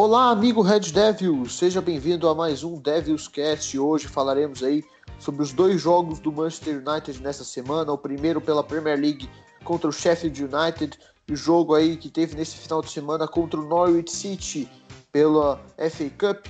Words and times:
Olá, 0.00 0.30
amigo 0.30 0.62
Red 0.62 0.92
Devils, 0.92 1.58
seja 1.58 1.82
bem-vindo 1.82 2.28
a 2.28 2.32
mais 2.32 2.62
um 2.62 2.80
Devils 2.80 3.26
Cast. 3.26 3.76
Hoje 3.76 4.06
falaremos 4.06 4.62
aí 4.62 4.84
sobre 5.18 5.42
os 5.42 5.52
dois 5.52 5.80
jogos 5.82 6.20
do 6.20 6.30
Manchester 6.30 6.80
United 6.86 7.20
nessa 7.20 7.42
semana. 7.42 7.92
O 7.92 7.98
primeiro 7.98 8.40
pela 8.40 8.62
Premier 8.62 8.96
League 8.96 9.28
contra 9.64 9.90
o 9.90 9.92
Sheffield 9.92 10.40
United 10.40 10.96
e 11.26 11.32
o 11.32 11.36
jogo 11.36 11.74
aí 11.74 11.96
que 11.96 12.08
teve 12.08 12.36
nesse 12.36 12.58
final 12.58 12.80
de 12.80 12.92
semana 12.92 13.26
contra 13.26 13.58
o 13.58 13.66
Norwich 13.66 14.12
City 14.12 14.70
pela 15.10 15.60
FA 15.90 16.10
Cup. 16.16 16.46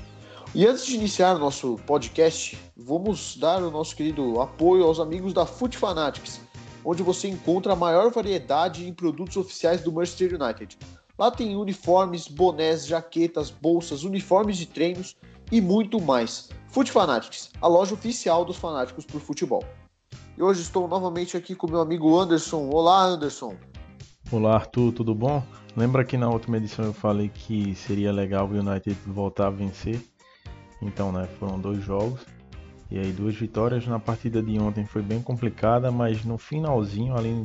E 0.54 0.66
antes 0.66 0.84
de 0.84 0.96
iniciar 0.96 1.34
o 1.34 1.38
nosso 1.38 1.80
podcast, 1.86 2.58
vamos 2.76 3.34
dar 3.38 3.62
o 3.62 3.70
nosso 3.70 3.96
querido 3.96 4.42
apoio 4.42 4.84
aos 4.84 5.00
amigos 5.00 5.32
da 5.32 5.46
Foot 5.46 5.74
Fanatics, 5.74 6.38
onde 6.84 7.02
você 7.02 7.28
encontra 7.28 7.72
a 7.72 7.76
maior 7.76 8.10
variedade 8.10 8.86
em 8.86 8.92
produtos 8.92 9.38
oficiais 9.38 9.80
do 9.80 9.90
Manchester 9.90 10.38
United. 10.38 10.76
Lá 11.18 11.32
tem 11.32 11.56
uniformes, 11.56 12.28
bonés, 12.28 12.86
jaquetas, 12.86 13.50
bolsas, 13.50 14.04
uniformes 14.04 14.56
de 14.56 14.66
treinos 14.66 15.16
e 15.50 15.60
muito 15.60 16.00
mais. 16.00 16.48
Foot 16.68 16.92
Fanatics, 16.92 17.50
a 17.60 17.66
loja 17.66 17.94
oficial 17.94 18.44
dos 18.44 18.56
fanáticos 18.56 19.04
por 19.04 19.20
futebol. 19.20 19.64
E 20.36 20.42
hoje 20.42 20.62
estou 20.62 20.86
novamente 20.86 21.36
aqui 21.36 21.56
com 21.56 21.68
meu 21.68 21.80
amigo 21.80 22.16
Anderson. 22.16 22.70
Olá, 22.70 23.02
Anderson. 23.02 23.56
Olá, 24.30 24.54
Arthur, 24.54 24.92
tudo 24.92 25.12
bom? 25.12 25.42
Lembra 25.76 26.04
que 26.04 26.16
na 26.16 26.28
última 26.28 26.56
edição 26.56 26.84
eu 26.84 26.92
falei 26.92 27.28
que 27.28 27.74
seria 27.74 28.12
legal 28.12 28.46
o 28.46 28.52
United 28.52 28.96
voltar 29.04 29.48
a 29.48 29.50
vencer? 29.50 30.00
Então, 30.80 31.10
né, 31.10 31.28
foram 31.40 31.58
dois 31.58 31.82
jogos 31.82 32.20
e 32.92 32.96
aí 32.96 33.10
duas 33.10 33.34
vitórias. 33.34 33.84
Na 33.88 33.98
partida 33.98 34.40
de 34.40 34.56
ontem 34.60 34.86
foi 34.86 35.02
bem 35.02 35.20
complicada, 35.20 35.90
mas 35.90 36.24
no 36.24 36.38
finalzinho, 36.38 37.16
ali 37.16 37.44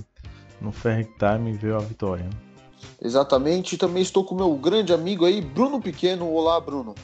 no 0.62 0.72
fair 0.72 1.10
time, 1.18 1.54
veio 1.54 1.76
a 1.76 1.80
vitória. 1.80 2.26
Né? 2.26 2.53
Exatamente. 3.02 3.78
Também 3.78 4.02
estou 4.02 4.24
com 4.24 4.36
meu 4.36 4.56
grande 4.56 4.94
amigo 4.94 5.26
aí, 5.26 5.42
Bruno 5.42 5.82
Pequeno. 5.82 6.32
Olá, 6.32 6.60
Bruno. 6.60 6.96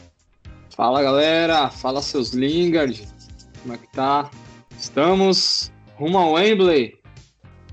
Fala, 0.76 1.02
galera. 1.04 1.70
Fala, 1.70 2.02
seus 2.02 2.32
Lingard. 2.32 3.08
Como 3.62 3.74
é 3.74 3.78
que 3.78 3.92
tá? 3.92 4.30
Estamos 4.78 5.72
rumo 5.98 6.18
ao 6.18 6.32
Wembley. 6.34 7.00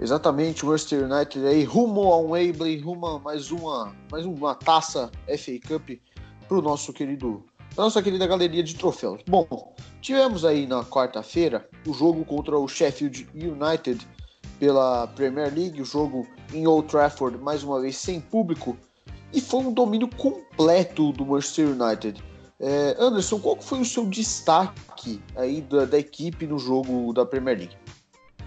Exatamente, 0.00 0.64
o 0.64 0.68
Manchester 0.68 1.10
United 1.10 1.46
aí 1.46 1.64
rumo 1.64 2.12
ao 2.12 2.27
Wembley, 2.30 2.78
rumo 2.80 3.06
a 3.06 3.18
mais 3.18 3.50
uma, 3.50 3.94
mais 4.10 4.27
uma 4.27 4.54
taça 4.54 5.10
FA 5.27 5.58
Cup 5.66 5.90
para 6.46 6.58
o 6.58 6.60
nosso 6.62 6.92
querido, 6.92 7.42
nossa 7.77 8.02
querida 8.02 8.27
galeria 8.27 8.62
de 8.62 8.74
troféus. 8.74 9.22
Bom, 9.27 9.74
tivemos 10.02 10.44
aí 10.44 10.66
na 10.66 10.84
quarta-feira 10.84 11.66
o 11.86 11.94
jogo 11.94 12.27
contra 12.27 12.58
o 12.58 12.68
Sheffield 12.68 13.27
United 13.34 14.06
pela 14.58 15.06
Premier 15.08 15.52
League, 15.52 15.80
o 15.80 15.84
jogo 15.84 16.26
em 16.52 16.66
Old 16.66 16.88
Trafford, 16.88 17.38
mais 17.38 17.62
uma 17.62 17.80
vez 17.80 17.96
sem 17.96 18.20
público, 18.20 18.76
e 19.32 19.40
foi 19.40 19.60
um 19.60 19.72
domínio 19.72 20.08
completo 20.16 21.12
do 21.12 21.26
Manchester 21.26 21.68
United. 21.68 22.22
É, 22.58 22.96
Anderson, 22.98 23.38
qual 23.38 23.60
foi 23.60 23.80
o 23.80 23.84
seu 23.84 24.06
destaque 24.06 25.20
aí 25.36 25.60
da, 25.60 25.84
da, 25.84 25.98
equipe 25.98 26.46
no 26.46 26.58
jogo 26.58 27.12
da 27.12 27.27
Premier 27.27 27.58
League? 27.58 27.77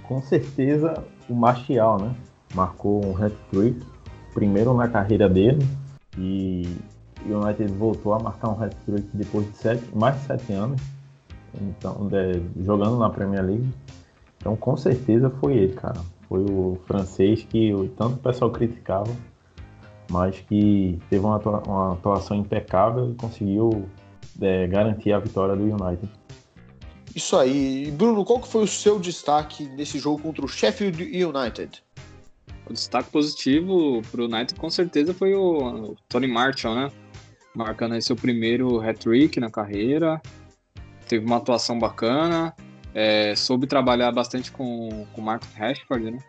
Com 0.03 0.21
certeza 0.21 1.03
o 1.30 1.35
Martial, 1.35 1.99
né? 1.99 2.15
Marcou 2.55 3.05
um 3.05 3.15
hat-trick, 3.15 3.85
primeiro 4.33 4.73
na 4.73 4.87
carreira 4.87 5.30
dele, 5.30 5.63
e 6.17 6.67
o 7.23 7.39
United 7.39 7.71
voltou 7.73 8.15
a 8.15 8.19
marcar 8.19 8.49
um 8.49 8.63
hat-trick 8.63 9.07
depois 9.13 9.45
de 9.52 9.57
sete, 9.57 9.83
mais 9.93 10.19
de 10.19 10.25
sete 10.25 10.53
anos, 10.53 10.81
então, 11.61 12.07
de, 12.07 12.41
jogando 12.63 12.97
na 12.97 13.09
Premier 13.09 13.43
League. 13.43 13.69
Então, 14.40 14.56
com 14.56 14.76
certeza 14.76 15.30
foi 15.30 15.58
ele, 15.58 15.73
cara. 15.73 16.02
Foi 16.28 16.44
o 16.44 16.78
francês 16.86 17.44
que 17.44 17.72
tanto 17.98 18.16
o 18.16 18.20
pessoal 18.20 18.52
criticava, 18.52 19.12
mas 20.09 20.40
que 20.40 21.00
teve 21.09 21.26
uma, 21.26 21.38
uma 21.38 21.94
atuação 21.94 22.38
impecável 22.38 23.11
e 23.11 23.16
conseguiu 23.16 23.86
é, 24.42 24.67
garantir 24.67 25.11
a 25.11 25.20
vitória 25.20 25.55
do 25.55 25.64
United. 25.64 26.10
Isso 27.16 27.36
aí. 27.36 27.92
Bruno, 27.92 28.23
qual 28.23 28.39
que 28.39 28.48
foi 28.48 28.64
o 28.64 28.67
seu 28.67 28.99
destaque 28.99 29.66
nesse 29.70 29.99
jogo 29.99 30.22
contra 30.22 30.45
o 30.45 30.48
Sheffield 30.48 31.04
United? 31.04 31.83
O 32.70 32.73
destaque 32.73 33.10
positivo 33.10 34.02
para 34.11 34.22
o 34.22 34.26
United 34.26 34.60
com 34.60 34.70
certeza 34.70 35.14
foi 35.14 35.33
o, 35.33 35.92
o 35.92 35.95
Tony 36.08 36.28
Marshall, 36.28 36.76
né? 36.76 36.92
Marcando 37.55 37.95
aí 37.95 38.02
seu 38.02 38.16
primeiro 38.16 38.80
hat-trick 38.80 39.39
na 39.39 39.49
carreira. 39.49 40.22
Teve 41.08 41.26
uma 41.26 41.38
atuação 41.38 41.80
bacana. 41.80 42.54
É, 42.94 43.36
soube 43.36 43.67
trabalhar 43.67 44.11
bastante 44.11 44.52
com 44.52 45.05
o 45.16 45.22
Marcus 45.22 45.54
Rashford, 45.54 46.11
né? 46.11 46.20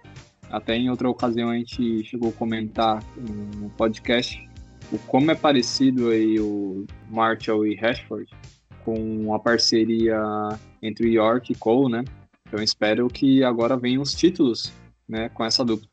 Até 0.50 0.76
em 0.76 0.91
outra 0.91 1.09
ocasião 1.09 1.48
a 1.48 1.54
gente 1.54 2.04
chegou 2.04 2.31
a 2.31 2.32
comentar 2.32 3.03
no 3.16 3.71
podcast 3.71 4.48
o 4.93 4.99
como 4.99 5.31
é 5.31 5.34
parecido 5.34 6.09
aí 6.09 6.41
o 6.41 6.84
Marshall 7.09 7.66
e 7.66 7.76
Rashford 7.76 8.28
com 8.84 9.32
a 9.32 9.38
parceria 9.38 10.20
entre 10.82 11.12
York 11.12 11.53
e 11.53 11.54
Cole, 11.54 11.93
né? 11.93 12.04
Então 12.49 12.62
espero 12.62 13.06
que 13.09 13.44
agora 13.44 13.76
venham 13.76 14.03
os 14.03 14.12
títulos, 14.12 14.72
né, 15.09 15.28
com 15.28 15.44
essa 15.44 15.65
dupla. 15.65 15.88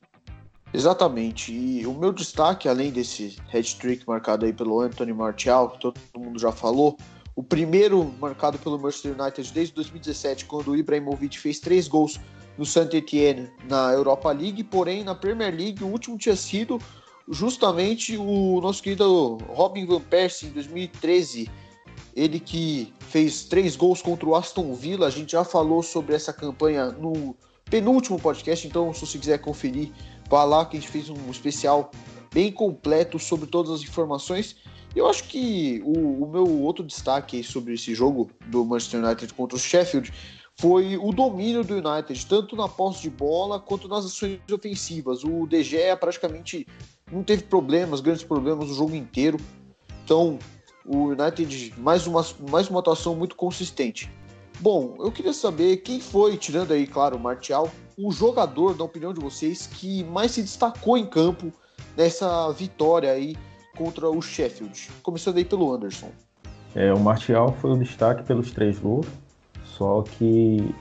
Exatamente. 0.74 1.54
E 1.54 1.86
o 1.86 1.94
meu 1.94 2.12
destaque, 2.12 2.68
além 2.68 2.92
desse 2.92 3.38
hat-trick 3.54 4.04
marcado 4.08 4.46
aí 4.46 4.52
pelo 4.52 4.82
Anthony 4.82 5.14
Martial, 5.14 5.70
que 5.70 5.80
todo 5.80 6.00
mundo 6.18 6.40
já 6.40 6.52
falou, 6.52 6.98
o 7.38 7.44
primeiro 7.44 8.12
marcado 8.20 8.58
pelo 8.58 8.80
Manchester 8.80 9.16
United 9.18 9.54
desde 9.54 9.76
2017, 9.76 10.46
quando 10.46 10.72
o 10.72 10.76
Ibrahimovic 10.76 11.38
fez 11.40 11.60
três 11.60 11.88
gols 11.88 12.20
no 12.58 12.66
Saint-Étienne 12.66 13.52
na 13.70 13.92
Europa 13.92 14.32
League, 14.32 14.64
porém 14.64 15.04
na 15.04 15.14
Premier 15.14 15.56
League 15.56 15.84
o 15.84 15.88
último 15.88 16.18
tinha 16.18 16.36
sido 16.36 16.82
justamente 17.30 18.18
o 18.18 18.60
nosso 18.60 18.82
querido 18.82 19.38
Robin 19.50 19.86
Van 19.86 20.02
Persie 20.02 20.48
em 20.48 20.52
2013, 20.52 21.48
ele 22.16 22.40
que 22.40 22.92
fez 23.02 23.44
três 23.44 23.76
gols 23.76 24.02
contra 24.02 24.28
o 24.28 24.36
Aston 24.36 24.74
Villa, 24.74 25.06
a 25.06 25.12
gente 25.12 25.34
já 25.34 25.44
falou 25.44 25.84
sobre 25.84 26.16
essa 26.16 26.34
campanha 26.34 26.88
no 26.88 27.36
penúltimo 27.70 28.20
podcast, 28.20 28.66
então 28.66 28.92
se 28.96 29.02
você 29.02 29.20
quiser 29.20 29.38
conferir, 29.38 29.92
vá 30.28 30.44
lá 30.44 30.66
que 30.66 30.76
a 30.76 30.80
gente 30.80 30.90
fez 30.90 31.08
um 31.08 31.30
especial 31.30 31.92
bem 32.34 32.52
completo 32.52 33.20
sobre 33.20 33.46
todas 33.46 33.72
as 33.72 33.82
informações. 33.84 34.56
Eu 34.96 35.08
acho 35.08 35.26
que 35.26 35.82
o, 35.86 36.24
o, 36.24 36.28
meu 36.28 36.62
outro 36.62 36.84
destaque 36.84 37.44
sobre 37.44 37.74
esse 37.74 37.94
jogo 37.94 38.30
do 38.48 38.66
Manchester 38.66 39.04
United 39.04 39.34
contra 39.34 39.56
o 39.56 39.60
Sheffield 39.60 40.12
foi 40.60 40.98
o 40.98 41.12
domínio 41.12 41.64
do 41.64 41.76
United, 41.76 42.26
tanto 42.26 42.56
na 42.56 42.68
posse 42.68 43.04
de 43.04 43.10
bola 43.12 43.60
quanto 43.60 43.88
nas 43.88 44.06
ações 44.06 44.40
ofensivas. 44.52 45.24
O 45.24 45.46
DG 45.46 45.96
praticamente 46.00 46.66
não 47.12 47.24
teve 47.24 47.44
problemas, 47.44 48.02
grandes 48.02 48.24
problemas 48.24 48.70
o 48.70 48.74
jogo 48.74 48.96
inteiro. 48.96 49.38
Então, 50.04 50.40
o 50.84 51.10
United, 51.10 51.74
mais 51.78 52.08
uma, 52.08 52.26
mais 52.50 52.70
uma 52.70 52.80
atuação 52.80 53.16
muito 53.16 53.36
consistente. 53.36 54.10
Bom, 54.60 54.96
eu 55.00 55.12
queria 55.12 55.34
saber 55.34 55.78
quem 55.78 56.00
foi, 56.00 56.36
tirando 56.38 56.72
aí, 56.72 56.88
claro, 56.88 57.18
o 57.18 57.20
Martial, 57.20 57.70
o 57.96 58.12
jogador, 58.12 58.76
na 58.76 58.86
opinião 58.86 59.14
de 59.14 59.20
vocês, 59.20 59.68
que 59.68 60.04
mais 60.06 60.32
se 60.32 60.42
destacou 60.42 60.98
em 60.98 61.06
campo 61.06 61.54
nessa 61.96 62.52
vitória 62.52 63.12
aí 63.12 63.36
contra 63.78 64.10
o 64.10 64.22
Sheffield. 64.22 64.90
Começando 65.04 65.38
aí 65.38 65.46
pelo 65.46 65.72
Anderson. 65.74 66.10
É, 66.76 66.94
o 66.94 67.00
Martial 67.00 67.54
foi 67.54 67.72
o 67.72 67.78
destaque 67.78 68.24
pelos 68.24 68.52
três 68.52 68.80
gols, 68.80 69.08
só 69.64 70.02
que 70.02 70.74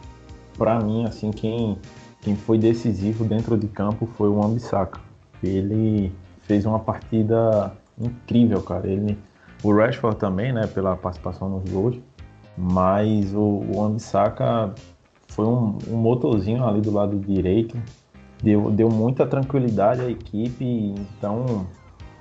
para 0.56 0.80
mim, 0.80 1.04
assim, 1.04 1.30
quem, 1.30 1.78
quem 2.22 2.34
foi 2.34 2.58
decisivo 2.58 3.24
dentro 3.24 3.56
de 3.56 3.68
campo 3.68 4.06
foi 4.16 4.28
o 4.28 4.42
Ambissaca. 4.42 5.00
Ele 5.42 6.12
fez 6.42 6.64
uma 6.64 6.78
partida 6.78 7.72
incrível, 7.98 8.62
cara. 8.62 8.86
Ele, 8.88 9.18
o 9.62 9.74
Rashford 9.74 10.18
também, 10.18 10.52
né, 10.52 10.66
pela 10.66 10.96
participação 10.96 11.48
nos 11.48 11.70
gols, 11.70 11.96
mas 12.56 13.34
o, 13.34 13.40
o 13.40 13.98
foi 15.28 15.44
um, 15.44 15.78
um 15.88 15.96
motorzinho 15.96 16.64
ali 16.66 16.80
do 16.80 16.90
lado 16.90 17.18
direito, 17.18 17.76
deu, 18.42 18.70
deu 18.70 18.88
muita 18.88 19.26
tranquilidade 19.26 20.00
à 20.00 20.10
equipe, 20.10 20.64
então 20.64 21.66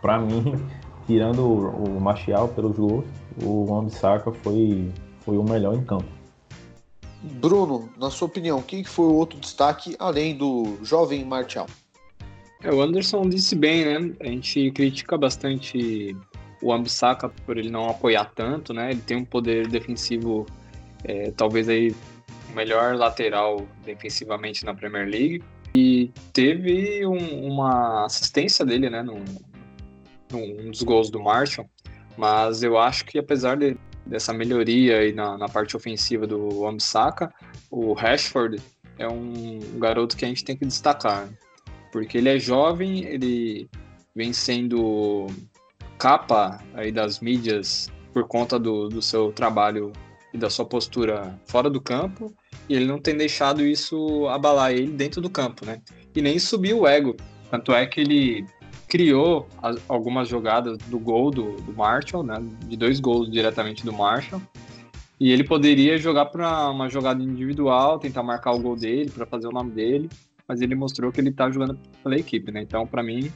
para 0.06 0.20
mim, 0.20 0.54
tirando 1.08 1.40
o, 1.40 1.98
o 1.98 2.00
Martial 2.00 2.48
pelos 2.50 2.78
gols, 2.78 3.06
o 3.42 3.66
Wan-Bissaka 3.72 4.32
foi, 4.32 4.88
foi 5.22 5.36
o 5.36 5.44
melhor 5.44 5.74
em 5.74 5.84
campo. 5.84 6.06
Bruno, 7.24 7.90
na 7.98 8.12
sua 8.12 8.28
opinião, 8.28 8.62
quem 8.62 8.84
foi 8.84 9.08
o 9.08 9.14
outro 9.16 9.40
destaque 9.40 9.96
além 9.98 10.38
do 10.38 10.78
jovem 10.84 11.26
Martial? 11.26 11.66
É, 12.62 12.72
o 12.72 12.84
Anderson 12.84 13.28
disse 13.28 13.56
bem, 13.56 13.84
né? 13.84 14.16
A 14.20 14.26
gente 14.26 14.70
critica 14.70 15.18
bastante 15.18 16.16
o 16.62 16.72
Ambissaca 16.72 17.30
por 17.44 17.58
ele 17.58 17.72
não 17.72 17.90
apoiar 17.90 18.26
tanto, 18.36 18.76
né? 18.76 18.92
Ele 18.92 19.02
tem 19.02 19.18
um 19.18 19.26
poder 19.26 19.68
defensivo, 19.68 20.46
é, 21.04 21.32
talvez 21.32 21.68
aí 21.68 21.96
o 22.52 22.56
melhor 22.56 22.96
lateral 22.96 23.66
defensivamente 23.84 24.64
na 24.64 24.76
Premier 24.76 25.08
League. 25.08 25.44
E 25.76 26.12
teve 26.32 27.08
um, 27.08 27.48
uma 27.48 28.06
assistência 28.06 28.64
dele, 28.64 28.88
né? 28.88 29.02
No, 29.02 29.16
um 30.36 30.72
dos 30.72 30.84
gols 30.84 31.10
do 31.10 31.22
Marshall, 31.22 31.70
mas 32.18 32.64
eu 32.64 32.78
acho 32.78 33.06
que 33.06 33.18
apesar 33.20 33.58
de, 33.58 33.78
dessa 34.06 34.34
melhoria 34.34 35.00
aí 35.00 35.14
na, 35.14 35.38
na 35.38 35.50
parte 35.50 35.76
ofensiva 35.76 36.26
do 36.28 36.66
Ambisaka, 36.66 37.34
o 37.70 37.94
Rashford 37.94 38.62
é 38.98 39.08
um 39.08 39.60
garoto 39.78 40.16
que 40.16 40.26
a 40.26 40.28
gente 40.28 40.44
tem 40.44 40.56
que 40.56 40.66
destacar, 40.66 41.30
porque 41.92 42.18
ele 42.18 42.30
é 42.30 42.40
jovem, 42.40 43.04
ele 43.06 43.70
vem 44.16 44.32
sendo 44.32 45.28
capa 45.98 46.64
aí 46.74 46.92
das 46.92 47.20
mídias 47.20 47.92
por 48.14 48.28
conta 48.28 48.58
do, 48.58 48.88
do 48.88 49.02
seu 49.02 49.32
trabalho 49.32 49.92
e 50.34 50.38
da 50.38 50.50
sua 50.50 50.66
postura 50.66 51.38
fora 51.46 51.70
do 51.70 51.82
campo, 51.82 52.34
e 52.68 52.76
ele 52.76 52.86
não 52.86 53.00
tem 53.00 53.16
deixado 53.16 53.66
isso 53.66 54.28
abalar 54.28 54.72
ele 54.72 54.92
dentro 54.92 55.22
do 55.22 55.30
campo, 55.30 55.66
né? 55.66 55.82
E 56.16 56.22
nem 56.22 56.40
subir 56.40 56.74
o 56.74 56.88
ego. 56.88 57.16
Tanto 57.52 57.74
é 57.74 57.86
que 57.86 58.02
ele 58.02 58.46
criou 58.88 59.48
as, 59.62 59.78
algumas 59.88 60.28
jogadas 60.28 60.78
do 60.78 61.00
gol 61.00 61.32
do, 61.32 61.54
do 61.58 61.74
Marshall, 61.74 62.24
né? 62.24 62.36
De 62.68 62.78
dois 62.78 63.00
gols 63.00 63.30
diretamente 63.32 63.86
do 63.86 63.94
Marshall. 63.94 64.42
E 65.20 65.32
ele 65.32 65.44
poderia 65.44 65.98
jogar 65.98 66.26
para 66.26 66.70
uma 66.70 66.90
jogada 66.90 67.24
individual, 67.24 68.00
tentar 68.00 68.22
marcar 68.22 68.52
o 68.52 68.60
gol 68.60 68.76
dele, 68.76 69.10
para 69.10 69.26
fazer 69.26 69.48
o 69.48 69.52
nome 69.52 69.72
dele, 69.72 70.10
mas 70.48 70.62
ele 70.62 70.76
mostrou 70.76 71.12
que 71.12 71.22
ele 71.22 71.30
está 71.30 71.50
jogando 71.50 71.80
pela 72.04 72.18
equipe, 72.18 72.52
né? 72.52 72.62
Então, 72.62 72.86
para 72.86 73.02
mim, 73.02 73.32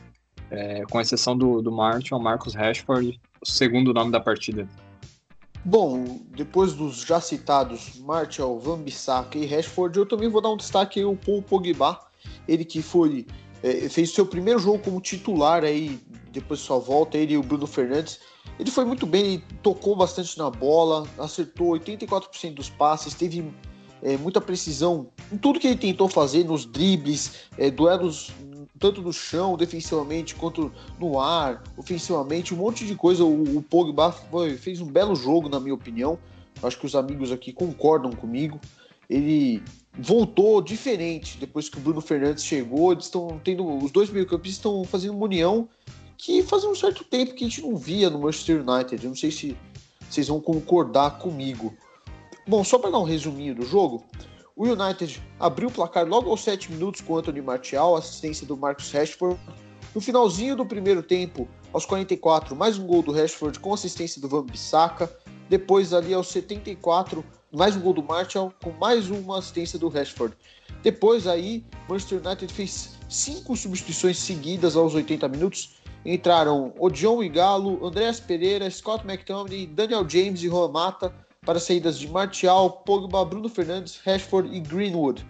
é, 0.51 0.84
com 0.90 1.00
exceção 1.00 1.38
do, 1.38 1.62
do 1.62 1.72
Marshall, 1.72 2.22
Marcus 2.22 2.54
Rashford, 2.54 3.19
o 3.42 3.46
segundo 3.46 3.94
nome 3.94 4.12
da 4.12 4.19
partida. 4.19 4.68
Bom, 5.63 6.22
depois 6.36 6.74
dos 6.74 7.01
já 7.01 7.19
citados 7.19 8.00
Martial, 8.00 8.57
Van 8.60 8.81
Bissaka 8.81 9.38
e 9.38 9.46
Rashford, 9.46 9.98
eu 9.98 10.06
também 10.06 10.30
vou 10.30 10.42
dar 10.42 10.50
um 10.50 10.57
destaque 10.57 11.01
ao 11.01 11.16
Paul 11.16 11.42
Pogba, 11.42 12.00
ele 12.48 12.63
que 12.63 12.81
foi 12.81 13.25
é, 13.63 13.89
fez 13.89 14.11
seu 14.11 14.25
primeiro 14.25 14.59
jogo 14.59 14.79
como 14.79 15.01
titular 15.01 15.63
aí 15.63 16.00
depois 16.31 16.59
de 16.59 16.65
sua 16.65 16.79
volta, 16.79 17.17
ele 17.17 17.33
e 17.33 17.38
o 17.38 17.44
Bruno 17.44 17.67
Fernandes. 17.67 18.19
Ele 18.59 18.69
foi 18.69 18.85
muito 18.85 19.06
bem, 19.06 19.44
tocou 19.63 19.95
bastante 19.95 20.38
na 20.38 20.50
bola, 20.50 21.07
acertou 21.17 21.71
84% 21.71 22.53
dos 22.53 22.69
passes, 22.69 23.13
teve 23.13 23.51
é, 24.01 24.17
muita 24.17 24.39
precisão 24.39 25.07
em 25.31 25.38
tudo 25.38 25.59
que 25.59 25.67
ele 25.67 25.77
tentou 25.77 26.07
fazer, 26.07 26.44
nos 26.44 26.65
dribles, 26.65 27.47
é, 27.57 27.69
duelos 27.69 28.31
tanto 28.79 29.01
no 29.01 29.11
chão, 29.11 29.57
defensivamente, 29.57 30.33
quanto 30.35 30.71
no 30.97 31.19
ar, 31.19 31.62
ofensivamente, 31.77 32.53
um 32.53 32.57
monte 32.57 32.85
de 32.85 32.95
coisa. 32.95 33.25
O, 33.25 33.57
o 33.57 33.62
Pogba 33.62 34.12
foi, 34.12 34.55
fez 34.55 34.79
um 34.79 34.85
belo 34.85 35.15
jogo, 35.15 35.50
na 35.50 35.59
minha 35.59 35.73
opinião. 35.73 36.17
Acho 36.63 36.79
que 36.79 36.85
os 36.85 36.95
amigos 36.95 37.31
aqui 37.31 37.51
concordam 37.51 38.12
comigo. 38.12 38.59
Ele 39.09 39.63
voltou 39.97 40.61
diferente 40.61 41.38
depois 41.38 41.67
que 41.67 41.77
o 41.77 41.81
Bruno 41.81 42.01
Fernandes 42.01 42.45
chegou. 42.45 42.91
Eles 42.91 43.06
estão 43.06 43.39
tendo. 43.44 43.65
Os 43.77 43.91
dois 43.91 44.09
meio-campistas 44.09 44.57
estão 44.57 44.83
fazendo 44.83 45.15
uma 45.15 45.25
união 45.25 45.67
que 46.17 46.44
fazia 46.44 46.69
um 46.69 46.75
certo 46.75 47.03
tempo 47.03 47.33
que 47.33 47.45
a 47.45 47.47
gente 47.47 47.61
não 47.61 47.75
via 47.75 48.09
no 48.09 48.19
Manchester 48.19 48.61
United. 48.61 49.03
Eu 49.03 49.09
não 49.09 49.15
sei 49.15 49.31
se 49.31 49.57
vocês 50.09 50.27
vão 50.27 50.39
concordar 50.39 51.17
comigo. 51.17 51.73
Bom, 52.47 52.63
só 52.63 52.77
para 52.77 52.91
dar 52.91 53.00
um 53.00 53.03
resuminho 53.03 53.56
do 53.56 53.65
jogo, 53.65 54.03
o 54.56 54.65
United 54.65 55.21
abriu 55.39 55.69
o 55.69 55.71
placar 55.71 56.05
logo 56.05 56.29
aos 56.29 56.41
7 56.41 56.71
minutos 56.71 57.00
com 57.00 57.15
Anthony 57.15 57.41
Martial, 57.41 57.95
assistência 57.95 58.45
do 58.45 58.57
Marcus 58.57 58.91
Rashford. 58.91 59.39
No 59.95 60.01
finalzinho 60.01 60.55
do 60.55 60.65
primeiro 60.65 61.01
tempo, 61.01 61.47
aos 61.71 61.85
44, 61.85 62.55
mais 62.55 62.77
um 62.77 62.85
gol 62.85 63.01
do 63.01 63.12
Rashford 63.12 63.59
com 63.59 63.73
assistência 63.73 64.21
do 64.21 64.27
Van 64.27 64.45
Bissaka. 64.45 65.09
Depois, 65.47 65.94
ali 65.94 66.13
aos 66.13 66.27
74, 66.27 67.23
mais 67.51 67.75
um 67.75 67.81
gol 67.81 67.94
do 67.94 68.04
Martial 68.04 68.54
com 68.63 68.72
mais 68.72 69.10
uma 69.10 69.40
assistência 69.40 69.80
do 69.80 69.88
Rashford. 69.88 70.36
Depois, 70.84 71.25
aí, 71.25 71.63
Manchester 71.88 72.22
United 72.24 72.54
fez 72.54 72.98
cinco 73.10 73.56
substituições 73.56 74.18
seguidas 74.19 74.75
aos 74.75 74.94
80 74.94 75.28
minutos. 75.28 75.75
Entraram 76.06 76.74
Odion 76.80 77.24
Igalo, 77.24 77.86
Andreas 77.86 78.19
Pereira, 78.19 78.69
Scott 78.69 79.06
McTominay, 79.06 79.66
Daniel 79.66 80.07
James 80.07 80.42
e 80.42 80.48
Juan 80.48 80.69
Mata 80.69 81.13
para 81.42 81.60
saídas 81.60 81.98
de 81.98 82.07
Martial, 82.07 82.69
Pogba, 82.69 83.25
Bruno 83.25 83.50
Fernandes, 83.50 84.00
Rashford 84.06 84.56
e 84.56 84.60
Greenwood. 84.60 85.25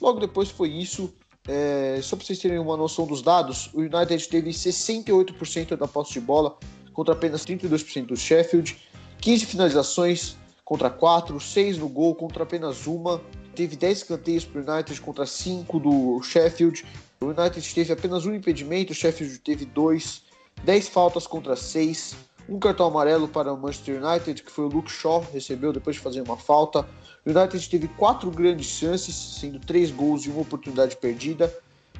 Logo 0.00 0.18
depois 0.18 0.50
foi 0.50 0.70
isso. 0.70 1.12
É, 1.48 1.98
só 2.02 2.16
para 2.16 2.26
vocês 2.26 2.38
terem 2.38 2.58
uma 2.58 2.76
noção 2.76 3.06
dos 3.06 3.22
dados, 3.22 3.70
o 3.72 3.80
United 3.80 4.28
teve 4.28 4.50
68% 4.50 5.74
da 5.76 5.88
posse 5.88 6.12
de 6.12 6.20
bola 6.20 6.58
contra 6.92 7.14
apenas 7.14 7.46
32% 7.46 8.06
do 8.06 8.16
Sheffield, 8.16 8.76
15 9.20 9.46
finalizações 9.46 10.36
contra 10.70 10.88
4, 10.88 11.40
6 11.40 11.78
no 11.78 11.88
gol 11.88 12.14
contra 12.14 12.44
apenas 12.44 12.86
uma, 12.86 13.20
teve 13.56 13.74
10 13.74 13.98
escanteios 13.98 14.44
para 14.44 14.60
o 14.60 14.72
United 14.72 15.00
contra 15.00 15.26
5 15.26 15.80
do 15.80 16.22
Sheffield. 16.22 16.86
O 17.20 17.26
United 17.26 17.74
teve 17.74 17.92
apenas 17.92 18.24
um 18.24 18.32
impedimento, 18.32 18.92
o 18.92 18.94
Sheffield 18.94 19.36
teve 19.40 19.64
2, 19.64 20.22
10 20.62 20.88
faltas 20.88 21.26
contra 21.26 21.56
6, 21.56 22.14
um 22.48 22.60
cartão 22.60 22.86
amarelo 22.86 23.26
para 23.26 23.52
o 23.52 23.56
Manchester 23.56 24.00
United, 24.00 24.44
que 24.44 24.50
foi 24.52 24.66
o 24.66 24.68
Luke 24.68 24.92
Shaw, 24.92 25.26
recebeu 25.32 25.72
depois 25.72 25.96
de 25.96 26.02
fazer 26.02 26.20
uma 26.20 26.36
falta. 26.36 26.86
O 27.26 27.36
United 27.36 27.68
teve 27.68 27.88
quatro 27.88 28.30
grandes 28.30 28.66
chances, 28.66 29.16
sendo 29.40 29.58
três 29.58 29.90
gols 29.90 30.24
e 30.24 30.30
uma 30.30 30.42
oportunidade 30.42 30.96
perdida. 30.98 31.52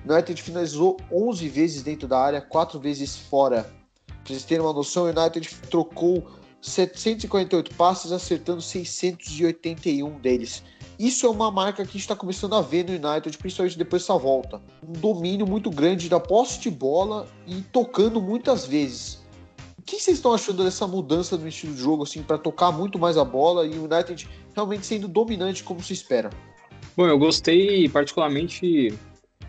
O 0.07 0.13
United 0.13 0.41
finalizou 0.41 0.97
11 1.11 1.49
vezes 1.49 1.83
dentro 1.83 2.07
da 2.07 2.21
área, 2.21 2.41
quatro 2.41 2.79
vezes 2.79 3.17
fora. 3.17 3.65
Para 4.07 4.17
vocês 4.27 4.45
terem 4.45 4.65
uma 4.65 4.73
noção, 4.73 5.07
o 5.07 5.09
United 5.09 5.57
trocou 5.69 6.25
748 6.61 7.75
passes, 7.75 8.13
acertando 8.13 8.61
681 8.61 10.19
deles. 10.19 10.63
Isso 10.99 11.25
é 11.25 11.31
uma 11.31 11.51
marca 11.51 11.85
que 11.87 11.97
está 11.97 12.15
começando 12.15 12.55
a 12.55 12.61
ver 12.61 12.85
no 12.85 12.93
United, 12.93 13.39
principalmente 13.39 13.79
depois 13.79 14.03
dessa 14.03 14.19
volta. 14.19 14.61
Um 14.87 14.93
domínio 14.93 15.47
muito 15.47 15.71
grande 15.71 16.09
da 16.09 16.21
posse 16.21 16.61
de 16.61 16.71
bola 16.71 17.27
e 17.47 17.63
tocando 17.73 18.21
muitas 18.21 18.67
vezes. 18.67 19.25
O 19.79 19.83
que 19.83 19.99
vocês 19.99 20.19
estão 20.19 20.35
achando 20.35 20.63
dessa 20.63 20.87
mudança 20.87 21.39
no 21.39 21.49
estilo 21.49 21.75
de 21.75 21.81
jogo, 21.81 22.03
assim, 22.03 22.23
para 22.23 22.37
tocar 22.37 22.71
muito 22.71 22.99
mais 22.99 23.17
a 23.17 23.25
bola 23.25 23.67
e 23.67 23.79
o 23.79 23.85
United 23.91 24.29
realmente 24.55 24.85
sendo 24.85 25.09
dominante 25.09 25.65
como 25.65 25.83
se 25.83 25.95
espera? 25.95 26.29
Bom, 26.95 27.07
eu 27.07 27.19
gostei 27.19 27.89
particularmente 27.89 28.93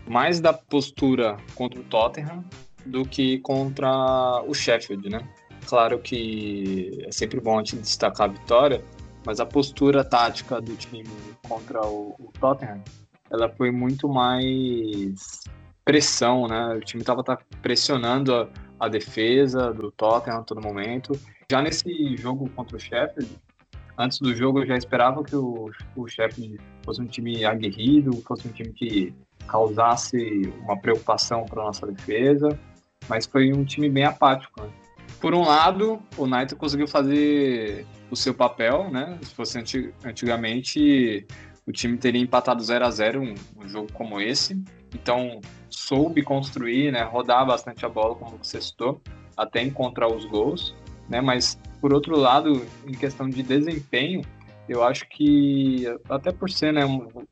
mais 0.08 0.40
da 0.40 0.54
postura 0.54 1.36
contra 1.54 1.78
o 1.78 1.84
Tottenham 1.84 2.42
do 2.86 3.04
que 3.04 3.38
contra 3.40 4.42
o 4.46 4.54
Sheffield, 4.54 5.08
né? 5.08 5.28
Claro 5.66 5.98
que 5.98 7.04
é 7.06 7.12
sempre 7.12 7.40
bom 7.40 7.58
a 7.58 7.58
gente 7.58 7.76
destacar 7.76 8.28
a 8.28 8.32
vitória, 8.32 8.84
mas 9.24 9.40
a 9.40 9.46
postura 9.46 10.04
tática 10.04 10.60
do 10.60 10.74
time 10.76 11.04
contra 11.48 11.80
o, 11.86 12.14
o 12.18 12.32
Tottenham, 12.38 12.82
ela 13.30 13.48
foi 13.48 13.70
muito 13.70 14.08
mais 14.08 15.44
pressão, 15.84 16.46
né? 16.46 16.74
O 16.74 16.80
time 16.80 17.02
estava 17.02 17.22
tá 17.22 17.38
pressionando 17.60 18.34
a, 18.34 18.48
a 18.80 18.88
defesa 18.88 19.72
do 19.72 19.90
Tottenham 19.92 20.40
a 20.40 20.42
todo 20.42 20.60
momento. 20.60 21.18
Já 21.50 21.62
nesse 21.62 22.16
jogo 22.16 22.48
contra 22.50 22.76
o 22.76 22.80
Sheffield, 22.80 23.38
antes 23.96 24.18
do 24.18 24.34
jogo 24.34 24.60
eu 24.60 24.66
já 24.66 24.76
esperava 24.76 25.22
que 25.22 25.36
o, 25.36 25.70
o 25.96 26.08
Sheffield 26.08 26.58
fosse 26.84 27.00
um 27.00 27.06
time 27.06 27.44
aguerrido, 27.44 28.20
fosse 28.22 28.48
um 28.48 28.52
time 28.52 28.72
que 28.72 29.14
causasse 29.46 30.52
uma 30.60 30.78
preocupação 30.78 31.44
para 31.44 31.62
nossa 31.62 31.86
defesa, 31.86 32.58
mas 33.08 33.26
foi 33.26 33.52
um 33.52 33.64
time 33.64 33.88
bem 33.88 34.04
apático. 34.04 34.62
Né? 34.62 34.68
Por 35.22 35.36
um 35.36 35.42
lado, 35.42 36.02
o 36.18 36.24
United 36.24 36.56
conseguiu 36.56 36.88
fazer 36.88 37.86
o 38.10 38.16
seu 38.16 38.34
papel, 38.34 38.90
né? 38.90 39.16
Se 39.22 39.32
fosse 39.32 39.56
antigamente, 40.04 41.24
o 41.64 41.70
time 41.70 41.96
teria 41.96 42.20
empatado 42.20 42.60
0 42.60 42.84
a 42.84 42.90
0 42.90 43.22
um, 43.22 43.34
um 43.56 43.68
jogo 43.68 43.86
como 43.92 44.20
esse. 44.20 44.60
Então, 44.92 45.40
soube 45.70 46.24
construir, 46.24 46.90
né, 46.90 47.04
rodar 47.04 47.46
bastante 47.46 47.86
a 47.86 47.88
bola, 47.88 48.16
como 48.16 48.36
você 48.36 48.60
citou, 48.60 49.00
até 49.36 49.62
encontrar 49.62 50.08
os 50.08 50.24
gols, 50.24 50.74
né, 51.08 51.20
mas 51.20 51.56
por 51.80 51.94
outro 51.94 52.18
lado, 52.18 52.66
em 52.84 52.92
questão 52.92 53.30
de 53.30 53.44
desempenho, 53.44 54.22
eu 54.68 54.82
acho 54.82 55.08
que 55.08 55.84
até 56.10 56.32
por 56.32 56.50
ser, 56.50 56.72
né, 56.72 56.84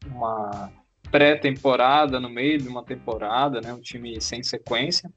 uma 0.06 0.70
pré-temporada 1.10 2.20
no 2.20 2.30
meio 2.30 2.58
de 2.58 2.68
uma 2.68 2.84
temporada, 2.84 3.60
né, 3.60 3.74
um 3.74 3.80
time 3.80 4.20
sem 4.20 4.44
sequência, 4.44 5.10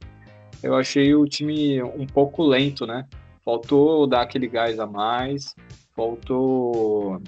eu 0.64 0.76
achei 0.76 1.14
o 1.14 1.28
time 1.28 1.84
um 1.84 2.08
pouco 2.08 2.44
lento, 2.44 2.88
né? 2.88 3.06
Faltou 3.44 4.08
dar 4.08 4.22
aquele 4.22 4.48
gás 4.48 4.80
a 4.80 4.88
mais, 4.88 5.54
faltou 5.96 7.22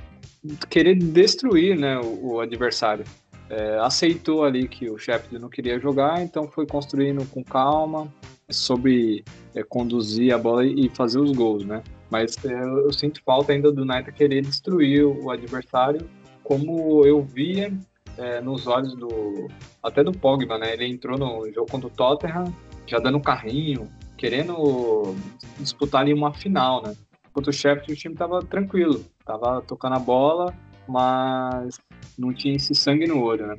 querer 0.69 0.95
destruir, 0.95 1.77
né, 1.77 1.97
o, 1.99 2.33
o 2.33 2.39
adversário 2.39 3.03
é, 3.49 3.77
aceitou 3.79 4.43
ali 4.43 4.67
que 4.67 4.89
o 4.89 4.97
Sheffield 4.97 5.39
não 5.39 5.49
queria 5.49 5.79
jogar, 5.79 6.21
então 6.21 6.47
foi 6.47 6.65
construindo 6.65 7.25
com 7.29 7.43
calma, 7.43 8.11
sobre 8.49 9.23
é, 9.53 9.63
conduzir 9.63 10.33
a 10.33 10.37
bola 10.37 10.65
e 10.65 10.89
fazer 10.89 11.19
os 11.19 11.31
gols, 11.31 11.65
né? 11.65 11.83
Mas 12.09 12.37
é, 12.45 12.63
eu 12.63 12.93
sinto 12.93 13.21
falta 13.23 13.53
ainda 13.53 13.71
do 13.71 13.81
United 13.81 14.11
querer 14.13 14.41
destruir 14.41 15.05
o 15.05 15.29
adversário, 15.29 16.07
como 16.43 17.05
eu 17.05 17.21
via 17.21 17.73
é, 18.17 18.39
nos 18.41 18.67
olhos 18.67 18.95
do 18.95 19.47
até 19.81 20.03
do 20.03 20.11
Pogba, 20.11 20.57
né? 20.57 20.73
Ele 20.73 20.87
entrou 20.87 21.17
no 21.17 21.51
jogo 21.51 21.69
contra 21.69 21.87
o 21.87 21.91
Tottenham, 21.91 22.53
já 22.85 22.99
dando 22.99 23.19
carrinho, 23.19 23.89
querendo 24.17 25.15
disputar 25.59 26.01
ali 26.01 26.13
uma 26.13 26.33
final, 26.33 26.83
né? 26.83 26.95
Contra 27.33 27.49
o 27.49 27.53
Sheffield 27.53 27.93
o 27.93 27.95
time 27.95 28.15
estava 28.15 28.39
tranquilo, 28.41 29.05
estava 29.19 29.61
tocando 29.61 29.95
a 29.95 29.99
bola, 29.99 30.53
mas 30.87 31.79
não 32.17 32.33
tinha 32.33 32.55
esse 32.55 32.73
sangue 32.73 33.07
no 33.07 33.21
olho, 33.21 33.47
né? 33.47 33.55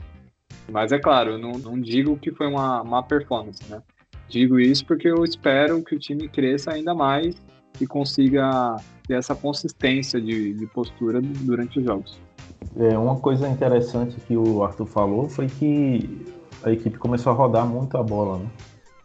Mas 0.70 0.92
é 0.92 0.98
claro, 0.98 1.38
não, 1.38 1.52
não 1.52 1.80
digo 1.80 2.16
que 2.16 2.32
foi 2.32 2.46
uma 2.46 2.82
má 2.82 3.02
performance, 3.02 3.62
né? 3.68 3.82
Digo 4.28 4.58
isso 4.58 4.84
porque 4.84 5.08
eu 5.08 5.22
espero 5.22 5.82
que 5.82 5.94
o 5.94 5.98
time 5.98 6.28
cresça 6.28 6.72
ainda 6.72 6.94
mais 6.94 7.36
e 7.80 7.86
consiga 7.86 8.76
ter 9.06 9.14
essa 9.14 9.34
consistência 9.34 10.20
de, 10.20 10.54
de 10.54 10.66
postura 10.66 11.20
durante 11.20 11.78
os 11.78 11.84
jogos. 11.84 12.18
É, 12.76 12.98
uma 12.98 13.16
coisa 13.16 13.48
interessante 13.48 14.16
que 14.20 14.36
o 14.36 14.64
Arthur 14.64 14.86
falou 14.86 15.28
foi 15.28 15.46
que 15.46 16.26
a 16.64 16.72
equipe 16.72 16.98
começou 16.98 17.32
a 17.32 17.36
rodar 17.36 17.66
muito 17.66 17.96
a 17.96 18.02
bola, 18.02 18.38
né? 18.38 18.50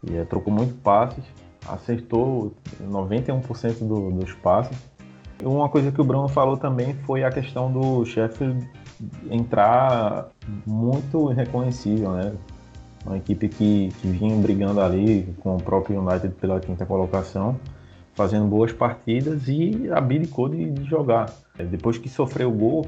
E 0.08 0.16
é, 0.16 0.24
trocou 0.24 0.52
muito 0.52 0.74
passes. 0.74 1.24
acertou 1.68 2.52
91% 2.82 3.86
do, 3.86 4.10
dos 4.10 4.32
passes. 4.34 4.76
Uma 5.42 5.68
coisa 5.68 5.90
que 5.90 6.00
o 6.00 6.04
Bruno 6.04 6.28
falou 6.28 6.56
também 6.56 6.94
foi 7.04 7.24
a 7.24 7.30
questão 7.30 7.72
do 7.72 8.04
Sheffield 8.04 8.68
entrar 9.30 10.28
muito 10.66 11.32
irreconhecível, 11.32 12.12
né? 12.12 12.32
Uma 13.04 13.16
equipe 13.16 13.48
que, 13.48 13.88
que 14.00 14.08
vinha 14.08 14.36
brigando 14.36 14.80
ali 14.80 15.34
com 15.40 15.56
o 15.56 15.62
próprio 15.62 16.00
United 16.00 16.34
pela 16.36 16.60
quinta 16.60 16.86
colocação, 16.86 17.58
fazendo 18.14 18.46
boas 18.46 18.72
partidas 18.72 19.48
e 19.48 19.90
abdicou 19.90 20.48
de, 20.48 20.70
de 20.70 20.84
jogar. 20.84 21.26
Depois 21.56 21.98
que 21.98 22.08
sofreu 22.08 22.50
o 22.50 22.52
gol, 22.52 22.86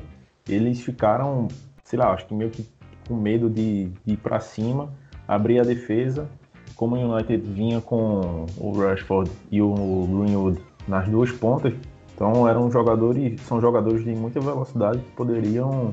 eles 0.48 0.80
ficaram, 0.80 1.48
sei 1.82 1.98
lá, 1.98 2.12
acho 2.12 2.26
que 2.26 2.34
meio 2.34 2.50
que 2.50 2.64
com 3.08 3.14
medo 3.14 3.50
de, 3.50 3.86
de 4.04 4.14
ir 4.14 4.16
para 4.16 4.40
cima, 4.40 4.92
abrir 5.26 5.58
a 5.58 5.62
defesa. 5.62 6.28
Como 6.76 6.96
o 6.96 7.14
United 7.14 7.42
vinha 7.48 7.80
com 7.80 8.46
o 8.58 8.72
Rashford 8.72 9.30
e 9.50 9.62
o 9.62 9.74
Greenwood 10.06 10.60
nas 10.88 11.08
duas 11.08 11.30
pontas, 11.30 11.72
então 12.14 12.48
eram 12.48 12.70
jogadores, 12.70 13.40
são 13.42 13.60
jogadores 13.60 14.04
de 14.04 14.14
muita 14.14 14.40
velocidade 14.40 14.98
que 14.98 15.10
poderiam 15.12 15.92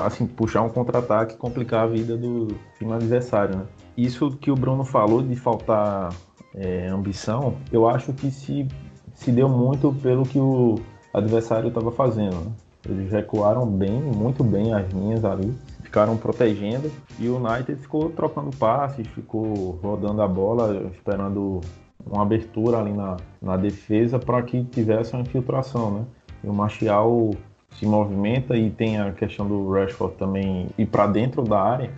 assim 0.00 0.26
puxar 0.26 0.62
um 0.62 0.68
contra-ataque 0.68 1.34
e 1.34 1.36
complicar 1.36 1.84
a 1.84 1.86
vida 1.86 2.16
do 2.16 2.48
time 2.78 2.92
adversário. 2.92 3.56
Né? 3.56 3.64
Isso 3.96 4.30
que 4.32 4.50
o 4.50 4.54
Bruno 4.54 4.84
falou 4.84 5.22
de 5.22 5.34
faltar 5.36 6.12
é, 6.54 6.88
ambição, 6.88 7.54
eu 7.72 7.88
acho 7.88 8.12
que 8.12 8.30
se, 8.30 8.66
se 9.14 9.32
deu 9.32 9.48
muito 9.48 9.92
pelo 10.02 10.24
que 10.24 10.38
o 10.38 10.78
adversário 11.12 11.68
estava 11.68 11.90
fazendo. 11.90 12.36
Né? 12.36 12.52
Eles 12.88 13.10
recuaram 13.10 13.66
bem, 13.66 14.00
muito 14.00 14.44
bem 14.44 14.72
as 14.72 14.88
linhas 14.92 15.24
ali, 15.24 15.52
ficaram 15.96 16.18
protegendo 16.18 16.92
e 17.18 17.26
o 17.26 17.36
United 17.36 17.80
ficou 17.80 18.10
trocando 18.10 18.54
passes, 18.58 19.06
ficou 19.08 19.80
rodando 19.82 20.20
a 20.20 20.28
bola, 20.28 20.90
esperando 20.92 21.62
uma 22.04 22.20
abertura 22.20 22.78
ali 22.78 22.92
na, 22.92 23.16
na 23.40 23.56
defesa 23.56 24.18
para 24.18 24.42
que 24.42 24.62
tivesse 24.64 25.14
uma 25.14 25.22
infiltração, 25.22 25.90
né? 25.90 26.04
E 26.44 26.48
o 26.48 26.52
Martial 26.52 27.30
se 27.70 27.86
movimenta 27.86 28.54
e 28.54 28.70
tem 28.70 29.00
a 29.00 29.10
questão 29.12 29.48
do 29.48 29.70
Rashford 29.70 30.16
também 30.16 30.68
ir 30.76 30.84
para 30.84 31.06
dentro 31.06 31.42
da 31.42 31.62
área. 31.62 31.90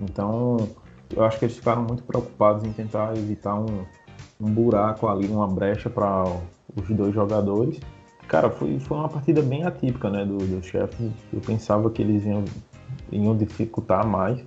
Então, 0.00 0.56
eu 1.14 1.22
acho 1.22 1.38
que 1.38 1.44
eles 1.44 1.56
ficaram 1.56 1.84
muito 1.84 2.02
preocupados 2.02 2.64
em 2.64 2.72
tentar 2.72 3.16
evitar 3.16 3.54
um, 3.54 3.84
um 4.40 4.50
buraco 4.52 5.06
ali, 5.06 5.28
uma 5.28 5.46
brecha 5.46 5.88
para 5.88 6.24
os 6.74 6.88
dois 6.88 7.14
jogadores. 7.14 7.78
Cara, 8.26 8.50
foi, 8.50 8.80
foi 8.80 8.96
uma 8.96 9.08
partida 9.08 9.42
bem 9.42 9.62
atípica, 9.62 10.10
né, 10.10 10.24
do, 10.24 10.38
do 10.38 10.60
Sheffield. 10.60 11.14
Eu 11.32 11.40
pensava 11.40 11.88
que 11.88 12.02
eles 12.02 12.24
iam, 12.24 12.44
iam 13.16 13.36
dificultar 13.36 14.06
mais, 14.06 14.44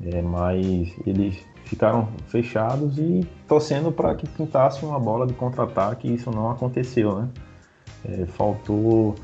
é, 0.00 0.22
mas 0.22 0.94
eles 1.06 1.38
ficaram 1.64 2.08
fechados 2.26 2.98
e 2.98 3.26
torcendo 3.46 3.92
para 3.92 4.14
que 4.14 4.28
pintasse 4.28 4.84
uma 4.84 4.98
bola 4.98 5.26
de 5.26 5.34
contra-ataque 5.34 6.08
e 6.08 6.14
isso 6.14 6.30
não 6.30 6.50
aconteceu, 6.50 7.20
né? 7.20 7.28
É, 8.04 8.26
faltou, 8.26 9.14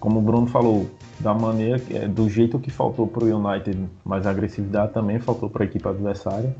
como 0.00 0.18
o 0.18 0.22
Bruno 0.22 0.46
falou, 0.46 0.88
da 1.20 1.32
maneira, 1.32 1.80
é, 1.90 2.08
do 2.08 2.28
jeito 2.28 2.58
que 2.58 2.70
faltou 2.70 3.06
para 3.06 3.24
o 3.24 3.26
United, 3.26 3.88
mas 4.04 4.26
a 4.26 4.30
agressividade 4.30 4.92
também 4.92 5.18
faltou 5.18 5.48
para 5.48 5.64
a 5.64 5.66
equipe 5.66 5.86
adversária. 5.86 6.54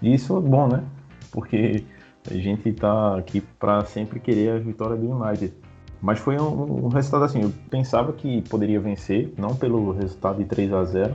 E 0.00 0.14
isso 0.14 0.36
é 0.36 0.40
bom, 0.40 0.68
né? 0.68 0.84
Porque 1.30 1.84
a 2.30 2.34
gente 2.34 2.68
está 2.68 3.16
aqui 3.16 3.40
para 3.40 3.84
sempre 3.84 4.20
querer 4.20 4.52
a 4.52 4.58
vitória 4.58 4.96
do 4.96 5.10
United. 5.10 5.52
Mas 6.00 6.18
foi 6.18 6.38
um, 6.38 6.86
um, 6.86 6.88
resultado 6.88 7.24
assim, 7.24 7.42
eu 7.42 7.52
pensava 7.68 8.12
que 8.12 8.42
poderia 8.48 8.80
vencer, 8.80 9.32
não 9.36 9.54
pelo 9.54 9.92
resultado 9.92 10.38
de 10.38 10.44
3 10.44 10.72
a 10.72 10.84
0 10.84 11.14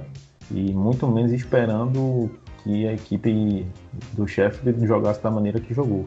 e 0.51 0.73
muito 0.73 1.07
menos 1.07 1.31
esperando 1.31 2.29
que 2.63 2.87
a 2.87 2.93
equipe 2.93 3.65
do 4.13 4.27
Sheffield 4.27 4.85
jogasse 4.85 5.21
da 5.21 5.31
maneira 5.31 5.59
que 5.59 5.73
jogou. 5.73 6.05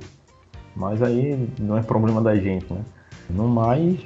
Mas 0.76 1.02
aí 1.02 1.48
não 1.58 1.76
é 1.76 1.82
problema 1.82 2.22
da 2.22 2.36
gente, 2.36 2.72
né? 2.72 2.84
No 3.28 3.48
mais, 3.48 3.98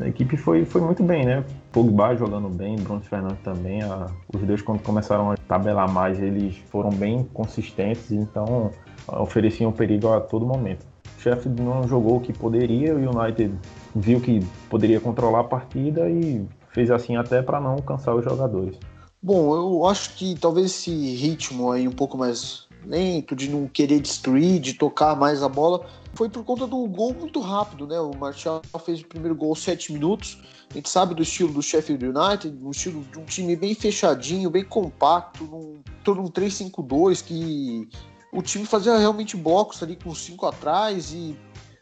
a 0.00 0.06
equipe 0.08 0.36
foi, 0.36 0.64
foi 0.64 0.80
muito 0.80 1.02
bem, 1.02 1.24
né? 1.26 1.44
Pogba 1.72 2.14
jogando 2.14 2.48
bem, 2.48 2.76
Bruno 2.76 3.00
Fernandes 3.00 3.40
também. 3.42 3.82
A, 3.82 4.06
os 4.32 4.40
dois, 4.42 4.62
quando 4.62 4.80
começaram 4.82 5.32
a 5.32 5.36
tabelar 5.36 5.90
mais, 5.90 6.20
eles 6.20 6.56
foram 6.70 6.90
bem 6.90 7.24
consistentes, 7.32 8.12
então 8.12 8.70
ofereciam 9.08 9.72
perigo 9.72 10.08
a 10.08 10.20
todo 10.20 10.46
momento. 10.46 10.86
Sheffield 11.22 11.60
não 11.62 11.86
jogou 11.86 12.16
o 12.16 12.20
que 12.20 12.32
poderia, 12.32 12.94
o 12.94 12.98
United 12.98 13.54
viu 13.94 14.20
que 14.20 14.40
poderia 14.68 15.00
controlar 15.00 15.40
a 15.40 15.44
partida 15.44 16.08
e 16.08 16.46
fez 16.72 16.90
assim 16.90 17.16
até 17.16 17.42
para 17.42 17.60
não 17.60 17.76
cansar 17.76 18.14
os 18.14 18.24
jogadores. 18.24 18.76
Bom, 19.22 19.54
eu 19.54 19.86
acho 19.86 20.14
que 20.14 20.34
talvez 20.38 20.66
esse 20.66 20.90
ritmo 21.14 21.70
aí 21.70 21.86
um 21.86 21.92
pouco 21.92 22.16
mais 22.16 22.66
lento, 22.86 23.36
de 23.36 23.50
não 23.50 23.68
querer 23.68 24.00
destruir, 24.00 24.58
de 24.58 24.72
tocar 24.74 25.14
mais 25.14 25.42
a 25.42 25.48
bola, 25.48 25.86
foi 26.14 26.28
por 26.28 26.42
conta 26.42 26.66
do 26.66 26.86
gol 26.86 27.14
muito 27.14 27.38
rápido, 27.40 27.86
né? 27.86 28.00
O 28.00 28.16
Martial 28.16 28.62
fez 28.84 29.00
o 29.00 29.06
primeiro 29.06 29.34
gol 29.34 29.50
aos 29.50 29.62
7 29.62 29.92
minutos. 29.92 30.38
A 30.70 30.74
gente 30.74 30.88
sabe 30.88 31.14
do 31.14 31.22
estilo 31.22 31.52
do 31.52 31.62
Sheffield 31.62 32.04
United, 32.06 32.56
um 32.62 32.70
estilo 32.70 33.04
de 33.12 33.18
um 33.18 33.24
time 33.24 33.54
bem 33.54 33.74
fechadinho, 33.74 34.50
bem 34.50 34.64
compacto, 34.64 35.44
num, 35.44 35.80
todo 36.02 36.20
um 36.20 36.28
3-5-2 36.28 37.24
que 37.24 37.88
o 38.32 38.42
time 38.42 38.64
fazia 38.64 38.96
realmente 38.96 39.36
blocos 39.36 39.82
ali 39.82 39.96
com 39.96 40.14
cinco 40.14 40.46
atrás 40.46 41.12
e 41.12 41.36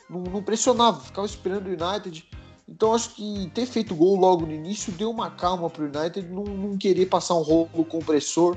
não, 0.09 0.21
não 0.21 0.43
pressionava, 0.43 1.01
ficava 1.01 1.27
esperando 1.27 1.67
o 1.67 1.71
United. 1.71 2.25
Então 2.69 2.95
acho 2.95 3.15
que 3.15 3.51
ter 3.55 3.67
feito 3.67 3.95
gol 3.95 4.17
logo 4.17 4.45
no 4.45 4.53
início 4.53 4.93
deu 4.93 5.11
uma 5.11 5.31
calma 5.31 5.71
para 5.71 5.83
o 5.83 5.87
United 5.87 6.29
não, 6.29 6.45
não, 6.45 6.77
querer 6.77 7.07
passar 7.07 7.35
um 7.35 7.43
rolo 7.43 7.85
compressor 7.85 8.57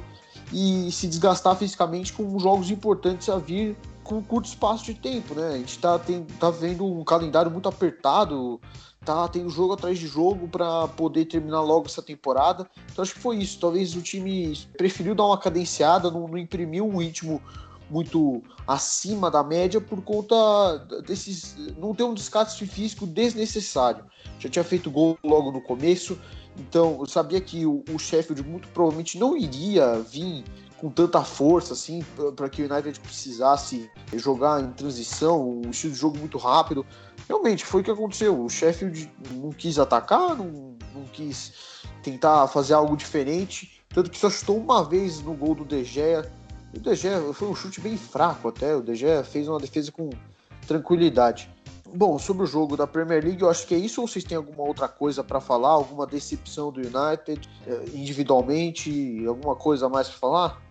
e 0.51 0.91
se 0.91 1.07
desgastar 1.07 1.55
fisicamente 1.55 2.11
com 2.11 2.37
jogos 2.37 2.69
importantes 2.69 3.29
a 3.29 3.37
vir 3.37 3.77
com 4.03 4.17
um 4.17 4.23
curto 4.23 4.47
espaço 4.47 4.85
de 4.85 4.95
tempo, 4.95 5.33
né? 5.33 5.53
A 5.53 5.57
gente 5.57 5.69
está 5.69 5.97
tá 6.39 6.49
vendo 6.49 6.85
um 6.85 7.03
calendário 7.03 7.49
muito 7.49 7.69
apertado, 7.69 8.59
tá 9.05 9.27
tendo 9.29 9.49
jogo 9.49 9.73
atrás 9.73 9.97
de 9.97 10.07
jogo 10.07 10.47
para 10.47 10.87
poder 10.89 11.25
terminar 11.25 11.61
logo 11.61 11.85
essa 11.85 12.01
temporada. 12.01 12.67
Então 12.91 13.03
acho 13.03 13.13
que 13.13 13.19
foi 13.21 13.37
isso. 13.37 13.59
Talvez 13.59 13.95
o 13.95 14.01
time 14.01 14.57
preferiu 14.77 15.15
dar 15.15 15.25
uma 15.25 15.37
cadenciada, 15.37 16.11
não, 16.11 16.27
não 16.27 16.37
imprimiu 16.37 16.85
um 16.85 16.97
ritmo 16.97 17.41
muito 17.91 18.41
acima 18.65 19.29
da 19.29 19.43
média 19.43 19.81
por 19.81 20.01
conta 20.01 20.77
desses. 21.05 21.55
não 21.77 21.93
ter 21.93 22.03
um 22.03 22.13
desgaste 22.13 22.65
físico 22.65 23.05
desnecessário. 23.05 24.05
Já 24.39 24.49
tinha 24.49 24.63
feito 24.63 24.89
gol 24.89 25.19
logo 25.23 25.51
no 25.51 25.61
começo, 25.61 26.17
então 26.57 26.97
eu 26.99 27.05
sabia 27.05 27.41
que 27.41 27.65
o, 27.65 27.83
o 27.93 27.99
Sheffield 27.99 28.43
muito 28.43 28.67
provavelmente 28.69 29.19
não 29.19 29.35
iria 29.35 29.99
vir 29.99 30.43
com 30.77 30.89
tanta 30.89 31.23
força 31.23 31.73
assim 31.73 32.03
para 32.35 32.49
que 32.49 32.63
o 32.63 32.71
United 32.71 32.99
precisasse 33.01 33.89
jogar 34.15 34.63
em 34.63 34.71
transição, 34.71 35.61
um 35.63 35.69
estilo 35.69 35.93
de 35.93 35.99
jogo 35.99 36.17
muito 36.17 36.37
rápido. 36.37 36.85
Realmente 37.27 37.63
foi 37.63 37.81
o 37.81 37.83
que 37.83 37.91
aconteceu. 37.91 38.43
O 38.43 38.49
Sheffield 38.49 39.11
não 39.35 39.51
quis 39.51 39.77
atacar, 39.77 40.35
não, 40.35 40.75
não 40.95 41.05
quis 41.13 41.53
tentar 42.01 42.47
fazer 42.47 42.73
algo 42.73 42.97
diferente, 42.97 43.83
tanto 43.89 44.09
que 44.09 44.17
só 44.17 44.29
chutou 44.29 44.57
uma 44.57 44.83
vez 44.83 45.21
no 45.21 45.33
gol 45.35 45.53
do 45.53 45.65
De 45.65 45.83
Gea 45.83 46.31
o 46.73 46.79
De 46.79 46.95
Gea 46.95 47.21
foi 47.33 47.47
um 47.47 47.55
chute 47.55 47.81
bem 47.81 47.97
fraco 47.97 48.47
até, 48.47 48.75
o 48.75 48.81
De 48.81 48.95
Gea 48.95 49.23
fez 49.23 49.47
uma 49.47 49.59
defesa 49.59 49.91
com 49.91 50.09
tranquilidade. 50.67 51.49
Bom, 51.93 52.17
sobre 52.17 52.43
o 52.43 52.45
jogo 52.45 52.77
da 52.77 52.87
Premier 52.87 53.23
League, 53.23 53.41
eu 53.41 53.49
acho 53.49 53.67
que 53.67 53.75
é 53.75 53.77
isso 53.77 53.99
ou 53.99 54.07
vocês 54.07 54.23
têm 54.23 54.37
alguma 54.37 54.63
outra 54.63 54.87
coisa 54.87 55.23
para 55.23 55.41
falar? 55.41 55.71
Alguma 55.71 56.07
decepção 56.07 56.71
do 56.71 56.79
United 56.79 57.49
eh, 57.67 57.85
individualmente? 57.93 59.25
Alguma 59.27 59.57
coisa 59.57 59.89
mais 59.89 60.07
para 60.07 60.17
falar? 60.17 60.61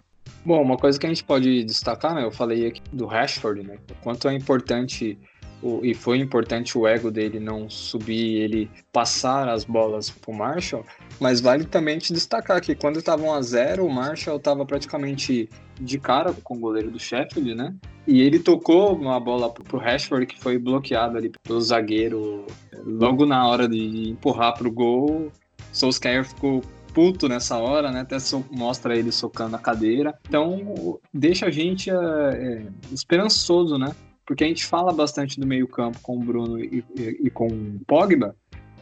Bom, 0.46 0.62
uma 0.62 0.78
coisa 0.78 0.98
que 0.98 1.04
a 1.04 1.08
gente 1.10 1.22
pode 1.22 1.62
destacar, 1.64 2.14
né? 2.14 2.24
Eu 2.24 2.32
falei 2.32 2.66
aqui 2.66 2.80
do 2.90 3.04
Rashford, 3.04 3.62
né? 3.62 3.76
O 3.90 3.94
quanto 4.02 4.28
é 4.28 4.34
importante 4.34 5.18
o, 5.62 5.84
e 5.84 5.92
foi 5.92 6.18
importante 6.18 6.78
o 6.78 6.86
ego 6.86 7.10
dele 7.10 7.38
não 7.38 7.68
subir, 7.68 8.40
ele 8.40 8.70
passar 8.92 9.48
as 9.48 9.64
bolas 9.64 10.08
pro 10.08 10.32
Marshall, 10.32 10.84
mas 11.20 11.40
vale 11.40 11.64
também 11.64 11.98
te 11.98 12.14
destacar 12.14 12.60
que 12.62 12.74
quando 12.74 12.98
estava 12.98 13.22
1 13.22 13.32
a 13.34 13.42
0 13.42 13.84
o 13.84 13.90
Marshall 13.90 14.38
estava 14.38 14.64
praticamente 14.64 15.50
de 15.80 15.98
cara 15.98 16.32
com 16.44 16.56
o 16.56 16.60
goleiro 16.60 16.90
do 16.90 16.98
Sheffield, 16.98 17.54
né? 17.54 17.74
E 18.06 18.20
ele 18.20 18.38
tocou 18.38 18.94
uma 18.94 19.18
bola 19.18 19.50
pro 19.50 19.78
Rashford 19.78 20.26
que 20.26 20.38
foi 20.38 20.58
bloqueado 20.58 21.16
ali 21.16 21.30
pelo 21.42 21.60
zagueiro 21.60 22.46
logo 22.84 23.24
na 23.24 23.46
hora 23.46 23.68
de 23.68 24.10
empurrar 24.10 24.56
pro 24.56 24.70
gol. 24.70 25.32
Solskjaer 25.72 26.24
ficou 26.24 26.62
puto 26.92 27.28
nessa 27.28 27.56
hora, 27.56 27.90
né? 27.90 28.00
Até 28.00 28.18
so 28.18 28.44
mostra 28.50 28.96
ele 28.96 29.12
socando 29.12 29.56
a 29.56 29.58
cadeira. 29.58 30.14
Então, 30.28 30.98
deixa 31.12 31.46
a 31.46 31.50
gente 31.50 31.90
é, 31.90 31.94
é, 31.94 32.66
esperançoso, 32.92 33.78
né? 33.78 33.94
porque 34.30 34.44
a 34.44 34.46
gente 34.46 34.64
fala 34.64 34.92
bastante 34.92 35.40
do 35.40 35.44
meio-campo 35.44 35.98
com 36.00 36.16
o 36.16 36.20
Bruno 36.20 36.56
e, 36.56 36.84
e, 36.96 37.02
e, 37.26 37.30
com 37.30 37.48
o 37.48 37.80
Pogba, 37.84 38.36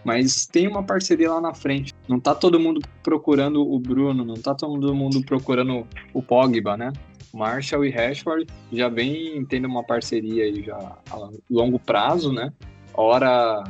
mas 0.09 0.47
tem 0.47 0.67
uma 0.67 0.83
parceria 0.83 1.31
lá 1.31 1.39
na 1.39 1.53
frente. 1.53 1.93
Não 2.09 2.19
tá 2.19 2.35
todo 2.35 2.59
mundo 2.59 2.81
procurando 3.03 3.61
o 3.61 3.79
Bruno, 3.79 4.25
não 4.25 4.37
tá 4.37 4.55
todo 4.55 4.95
mundo 4.95 5.23
procurando 5.23 5.87
o 6.15 6.23
Pogba, 6.23 6.79
né? 6.79 6.95
Marshall 7.31 7.85
e 7.85 7.91
Rashford 7.91 8.47
já 8.73 8.89
vem 8.89 9.45
tendo 9.45 9.69
uma 9.69 9.85
parceria 9.85 10.45
aí 10.45 10.63
já 10.63 10.79
a 11.11 11.29
longo 11.51 11.79
prazo, 11.79 12.33
né? 12.33 12.51
Ora 12.95 13.63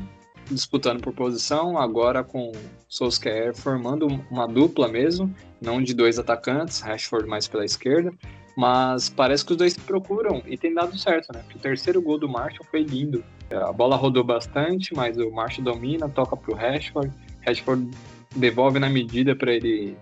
disputando 0.49 1.01
por 1.01 1.13
posição, 1.13 1.77
agora 1.77 2.23
com 2.23 2.53
Solskjaer 2.89 3.53
formando 3.53 4.07
uma 4.31 4.47
dupla 4.47 4.87
mesmo, 4.87 5.35
não 5.61 5.83
de 5.83 5.93
dois 5.93 6.21
atacantes, 6.21 6.79
Rashford 6.79 7.29
mais 7.29 7.49
pela 7.49 7.65
esquerda, 7.65 8.13
Mas 8.59 9.09
parece 9.09 9.45
que 9.45 9.53
os 9.53 9.57
dois 9.57 9.75
se 9.75 9.81
procuram 9.81 10.43
e 10.45 10.59
tem 10.59 10.75
dado 10.75 10.99
certo, 10.99 11.33
né? 11.33 11.43
Porque 11.45 11.59
o 11.59 11.61
terceiro 11.61 12.03
gol 12.03 12.19
do 12.19 12.29
Marshall 12.29 12.67
foi 12.69 12.83
lindo. 12.83 13.23
A 13.53 13.73
bola 13.73 13.95
rodou 13.95 14.25
bastante, 14.25 14.93
mas 14.97 15.17
o 15.17 15.31
Marshall 15.31 15.63
domina, 15.63 16.09
toca 16.09 16.37
pro 16.37 16.57
Rashford. 16.57 17.09
Rashford 17.47 17.89
devolve 18.35 18.81
na 18.81 18.91
medida 18.91 19.37
para 19.37 19.55
ele 19.55 19.97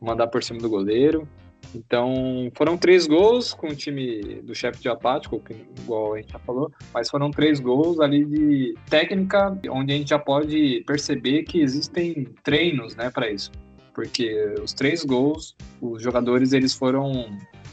mandar 0.00 0.26
por 0.26 0.42
cima 0.42 0.58
do 0.58 0.68
goleiro. 0.68 1.28
Então, 1.72 2.50
foram 2.56 2.76
três 2.76 3.06
gols 3.06 3.54
com 3.54 3.68
o 3.68 3.76
time 3.76 4.42
do 4.42 4.52
chefe 4.52 4.82
de 4.82 4.88
apático, 4.88 5.38
que, 5.38 5.54
igual 5.84 6.14
a 6.14 6.16
gente 6.16 6.32
já 6.32 6.40
falou, 6.40 6.72
mas 6.92 7.08
foram 7.08 7.30
três 7.30 7.60
gols 7.60 8.00
ali 8.00 8.24
de 8.24 8.74
técnica, 8.90 9.56
onde 9.70 9.92
a 9.92 9.96
gente 9.96 10.10
já 10.10 10.18
pode 10.18 10.82
perceber 10.88 11.44
que 11.44 11.60
existem 11.60 12.26
treinos, 12.42 12.96
né, 12.96 13.10
para 13.10 13.30
isso. 13.30 13.52
Porque 13.94 14.56
os 14.60 14.72
três 14.72 15.04
gols, 15.04 15.54
os 15.80 16.02
jogadores 16.02 16.52
eles 16.52 16.74
foram 16.74 17.28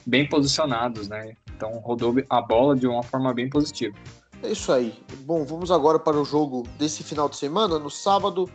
bem 0.10 0.28
posicionados, 0.28 1.08
né? 1.08 1.36
Então 1.56 1.78
rodou 1.80 2.16
a 2.30 2.42
bola 2.42 2.76
de 2.76 2.88
uma 2.88 3.04
forma 3.04 3.34
bem 3.34 3.50
positiva. 3.50 3.96
É 4.42 4.52
isso 4.52 4.72
aí. 4.72 4.98
Bom, 5.26 5.44
vamos 5.44 5.70
agora 5.70 6.00
para 6.00 6.20
o 6.20 6.26
jogo 6.26 6.64
desse 6.78 7.04
final 7.04 7.28
de 7.28 7.36
semana. 7.36 7.78
No 7.78 7.90
sábado, 7.90 8.50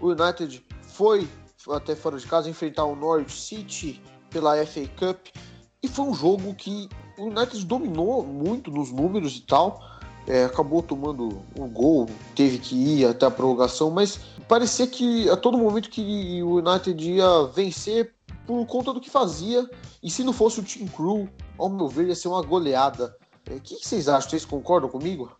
o 0.00 0.08
United 0.08 0.64
foi 0.82 1.28
até 1.70 1.96
fora 1.96 2.18
de 2.18 2.26
casa 2.26 2.48
enfrentar 2.48 2.84
o 2.84 2.94
Norwich 2.94 3.32
City 3.32 4.00
pela 4.30 4.64
FA 4.64 4.86
Cup 4.96 5.18
e 5.82 5.88
foi 5.88 6.04
um 6.06 6.14
jogo 6.14 6.54
que 6.54 6.88
o 7.18 7.24
United 7.24 7.64
dominou 7.66 8.24
muito 8.24 8.70
nos 8.70 8.90
números 8.90 9.36
e 9.36 9.42
tal. 9.42 9.80
É, 10.26 10.44
acabou 10.44 10.82
tomando 10.82 11.42
um 11.58 11.68
gol, 11.68 12.08
teve 12.34 12.58
que 12.58 12.74
ir 12.74 13.04
até 13.04 13.26
a 13.26 13.30
prorrogação, 13.30 13.90
mas 13.90 14.18
parecia 14.48 14.86
que 14.86 15.28
a 15.28 15.36
todo 15.36 15.58
momento 15.58 15.90
que 15.90 16.42
o 16.42 16.60
United 16.60 17.12
ia 17.12 17.46
vencer 17.54 18.14
por 18.46 18.64
conta 18.66 18.92
do 18.92 19.00
que 19.00 19.10
fazia. 19.10 19.68
E 20.02 20.10
se 20.10 20.22
não 20.22 20.32
fosse 20.32 20.60
o 20.60 20.62
Team 20.62 20.86
Crew, 20.88 21.28
ao 21.58 21.68
meu 21.68 21.88
ver, 21.88 22.06
ia 22.06 22.14
ser 22.14 22.28
uma 22.28 22.42
goleada. 22.42 23.16
É, 23.50 23.54
o 23.54 23.60
que, 23.60 23.74
vocês 23.74 24.08
acham? 24.08 24.30
Vocês 24.30 24.44
concordam 24.44 24.88
comigo? 24.88 25.30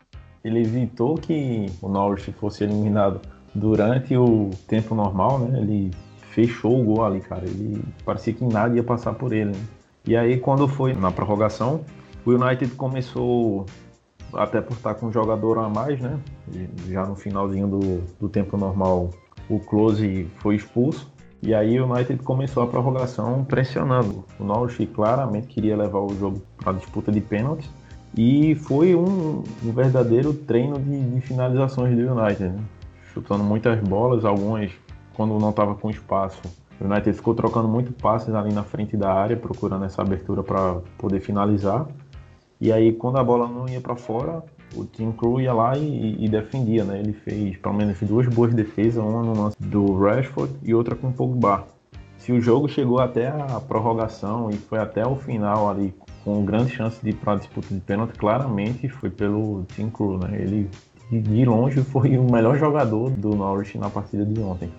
Ele 0.44 0.60
evitou 0.60 1.14
que 1.14 1.66
o 1.80 1.88
Norwich 1.88 2.32
fosse 2.32 2.64
eliminado 2.64 3.20
durante 3.54 4.16
o 4.16 4.50
tempo 4.66 4.94
normal, 4.94 5.38
né? 5.38 5.60
Ele 5.60 5.90
fechou 6.30 6.80
o 6.80 6.84
gol 6.84 7.04
ali, 7.04 7.20
cara. 7.20 7.44
Ele 7.46 7.82
parecia 8.04 8.32
que 8.32 8.44
nada 8.44 8.74
ia 8.74 8.82
passar 8.82 9.14
por 9.14 9.32
ele. 9.32 9.52
Né? 9.52 9.64
E 10.06 10.16
aí, 10.16 10.38
quando 10.38 10.68
foi 10.68 10.92
na 10.92 11.10
prorrogação, 11.10 11.84
o 12.26 12.30
United 12.30 12.74
começou, 12.74 13.64
até 14.34 14.60
por 14.60 14.74
estar 14.74 14.94
com 14.94 15.06
um 15.06 15.12
jogador 15.12 15.58
a 15.58 15.68
mais, 15.68 16.00
né? 16.00 16.18
Já 16.88 17.06
no 17.06 17.14
finalzinho 17.14 17.66
do, 17.66 18.02
do 18.20 18.28
tempo 18.28 18.56
normal, 18.56 19.10
o 19.48 19.58
Close 19.60 20.28
foi 20.40 20.56
expulso. 20.56 21.10
E 21.44 21.52
aí 21.52 21.78
o 21.78 21.84
United 21.92 22.22
começou 22.22 22.62
a 22.62 22.66
prorrogação 22.66 23.44
pressionando. 23.44 24.24
O 24.40 24.44
Norwich 24.44 24.86
claramente 24.86 25.46
queria 25.46 25.76
levar 25.76 25.98
o 25.98 26.08
jogo 26.18 26.42
para 26.56 26.70
a 26.70 26.74
disputa 26.74 27.12
de 27.12 27.20
pênaltis. 27.20 27.68
E 28.16 28.54
foi 28.54 28.94
um, 28.94 29.44
um 29.62 29.72
verdadeiro 29.72 30.32
treino 30.32 30.78
de, 30.78 30.98
de, 30.98 31.20
finalizações 31.20 31.94
do 31.94 32.14
United, 32.14 32.44
né? 32.44 32.64
chutando 33.12 33.44
muitas 33.44 33.78
bolas, 33.80 34.24
algumas 34.24 34.72
quando 35.12 35.38
não 35.38 35.50
estava 35.50 35.74
com 35.74 35.90
espaço. 35.90 36.40
O 36.80 36.84
United 36.86 37.14
ficou 37.14 37.34
trocando 37.34 37.68
muito 37.68 37.92
passes 37.92 38.34
ali 38.34 38.50
na 38.50 38.62
frente 38.62 38.96
da 38.96 39.12
área, 39.12 39.36
procurando 39.36 39.84
essa 39.84 40.00
abertura 40.00 40.42
para 40.42 40.80
poder 40.96 41.20
finalizar. 41.20 41.86
E 42.58 42.72
aí, 42.72 42.90
quando 42.90 43.18
a 43.18 43.24
bola 43.24 43.46
não 43.46 43.68
ia 43.68 43.82
para 43.82 43.96
fora, 43.96 44.42
o 44.76 44.84
Team 44.84 45.12
Crew 45.12 45.40
ia 45.40 45.52
lá 45.52 45.76
e, 45.76 46.24
e, 46.24 46.28
defendia, 46.28 46.84
né? 46.84 47.00
Ele 47.00 47.12
fez 47.12 47.56
pelo 47.56 47.74
menos 47.74 47.98
duas 48.00 48.26
boas 48.28 48.54
defesas, 48.54 49.02
uma 49.02 49.22
no 49.22 49.42
lance 49.42 49.56
do 49.60 49.96
Rashford 49.98 50.52
e 50.62 50.74
outra 50.74 50.94
com 50.94 51.08
o 51.08 51.12
Pogba. 51.12 51.66
Se 52.18 52.32
o 52.32 52.40
jogo 52.40 52.68
chegou 52.68 53.00
até 53.00 53.28
a 53.28 53.60
prorrogação 53.60 54.50
e 54.50 54.54
foi 54.54 54.78
até 54.78 55.06
o 55.06 55.14
final 55.16 55.68
ali 55.68 55.92
com 56.24 56.44
grande 56.44 56.74
chance 56.74 56.98
de 57.04 57.12
para 57.12 57.36
disputa 57.36 57.68
de 57.72 57.80
pênalti, 57.80 58.16
claramente 58.16 58.88
foi 58.88 59.10
pelo 59.10 59.64
Team 59.76 59.90
Crew, 59.90 60.18
né? 60.18 60.40
Ele 60.40 60.70
de 61.10 61.44
longe 61.44 61.82
foi 61.82 62.16
o 62.16 62.24
melhor 62.24 62.58
jogador 62.58 63.10
do 63.10 63.34
Norwich 63.34 63.76
na 63.76 63.90
partida 63.90 64.24
de 64.24 64.40
ontem. 64.40 64.70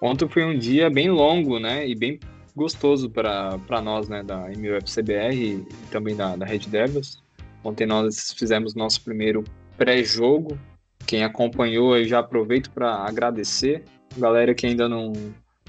Ontem 0.00 0.28
foi 0.28 0.44
um 0.44 0.58
dia 0.58 0.90
bem 0.90 1.10
longo, 1.10 1.58
né? 1.58 1.88
E 1.88 1.94
bem 1.94 2.20
gostoso 2.54 3.08
para 3.08 3.80
nós, 3.82 4.08
né? 4.08 4.22
Da 4.22 4.48
MUFCBR 4.48 5.34
e 5.34 5.66
também 5.90 6.14
da, 6.14 6.36
da 6.36 6.44
Red 6.44 6.60
Devils 6.60 7.22
Ontem 7.62 7.86
nós 7.86 8.32
fizemos 8.32 8.74
nosso 8.74 9.02
primeiro 9.02 9.44
pré-jogo. 9.76 10.58
Quem 11.06 11.24
acompanhou, 11.24 11.96
eu 11.96 12.06
já 12.06 12.20
aproveito 12.20 12.70
para 12.70 12.94
agradecer. 12.94 13.84
Galera 14.16 14.54
que 14.54 14.66
ainda 14.66 14.88
não, 14.88 15.12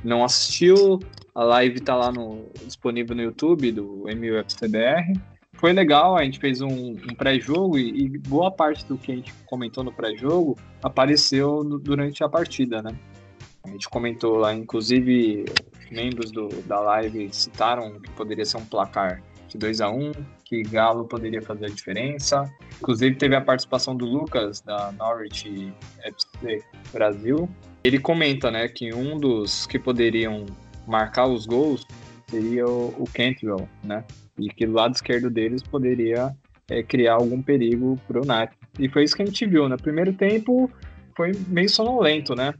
não 0.03 0.23
assistiu, 0.23 0.99
a 1.33 1.43
live 1.43 1.77
está 1.77 1.95
lá 1.95 2.11
no, 2.11 2.49
disponível 2.65 3.15
no 3.15 3.21
YouTube 3.21 3.71
do 3.71 4.05
MUFCBR. 4.05 5.13
Foi 5.53 5.73
legal, 5.73 6.17
a 6.17 6.23
gente 6.23 6.39
fez 6.39 6.61
um, 6.61 6.91
um 6.91 7.15
pré-jogo 7.15 7.77
e, 7.77 8.05
e, 8.05 8.17
boa 8.17 8.49
parte 8.49 8.85
do 8.85 8.97
que 8.97 9.11
a 9.11 9.15
gente 9.15 9.33
comentou 9.45 9.83
no 9.83 9.91
pré-jogo 9.91 10.57
apareceu 10.81 11.63
no, 11.63 11.77
durante 11.77 12.23
a 12.23 12.29
partida, 12.29 12.81
né? 12.81 12.97
A 13.63 13.69
gente 13.69 13.87
comentou 13.87 14.37
lá, 14.37 14.53
inclusive, 14.55 15.45
membros 15.91 16.31
do, 16.31 16.47
da 16.63 16.79
live 16.79 17.29
citaram 17.31 17.99
que 17.99 18.09
poderia 18.11 18.43
ser 18.43 18.57
um 18.57 18.65
placar 18.65 19.21
de 19.51 19.57
2 19.57 19.81
a 19.81 19.89
1 19.89 19.99
um, 19.99 20.11
que 20.45 20.63
Galo 20.63 21.05
poderia 21.05 21.41
fazer 21.41 21.65
a 21.65 21.69
diferença. 21.69 22.49
Inclusive 22.79 23.15
teve 23.15 23.35
a 23.35 23.41
participação 23.41 23.95
do 23.95 24.05
Lucas 24.05 24.61
da 24.61 24.91
Norwich 24.93 25.73
FC 26.03 26.63
Brasil. 26.93 27.49
Ele 27.83 27.99
comenta, 27.99 28.49
né, 28.49 28.67
que 28.67 28.93
um 28.93 29.19
dos 29.19 29.65
que 29.67 29.77
poderiam 29.77 30.45
marcar 30.87 31.27
os 31.27 31.45
gols 31.45 31.85
seria 32.29 32.65
o, 32.65 32.87
o 32.97 33.05
Cantwell, 33.13 33.67
né? 33.83 34.05
E 34.39 34.47
que 34.47 34.65
do 34.65 34.73
lado 34.73 34.95
esquerdo 34.95 35.29
deles 35.29 35.61
poderia 35.61 36.33
é, 36.69 36.81
criar 36.81 37.15
algum 37.15 37.41
perigo 37.41 37.99
para 38.07 38.19
o 38.19 38.21
United. 38.21 38.57
E 38.79 38.87
foi 38.87 39.03
isso 39.03 39.15
que 39.15 39.21
a 39.21 39.25
gente 39.25 39.45
viu. 39.45 39.63
No 39.63 39.69
né? 39.69 39.77
primeiro 39.77 40.13
tempo 40.13 40.71
foi 41.15 41.33
meio 41.47 41.69
sonolento, 41.69 42.33
né? 42.35 42.53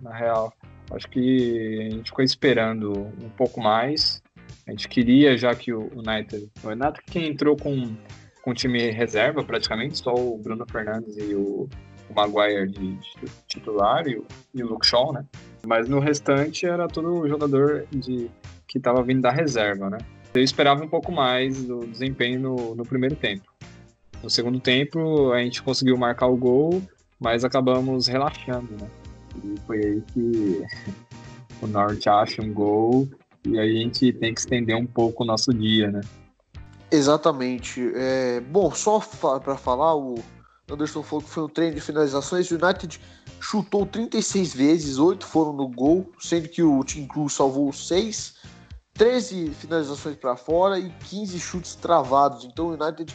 Na 0.00 0.16
real. 0.16 0.52
Acho 0.92 1.08
que 1.08 1.88
a 1.88 1.90
gente 1.90 2.10
ficou 2.10 2.24
esperando 2.24 2.92
um 3.20 3.28
pouco 3.30 3.60
mais 3.60 4.22
a 4.66 4.70
gente 4.70 4.88
queria 4.88 5.36
já 5.36 5.54
que 5.54 5.72
o 5.72 5.90
United. 5.94 6.50
O 6.62 6.68
United 6.68 7.00
que 7.06 7.20
entrou 7.20 7.56
com, 7.56 7.96
com 8.42 8.52
time 8.52 8.90
reserva 8.90 9.44
praticamente, 9.44 9.98
só 9.98 10.12
o 10.12 10.36
Bruno 10.38 10.66
Fernandes 10.68 11.16
e 11.16 11.34
o, 11.34 11.68
o 12.10 12.14
Maguire 12.14 12.68
de, 12.68 12.94
de 12.94 13.30
titular 13.46 14.06
e 14.08 14.16
o, 14.16 14.26
e 14.52 14.62
o 14.62 14.66
Luke 14.66 14.86
Shaw, 14.86 15.12
né? 15.12 15.24
Mas 15.64 15.88
no 15.88 16.00
restante 16.00 16.66
era 16.66 16.88
todo 16.88 17.28
jogador 17.28 17.86
de, 17.92 18.28
que 18.66 18.78
estava 18.78 19.02
vindo 19.02 19.22
da 19.22 19.30
reserva, 19.30 19.88
né? 19.88 19.98
Eu 20.34 20.42
esperava 20.42 20.84
um 20.84 20.88
pouco 20.88 21.12
mais 21.12 21.64
do 21.64 21.86
desempenho 21.86 22.40
no, 22.40 22.74
no 22.74 22.84
primeiro 22.84 23.14
tempo. 23.14 23.44
No 24.22 24.28
segundo 24.28 24.58
tempo, 24.58 25.32
a 25.32 25.38
gente 25.42 25.62
conseguiu 25.62 25.96
marcar 25.96 26.26
o 26.26 26.36
gol, 26.36 26.82
mas 27.20 27.44
acabamos 27.44 28.08
relaxando, 28.08 28.68
né? 28.80 28.88
E 29.44 29.60
foi 29.60 29.78
aí 29.78 30.02
que 30.12 30.62
o 31.62 31.66
Norte 31.68 32.08
acha 32.08 32.42
um 32.42 32.52
gol 32.52 33.08
e 33.46 33.58
a 33.58 33.66
gente 33.66 34.12
tem 34.12 34.34
que 34.34 34.40
estender 34.40 34.76
um 34.76 34.86
pouco 34.86 35.22
o 35.22 35.26
nosso 35.26 35.52
dia, 35.52 35.90
né? 35.90 36.00
Exatamente. 36.90 37.92
É, 37.94 38.40
bom, 38.40 38.70
só 38.72 39.00
para 39.38 39.56
falar, 39.56 39.96
o 39.96 40.16
Anderson 40.70 41.02
falou 41.02 41.24
que 41.24 41.30
foi 41.30 41.44
um 41.44 41.48
treino 41.48 41.74
de 41.74 41.80
finalizações. 41.80 42.50
O 42.50 42.54
United 42.54 43.00
chutou 43.40 43.86
36 43.86 44.54
vezes, 44.54 44.98
8 44.98 45.26
foram 45.26 45.52
no 45.52 45.68
gol, 45.68 46.10
sendo 46.18 46.48
que 46.48 46.62
o 46.62 46.82
Team 46.84 47.06
Cruz 47.06 47.34
salvou 47.34 47.72
6, 47.72 48.34
13 48.94 49.50
finalizações 49.50 50.16
para 50.16 50.36
fora 50.36 50.78
e 50.78 50.90
15 51.10 51.38
chutes 51.38 51.74
travados. 51.74 52.44
Então 52.44 52.68
o 52.68 52.82
United 52.82 53.14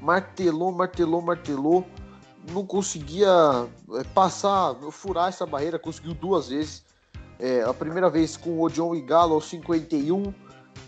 martelou, 0.00 0.72
martelou, 0.72 1.20
martelou, 1.20 1.86
não 2.52 2.64
conseguia 2.64 3.28
é, 3.94 4.04
passar, 4.14 4.74
furar 4.90 5.28
essa 5.28 5.44
barreira, 5.44 5.78
conseguiu 5.78 6.14
duas 6.14 6.48
vezes. 6.48 6.84
É, 7.38 7.62
a 7.62 7.74
primeira 7.74 8.08
vez 8.08 8.36
com 8.36 8.60
o 8.62 8.68
John 8.68 8.94
Igalo 8.94 9.34
aos 9.34 9.48
51, 9.48 10.32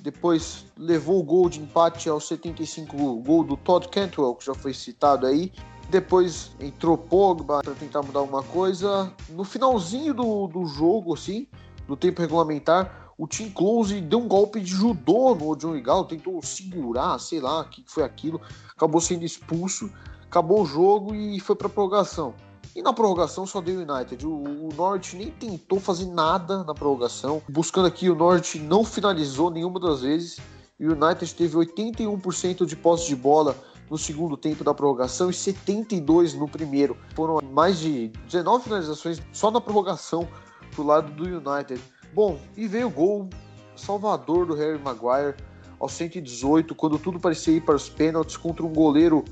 depois 0.00 0.66
levou 0.76 1.20
o 1.20 1.22
gol 1.22 1.48
de 1.48 1.60
empate 1.60 2.08
aos 2.08 2.26
75, 2.28 2.96
o 2.96 3.20
gol 3.20 3.44
do 3.44 3.56
Todd 3.56 3.88
Cantwell, 3.88 4.34
que 4.34 4.46
já 4.46 4.54
foi 4.54 4.72
citado 4.72 5.26
aí. 5.26 5.52
Depois 5.90 6.50
entrou 6.60 6.98
Pogba 6.98 7.60
para 7.62 7.74
tentar 7.74 8.02
mudar 8.02 8.20
alguma 8.20 8.42
coisa. 8.42 9.12
No 9.30 9.44
finalzinho 9.44 10.12
do, 10.12 10.46
do 10.46 10.66
jogo, 10.66 11.14
assim, 11.14 11.46
no 11.86 11.96
tempo 11.96 12.20
regulamentar, 12.20 13.12
o 13.16 13.26
Tim 13.26 13.50
Close 13.50 14.00
deu 14.00 14.20
um 14.20 14.28
golpe 14.28 14.60
de 14.60 14.70
judô 14.70 15.34
no 15.34 15.56
John 15.56 15.76
Igalo, 15.76 16.04
tentou 16.04 16.40
segurar, 16.42 17.18
sei 17.18 17.40
lá, 17.40 17.62
o 17.62 17.68
que 17.68 17.82
foi 17.86 18.04
aquilo, 18.04 18.40
acabou 18.76 19.00
sendo 19.00 19.24
expulso, 19.24 19.90
acabou 20.24 20.62
o 20.62 20.66
jogo 20.66 21.14
e 21.14 21.40
foi 21.40 21.56
para 21.56 21.68
prorrogação. 21.68 22.34
E 22.78 22.82
na 22.82 22.92
prorrogação 22.92 23.44
só 23.44 23.60
deu 23.60 23.80
United. 23.80 24.24
O, 24.24 24.30
o 24.30 24.68
Norte 24.72 25.16
nem 25.16 25.32
tentou 25.32 25.80
fazer 25.80 26.06
nada 26.06 26.62
na 26.62 26.72
prorrogação. 26.72 27.42
Buscando 27.48 27.88
aqui, 27.88 28.08
o 28.08 28.14
Norte 28.14 28.60
não 28.60 28.84
finalizou 28.84 29.50
nenhuma 29.50 29.80
das 29.80 30.02
vezes. 30.02 30.38
E 30.78 30.86
o 30.86 30.92
United 30.92 31.34
teve 31.34 31.56
81% 31.56 32.64
de 32.64 32.76
posse 32.76 33.08
de 33.08 33.16
bola 33.16 33.56
no 33.90 33.98
segundo 33.98 34.36
tempo 34.36 34.62
da 34.62 34.72
prorrogação 34.72 35.28
e 35.28 35.34
72 35.34 36.34
no 36.34 36.46
primeiro. 36.46 36.96
Foram 37.16 37.40
mais 37.50 37.80
de 37.80 38.12
19 38.28 38.62
finalizações 38.62 39.20
só 39.32 39.50
na 39.50 39.60
prorrogação 39.60 40.28
pro 40.70 40.84
lado 40.84 41.10
do 41.10 41.24
United. 41.24 41.82
Bom, 42.14 42.38
e 42.56 42.68
veio 42.68 42.86
o 42.86 42.90
gol 42.90 43.28
salvador 43.74 44.46
do 44.46 44.54
Harry 44.54 44.78
Maguire. 44.78 45.34
aos 45.80 45.94
118, 45.94 46.76
quando 46.76 46.96
tudo 46.96 47.18
parecia 47.18 47.56
ir 47.56 47.60
para 47.60 47.74
os 47.74 47.88
pênaltis 47.88 48.36
contra 48.36 48.64
um 48.64 48.72
goleiro 48.72 49.24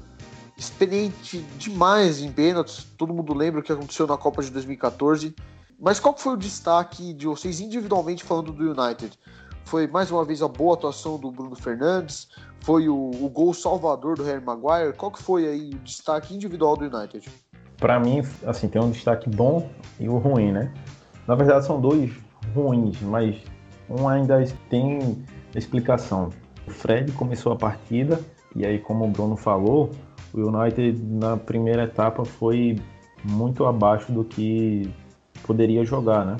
experiente 0.56 1.38
demais 1.58 2.20
em 2.20 2.32
pênaltis. 2.32 2.86
Todo 2.96 3.12
mundo 3.12 3.34
lembra 3.34 3.60
o 3.60 3.62
que 3.62 3.72
aconteceu 3.72 4.06
na 4.06 4.16
Copa 4.16 4.42
de 4.42 4.50
2014. 4.50 5.34
Mas 5.78 6.00
qual 6.00 6.16
foi 6.16 6.32
o 6.32 6.36
destaque 6.36 7.12
de 7.12 7.26
vocês 7.26 7.60
individualmente 7.60 8.24
falando 8.24 8.52
do 8.52 8.72
United? 8.72 9.18
Foi 9.64 9.86
mais 9.86 10.10
uma 10.10 10.24
vez 10.24 10.40
a 10.42 10.48
boa 10.48 10.74
atuação 10.74 11.18
do 11.18 11.30
Bruno 11.30 11.54
Fernandes? 11.54 12.28
Foi 12.60 12.88
o, 12.88 13.10
o 13.10 13.28
gol 13.28 13.52
salvador 13.52 14.16
do 14.16 14.24
Harry 14.24 14.42
Maguire? 14.42 14.94
Qual 14.96 15.10
que 15.10 15.22
foi 15.22 15.46
aí 15.46 15.70
o 15.74 15.78
destaque 15.80 16.34
individual 16.34 16.76
do 16.76 16.84
United? 16.84 17.28
Para 17.76 18.00
mim, 18.00 18.22
assim, 18.46 18.68
tem 18.68 18.80
um 18.80 18.90
destaque 18.90 19.28
bom 19.28 19.68
e 20.00 20.08
o 20.08 20.16
ruim, 20.16 20.52
né? 20.52 20.72
Na 21.26 21.34
verdade, 21.34 21.66
são 21.66 21.78
dois 21.80 22.10
ruins, 22.54 23.00
mas 23.02 23.36
um 23.90 24.08
ainda 24.08 24.42
tem 24.70 25.24
explicação. 25.54 26.30
O 26.66 26.70
Fred 26.70 27.12
começou 27.12 27.52
a 27.52 27.56
partida 27.56 28.20
e 28.54 28.64
aí, 28.64 28.78
como 28.78 29.04
o 29.04 29.08
Bruno 29.08 29.36
falou, 29.36 29.90
o 30.32 30.40
United 30.40 31.02
na 31.02 31.36
primeira 31.36 31.84
etapa 31.84 32.24
foi 32.24 32.78
muito 33.24 33.64
abaixo 33.64 34.12
do 34.12 34.24
que 34.24 34.90
poderia 35.42 35.84
jogar, 35.84 36.24
né? 36.24 36.36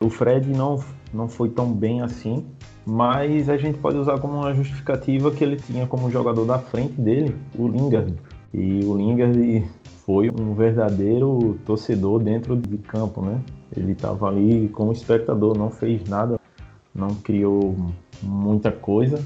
O 0.00 0.08
Fred 0.08 0.48
não, 0.48 0.82
não 1.12 1.28
foi 1.28 1.48
tão 1.48 1.72
bem 1.72 2.02
assim, 2.02 2.46
mas 2.86 3.48
a 3.48 3.56
gente 3.56 3.78
pode 3.78 3.98
usar 3.98 4.18
como 4.18 4.34
uma 4.34 4.54
justificativa 4.54 5.30
que 5.30 5.42
ele 5.42 5.56
tinha 5.56 5.86
como 5.86 6.10
jogador 6.10 6.44
da 6.44 6.58
frente 6.58 7.00
dele 7.00 7.36
o 7.56 7.66
Lingard. 7.66 8.14
E 8.54 8.84
o 8.84 8.96
Lingard 8.96 9.64
foi 10.06 10.30
um 10.30 10.54
verdadeiro 10.54 11.58
torcedor 11.66 12.22
dentro 12.22 12.56
de 12.56 12.78
campo, 12.78 13.20
né? 13.20 13.40
Ele 13.76 13.92
estava 13.92 14.28
ali 14.28 14.68
como 14.68 14.92
espectador, 14.92 15.56
não 15.56 15.70
fez 15.70 16.08
nada, 16.08 16.40
não 16.94 17.08
criou 17.08 17.76
muita 18.22 18.72
coisa. 18.72 19.22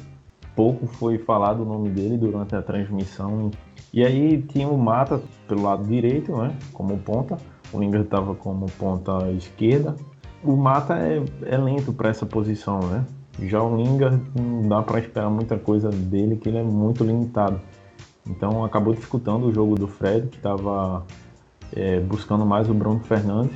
Pouco 0.56 0.86
foi 0.86 1.18
falado 1.18 1.62
o 1.62 1.64
nome 1.64 1.88
dele 1.88 2.16
durante 2.16 2.54
a 2.56 2.62
transmissão. 2.62 3.50
E 3.92 4.04
aí 4.04 4.40
tinha 4.42 4.68
o 4.68 4.78
Mata 4.78 5.20
pelo 5.46 5.62
lado 5.62 5.84
direito, 5.84 6.34
né? 6.36 6.56
Como 6.72 6.96
ponta. 6.98 7.36
O 7.72 7.78
Lingard 7.78 8.06
estava 8.06 8.34
como 8.34 8.66
ponta 8.78 9.30
esquerda. 9.32 9.94
O 10.42 10.56
Mata 10.56 10.94
é, 10.94 11.22
é 11.42 11.56
lento 11.58 11.92
para 11.92 12.08
essa 12.08 12.24
posição, 12.24 12.80
né? 12.80 13.04
Já 13.40 13.62
o 13.62 13.76
Lingard 13.76 14.20
não 14.34 14.68
dá 14.68 14.82
para 14.82 14.98
esperar 14.98 15.30
muita 15.30 15.58
coisa 15.58 15.90
dele, 15.90 16.36
que 16.36 16.48
ele 16.48 16.58
é 16.58 16.62
muito 16.62 17.04
limitado. 17.04 17.60
Então 18.26 18.64
acabou 18.64 18.94
dificultando 18.94 19.46
o 19.46 19.52
jogo 19.52 19.74
do 19.74 19.86
Fred, 19.86 20.28
que 20.28 20.36
estava 20.36 21.04
é, 21.74 22.00
buscando 22.00 22.46
mais 22.46 22.68
o 22.68 22.74
Bruno 22.74 23.00
Fernandes. 23.00 23.54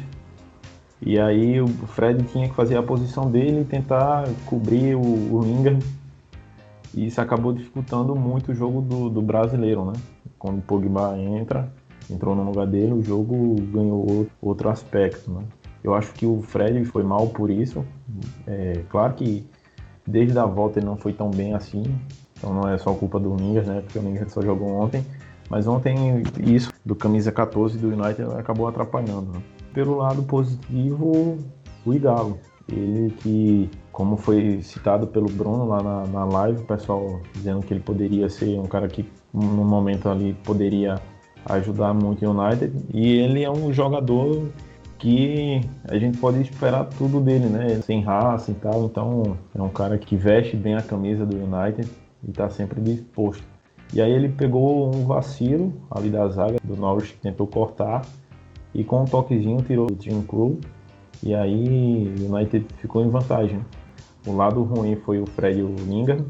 E 1.01 1.19
aí 1.19 1.61
o 1.61 1.69
Fred 1.69 2.23
tinha 2.25 2.49
que 2.49 2.55
fazer 2.55 2.77
a 2.77 2.83
posição 2.83 3.31
dele 3.31 3.63
e 3.63 3.65
tentar 3.65 4.25
cobrir 4.47 4.95
o, 4.95 5.01
o 5.01 5.41
Lingard. 5.43 5.85
E 6.95 7.07
isso 7.07 7.21
acabou 7.21 7.53
dificultando 7.53 8.15
muito 8.15 8.53
o 8.53 8.55
jogo 8.55 8.81
do, 8.81 9.11
do 9.11 9.21
brasileiro, 9.21 9.85
né? 9.85 9.93
Quando 10.47 10.59
o 10.59 10.63
Pogba 10.63 11.19
entra, 11.19 11.69
entrou 12.09 12.37
no 12.37 12.45
lugar 12.45 12.69
dele, 12.69 12.93
o 12.93 13.03
jogo 13.03 13.57
ganhou 13.73 14.29
outro 14.41 14.69
aspecto, 14.69 15.29
né? 15.29 15.43
Eu 15.83 15.93
acho 15.93 16.13
que 16.13 16.25
o 16.25 16.41
Fred 16.41 16.85
foi 16.85 17.03
mal 17.03 17.27
por 17.27 17.51
isso. 17.51 17.85
É, 18.47 18.85
claro 18.89 19.15
que 19.15 19.45
desde 20.07 20.39
a 20.39 20.47
volta 20.47 20.79
ele 20.79 20.87
não 20.87 20.97
foi 20.97 21.13
tão 21.13 21.33
bem 21.33 21.53
assim, 21.53 21.83
então 22.33 22.55
não 22.55 22.69
é 22.69 22.79
só 22.79 22.95
culpa 22.95 23.19
do 23.19 23.35
Ningas, 23.35 23.67
né? 23.67 23.81
Porque 23.81 23.99
o 23.99 24.03
Ningas 24.03 24.31
só 24.31 24.41
jogou 24.41 24.69
ontem. 24.69 25.05
Mas 25.51 25.67
ontem 25.67 26.23
isso 26.45 26.73
do 26.85 26.95
camisa 26.95 27.33
14 27.33 27.77
do 27.77 27.89
United 27.89 28.23
acabou 28.39 28.69
atrapalhando. 28.69 29.33
Né? 29.33 29.43
Pelo 29.75 29.97
lado 29.97 30.23
positivo, 30.23 31.39
o 31.85 31.93
Igalo. 31.93 32.39
Ele 32.69 33.11
que, 33.11 33.69
como 33.97 34.19
foi 34.19 34.61
citado 34.61 35.07
pelo 35.07 35.25
Bruno 35.25 35.67
lá 35.69 35.83
na, 35.83 36.07
na 36.07 36.25
live, 36.27 36.61
o 36.61 36.67
pessoal 36.67 37.19
dizendo 37.33 37.63
que 37.63 37.73
ele 37.73 37.81
poderia 37.81 38.29
ser 38.29 38.61
um 38.61 38.67
cara 38.67 38.87
que 38.89 39.11
no 39.33 39.65
momento 39.65 40.11
ali 40.11 40.35
poderia 40.45 41.01
ajudar 41.47 41.95
muito 41.95 42.23
o 42.27 42.31
United. 42.31 42.75
E 42.93 43.11
ele 43.17 43.43
é 43.43 43.51
um 43.51 43.73
jogador 43.73 44.51
que 44.99 45.63
a 45.89 45.97
gente 45.97 46.19
pode 46.19 46.43
esperar 46.43 46.85
tudo 46.85 47.23
dele, 47.23 47.47
né? 47.47 47.81
Sem 47.81 48.03
raça 48.03 48.51
e 48.51 48.55
tal. 48.55 48.85
Então 48.85 49.39
é 49.55 49.63
um 49.63 49.71
cara 49.71 49.97
que 49.97 50.15
veste 50.15 50.59
bem 50.59 50.75
a 50.75 50.83
camisa 50.83 51.25
do 51.25 51.35
United 51.35 51.91
e 52.23 52.31
está 52.31 52.51
sempre 52.51 52.83
disposto. 52.83 53.45
E 53.95 54.03
aí 54.03 54.13
ele 54.13 54.29
pegou 54.29 54.95
um 54.95 55.07
vacilo 55.07 55.73
ali 55.91 56.11
da 56.11 56.29
zaga 56.29 56.59
do 56.63 56.77
Norwich 56.77 57.15
que 57.15 57.21
tentou 57.21 57.47
cortar 57.47 58.03
e 58.75 58.85
com 58.85 59.01
um 59.01 59.05
toquezinho 59.07 59.63
tirou 59.63 59.87
o 59.91 59.97
Jim 59.99 60.21
Crew 60.21 60.61
e 61.23 61.35
aí 61.35 62.15
o 62.21 62.35
United 62.35 62.67
ficou 62.77 63.03
em 63.03 63.09
vantagem. 63.09 63.65
O 64.27 64.35
lado 64.35 64.63
ruim 64.63 64.97
foi 64.97 65.21
o 65.21 65.27
Fred 65.27 65.61
e 65.61 65.63
o 65.63 65.75
Lingard, 65.87 66.25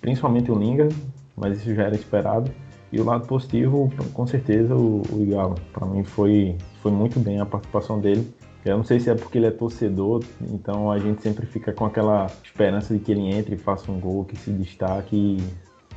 principalmente 0.00 0.50
o 0.50 0.54
Lingard, 0.54 0.94
mas 1.36 1.58
isso 1.58 1.74
já 1.74 1.84
era 1.84 1.94
esperado. 1.94 2.50
E 2.92 3.00
o 3.00 3.04
lado 3.04 3.26
positivo, 3.26 3.90
com 4.12 4.26
certeza, 4.26 4.76
o, 4.76 5.02
Igalo. 5.18 5.54
Para 5.72 5.86
mim 5.86 6.04
foi, 6.04 6.58
foi 6.82 6.92
muito 6.92 7.18
bem 7.18 7.40
a 7.40 7.46
participação 7.46 7.98
dele. 7.98 8.30
Eu 8.64 8.76
não 8.76 8.84
sei 8.84 9.00
se 9.00 9.08
é 9.08 9.14
porque 9.14 9.38
ele 9.38 9.46
é 9.46 9.50
torcedor, 9.50 10.22
então 10.42 10.90
a 10.90 10.98
gente 10.98 11.22
sempre 11.22 11.46
fica 11.46 11.72
com 11.72 11.86
aquela 11.86 12.26
esperança 12.44 12.94
de 12.94 13.00
que 13.00 13.10
ele 13.10 13.34
entre 13.34 13.56
faça 13.56 13.90
um 13.90 13.98
gol, 13.98 14.24
que 14.24 14.36
se 14.36 14.50
destaque. 14.50 15.38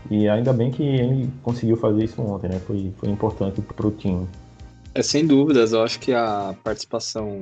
E, 0.09 0.15
e 0.21 0.29
ainda 0.29 0.53
bem 0.53 0.71
que 0.71 0.83
ele 0.83 1.29
conseguiu 1.43 1.75
fazer 1.75 2.05
isso 2.05 2.21
ontem, 2.21 2.49
né? 2.49 2.59
Foi, 2.59 2.91
foi 2.97 3.09
importante 3.09 3.61
para 3.61 3.85
o 3.85 3.91
time. 3.91 4.25
É, 4.93 5.03
sem 5.03 5.27
dúvidas, 5.27 5.73
eu 5.73 5.83
acho 5.83 5.99
que 5.99 6.13
a 6.13 6.55
participação 6.63 7.41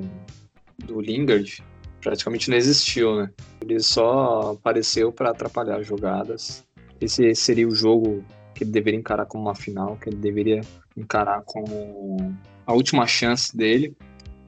do 0.84 1.00
Lingard 1.00 1.62
praticamente 2.04 2.48
não 2.48 2.56
existiu, 2.56 3.16
né? 3.16 3.30
Ele 3.60 3.80
só 3.80 4.52
apareceu 4.52 5.10
para 5.10 5.30
atrapalhar 5.30 5.80
as 5.80 5.86
jogadas. 5.86 6.64
Esse 7.00 7.34
seria 7.34 7.66
o 7.66 7.74
jogo 7.74 8.24
que 8.54 8.62
ele 8.62 8.70
deveria 8.70 9.00
encarar 9.00 9.26
como 9.26 9.42
uma 9.42 9.56
final, 9.56 9.96
que 9.96 10.08
ele 10.08 10.18
deveria 10.18 10.60
encarar 10.96 11.42
como 11.44 12.32
a 12.64 12.72
última 12.72 13.04
chance 13.06 13.56
dele 13.56 13.96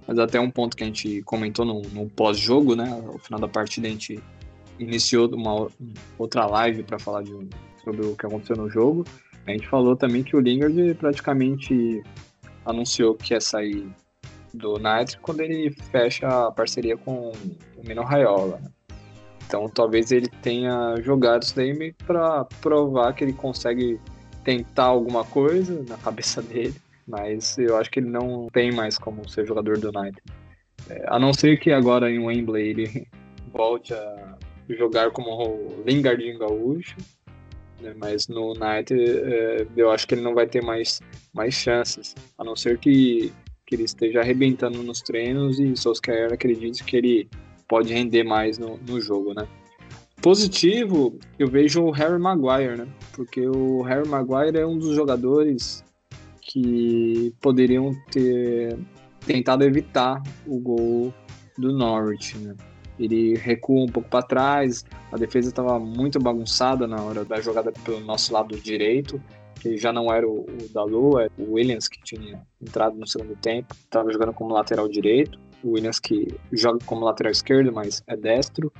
mas 0.06 0.18
até 0.18 0.38
um 0.38 0.50
ponto 0.50 0.76
que 0.76 0.84
a 0.84 0.86
gente 0.86 1.20
comentou 1.22 1.64
no, 1.64 1.82
no 1.82 2.08
pós-jogo, 2.08 2.76
né? 2.76 2.84
No 3.04 3.18
final 3.18 3.40
da 3.40 3.48
partida 3.48 3.88
a 3.88 3.90
gente 3.90 4.22
iniciou 4.78 5.28
uma 5.34 5.68
outra 6.16 6.46
live 6.46 6.84
para 6.84 6.98
falar 6.98 7.22
de, 7.22 7.32
sobre 7.82 8.06
o 8.06 8.14
que 8.14 8.24
aconteceu 8.24 8.56
no 8.56 8.70
jogo. 8.70 9.04
A 9.46 9.50
gente 9.50 9.66
falou 9.66 9.96
também 9.96 10.22
que 10.22 10.36
o 10.36 10.40
Lingard 10.40 10.94
praticamente 10.94 12.02
anunciou 12.64 13.14
que 13.14 13.34
ia 13.34 13.40
sair 13.40 13.88
do 14.52 14.78
Knights 14.78 15.16
quando 15.20 15.40
ele 15.40 15.70
fecha 15.90 16.26
a 16.26 16.50
parceria 16.50 16.96
com 16.96 17.32
o 17.76 17.86
Mino 17.86 18.02
Raiola. 18.02 18.58
Né? 18.58 18.70
Então 19.46 19.68
talvez 19.68 20.10
ele 20.10 20.28
tenha 20.42 20.96
jogado 21.02 21.42
isso 21.42 21.54
daí 21.54 21.92
para 22.06 22.44
provar 22.60 23.12
que 23.14 23.24
ele 23.24 23.32
consegue 23.32 24.00
tentar 24.44 24.84
alguma 24.84 25.24
coisa 25.24 25.84
na 25.88 25.96
cabeça 25.96 26.40
dele 26.42 26.74
mas 27.06 27.56
eu 27.56 27.76
acho 27.76 27.90
que 27.90 28.00
ele 28.00 28.10
não 28.10 28.48
tem 28.52 28.72
mais 28.72 28.98
como 28.98 29.28
ser 29.28 29.46
jogador 29.46 29.78
do 29.78 29.96
United. 29.96 30.20
É, 30.90 31.04
a 31.06 31.18
não 31.18 31.32
ser 31.32 31.58
que 31.58 31.70
agora 31.70 32.10
em 32.10 32.18
Wembley 32.18 32.68
ele 32.68 33.08
volte 33.52 33.94
a 33.94 34.36
jogar 34.68 35.10
como 35.12 35.82
Lingardinho 35.86 36.38
Gaúcho, 36.38 36.96
né, 37.80 37.94
mas 37.96 38.26
no 38.26 38.52
United 38.52 39.00
é, 39.00 39.66
eu 39.76 39.90
acho 39.90 40.06
que 40.06 40.14
ele 40.14 40.22
não 40.22 40.34
vai 40.34 40.46
ter 40.46 40.62
mais, 40.62 41.00
mais 41.32 41.54
chances, 41.54 42.14
a 42.36 42.42
não 42.42 42.56
ser 42.56 42.78
que, 42.78 43.32
que 43.66 43.74
ele 43.74 43.84
esteja 43.84 44.20
arrebentando 44.20 44.82
nos 44.82 45.02
treinos 45.02 45.58
e 45.58 45.76
Solskjaer 45.76 46.32
acredite 46.32 46.84
que 46.84 46.96
ele 46.96 47.28
pode 47.68 47.92
render 47.92 48.22
mais 48.22 48.58
no, 48.58 48.78
no 48.88 49.00
jogo, 49.00 49.34
né? 49.34 49.46
Positivo, 50.22 51.18
eu 51.38 51.48
vejo 51.48 51.82
o 51.82 51.90
Harry 51.90 52.18
Maguire, 52.18 52.76
né? 52.76 52.88
Porque 53.12 53.46
o 53.46 53.82
Harry 53.82 54.08
Maguire 54.08 54.58
é 54.58 54.66
um 54.66 54.78
dos 54.78 54.94
jogadores 54.94 55.84
que 56.40 57.34
poderiam 57.40 57.92
ter 58.10 58.78
tentado 59.26 59.64
evitar 59.64 60.22
o 60.46 60.58
gol 60.58 61.12
do 61.58 61.72
Norwich. 61.72 62.38
Né? 62.38 62.54
Ele 62.98 63.34
recua 63.34 63.84
um 63.84 63.88
pouco 63.88 64.08
para 64.08 64.22
trás, 64.22 64.84
a 65.12 65.16
defesa 65.16 65.48
estava 65.48 65.78
muito 65.78 66.18
bagunçada 66.18 66.86
na 66.86 67.02
hora 67.02 67.24
da 67.24 67.40
jogada 67.40 67.72
pelo 67.84 68.00
nosso 68.00 68.32
lado 68.32 68.56
direito, 68.58 69.20
que 69.66 69.76
já 69.76 69.92
não 69.92 70.12
era 70.12 70.26
o, 70.28 70.42
o 70.42 70.68
Dalot, 70.72 71.22
era 71.22 71.32
o 71.38 71.54
Williams 71.54 71.88
que 71.88 72.00
tinha 72.02 72.40
entrado 72.62 72.96
no 72.96 73.06
segundo 73.06 73.34
tempo, 73.36 73.74
estava 73.74 74.12
jogando 74.12 74.32
como 74.32 74.54
lateral 74.54 74.88
direito, 74.88 75.38
o 75.64 75.72
Williams 75.72 75.98
que 75.98 76.28
joga 76.52 76.78
como 76.86 77.04
lateral 77.04 77.32
esquerdo, 77.32 77.72
mas 77.72 78.02
é 78.06 78.16
destro, 78.16 78.72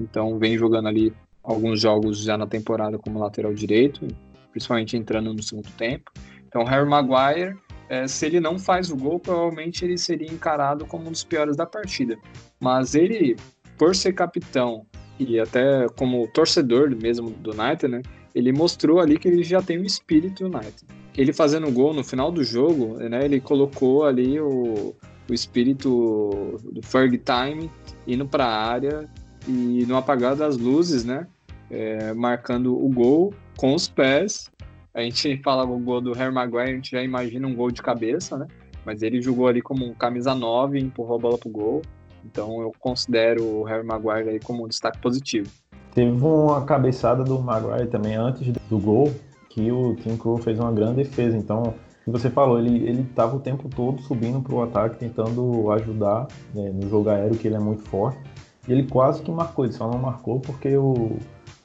então 0.00 0.38
vem 0.38 0.56
jogando 0.56 0.88
ali 0.88 1.12
alguns 1.42 1.80
jogos 1.80 2.22
já 2.22 2.38
na 2.38 2.46
temporada 2.46 2.98
como 2.98 3.18
lateral 3.18 3.52
direito, 3.52 4.06
principalmente 4.52 4.96
entrando 4.96 5.34
no 5.34 5.42
segundo 5.42 5.70
tempo. 5.72 6.12
Então, 6.46 6.62
Harry 6.64 6.88
Maguire, 6.88 7.56
é, 7.88 8.06
se 8.06 8.26
ele 8.26 8.38
não 8.38 8.58
faz 8.58 8.90
o 8.90 8.96
gol, 8.96 9.18
provavelmente 9.18 9.84
ele 9.84 9.98
seria 9.98 10.30
encarado 10.30 10.86
como 10.86 11.08
um 11.08 11.10
dos 11.10 11.24
piores 11.24 11.56
da 11.56 11.66
partida. 11.66 12.16
Mas 12.60 12.94
ele, 12.94 13.36
por 13.76 13.96
ser 13.96 14.12
capitão 14.12 14.86
e 15.18 15.40
até 15.40 15.86
como 15.98 16.28
torcedor 16.28 16.94
mesmo 16.94 17.30
do 17.30 17.50
United, 17.50 17.88
né, 17.88 18.02
ele 18.34 18.52
mostrou 18.52 19.00
ali 19.00 19.18
que 19.18 19.28
ele 19.28 19.42
já 19.42 19.62
tem 19.62 19.78
um 19.78 19.84
espírito 19.84 20.44
United. 20.44 20.84
Ele 21.16 21.32
fazendo 21.32 21.68
o 21.68 21.72
gol 21.72 21.92
no 21.92 22.02
final 22.02 22.30
do 22.32 22.42
jogo, 22.42 22.96
né, 22.96 23.24
ele 23.24 23.40
colocou 23.40 24.04
ali 24.04 24.40
o, 24.40 24.94
o 25.28 25.34
espírito 25.34 26.58
do 26.62 26.82
Ferg 26.82 27.18
Time 27.18 27.70
indo 28.06 28.26
para 28.26 28.46
a 28.46 28.66
área 28.66 29.08
e 29.46 29.84
no 29.86 29.96
apagar 29.96 30.34
das 30.34 30.56
luzes, 30.56 31.04
né, 31.04 31.26
é, 31.70 32.12
marcando 32.14 32.74
o 32.74 32.88
gol 32.88 33.34
com 33.56 33.74
os 33.74 33.88
pés. 33.88 34.50
A 34.94 35.02
gente 35.02 35.40
fala 35.44 35.64
o 35.64 35.78
gol 35.78 36.00
do 36.00 36.12
Harry 36.12 36.32
Maguire, 36.32 36.70
a 36.70 36.74
gente 36.74 36.90
já 36.90 37.02
imagina 37.02 37.46
um 37.46 37.54
gol 37.54 37.70
de 37.70 37.82
cabeça, 37.82 38.36
né? 38.36 38.46
Mas 38.84 39.00
ele 39.00 39.22
jogou 39.22 39.46
ali 39.46 39.62
como 39.62 39.86
um 39.86 39.94
camisa 39.94 40.34
9 40.34 40.78
e 40.78 40.82
empurrou 40.82 41.16
a 41.16 41.20
bola 41.20 41.38
pro 41.38 41.48
gol. 41.48 41.82
Então 42.24 42.60
eu 42.60 42.72
considero 42.78 43.44
o 43.44 43.62
Harry 43.62 43.86
Maguire 43.86 44.28
aí 44.28 44.40
como 44.40 44.64
um 44.64 44.68
destaque 44.68 44.98
positivo. 45.00 45.48
Teve 45.94 46.10
uma 46.10 46.64
cabeçada 46.64 47.22
do 47.22 47.38
Maguire 47.38 47.88
também 47.88 48.14
antes 48.14 48.52
do 48.68 48.78
gol, 48.78 49.12
que 49.50 49.70
o 49.70 49.94
Tim 49.96 50.16
Crew 50.16 50.38
fez 50.38 50.58
uma 50.58 50.72
grande 50.72 51.04
defesa. 51.04 51.36
Então, 51.36 51.74
que 52.04 52.10
você 52.10 52.30
falou, 52.30 52.58
ele 52.58 52.88
ele 52.88 53.02
estava 53.02 53.36
o 53.36 53.40
tempo 53.40 53.68
todo 53.68 54.00
subindo 54.02 54.40
para 54.40 54.54
o 54.54 54.62
ataque, 54.62 54.96
tentando 54.96 55.70
ajudar 55.72 56.26
né, 56.54 56.70
no 56.72 56.88
jogo 56.88 57.10
aéreo, 57.10 57.36
que 57.36 57.46
ele 57.46 57.56
é 57.56 57.60
muito 57.60 57.82
forte. 57.82 58.18
E 58.66 58.72
ele 58.72 58.84
quase 58.84 59.22
que 59.22 59.30
marcou, 59.30 59.64
ele 59.64 59.74
só 59.74 59.90
não 59.90 59.98
marcou 59.98 60.40
porque 60.40 60.76
o, 60.76 61.16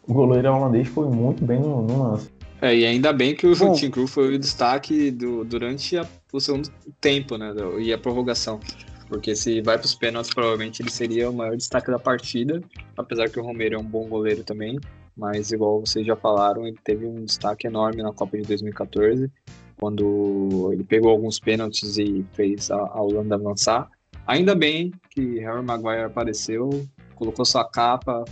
o 0.08 0.14
goleiro 0.14 0.52
holandês 0.54 0.88
foi 0.88 1.08
muito 1.08 1.46
bem 1.46 1.60
no, 1.60 1.82
no 1.82 2.04
lance. 2.04 2.30
É, 2.62 2.76
e 2.76 2.86
ainda 2.86 3.14
bem 3.14 3.36
que 3.36 3.46
o 3.46 3.56
Bom, 3.56 3.74
Tim 3.74 3.92
Crew 3.92 4.08
foi 4.08 4.36
o 4.36 4.40
destaque 4.40 5.12
do, 5.12 5.46
durante 5.46 5.96
a, 5.96 6.06
o 6.34 6.40
segundo 6.40 6.70
tempo, 7.00 7.38
né? 7.38 7.54
E 7.80 7.94
a 7.94 7.98
prorrogação. 7.98 8.60
Porque 9.08 9.36
se 9.36 9.62
vai 9.62 9.78
para 9.78 9.86
os 9.86 9.96
pênaltis, 9.96 10.34
provavelmente 10.34 10.82
ele 10.82 10.92
seria 10.92 11.30
o 11.30 11.34
maior 11.34 11.56
destaque 11.56 11.90
da 11.90 12.00
partida. 12.00 12.62
Apesar 12.98 13.30
que 13.30 13.40
o 13.40 13.44
Romero 13.44 13.76
é 13.76 13.78
um 13.78 13.84
bom 13.84 14.08
goleiro 14.08 14.44
também. 14.44 14.80
Mas, 15.16 15.52
igual 15.52 15.80
vocês 15.80 16.06
já 16.06 16.16
falaram, 16.16 16.68
ele 16.68 16.78
teve 16.84 17.06
um 17.06 17.26
destaque 17.26 17.66
enorme 17.66 18.04
na 18.04 18.14
Copa 18.14 18.38
de 18.38 18.44
2014, 18.44 19.32
quando 19.80 20.70
ele 20.72 20.84
pegou 20.84 21.10
alguns 21.10 21.40
pênaltis 21.40 21.98
e 21.98 22.24
fez 22.34 22.70
a, 22.70 23.02
Holanda 23.02 23.34
avançar. 23.34 23.90
Ainda 24.28 24.54
bem 24.54 24.92
que 25.10 25.40
Harry 25.40 25.64
Maguire 25.64 26.04
apareceu, 26.04 26.70
colocou 27.16 27.46
sua 27.46 27.66
capa 27.66 28.26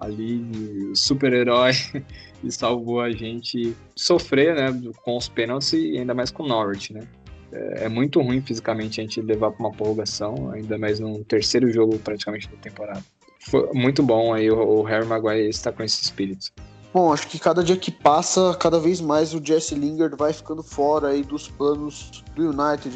ali, 0.00 0.90
super-herói, 0.96 1.72
e 2.42 2.50
salvou 2.50 3.00
a 3.00 3.12
gente 3.12 3.76
sofrer 3.94 4.56
né, 4.56 4.90
com 5.04 5.16
os 5.16 5.28
pênaltis 5.28 5.72
e 5.74 5.96
ainda 5.96 6.12
mais 6.12 6.32
com 6.32 6.42
o 6.42 6.48
Norwich, 6.48 6.92
né? 6.92 7.06
É, 7.52 7.84
é 7.84 7.88
muito 7.88 8.20
ruim 8.20 8.40
fisicamente 8.40 9.00
a 9.00 9.04
gente 9.04 9.20
levar 9.20 9.50
para 9.50 9.66
uma 9.66 9.72
prorrogação, 9.72 10.50
ainda 10.50 10.78
mais 10.78 10.98
num 10.98 11.22
terceiro 11.22 11.70
jogo 11.70 11.98
praticamente 11.98 12.48
da 12.48 12.56
temporada. 12.56 13.04
Foi 13.40 13.72
muito 13.72 14.02
bom 14.02 14.32
aí 14.32 14.50
o, 14.50 14.56
o 14.56 14.82
Harry 14.82 15.06
Maguire 15.06 15.48
está 15.48 15.72
com 15.72 15.82
esse 15.82 16.02
espírito. 16.02 16.52
Bom, 16.92 17.10
acho 17.10 17.26
que 17.26 17.38
cada 17.38 17.64
dia 17.64 17.76
que 17.76 17.90
passa, 17.90 18.54
cada 18.60 18.78
vez 18.78 19.00
mais 19.00 19.32
o 19.32 19.42
Jesse 19.42 19.74
Lingard 19.74 20.14
vai 20.14 20.30
ficando 20.30 20.62
fora 20.62 21.08
aí 21.08 21.22
dos 21.22 21.48
planos 21.48 22.22
do 22.34 22.50
United. 22.50 22.94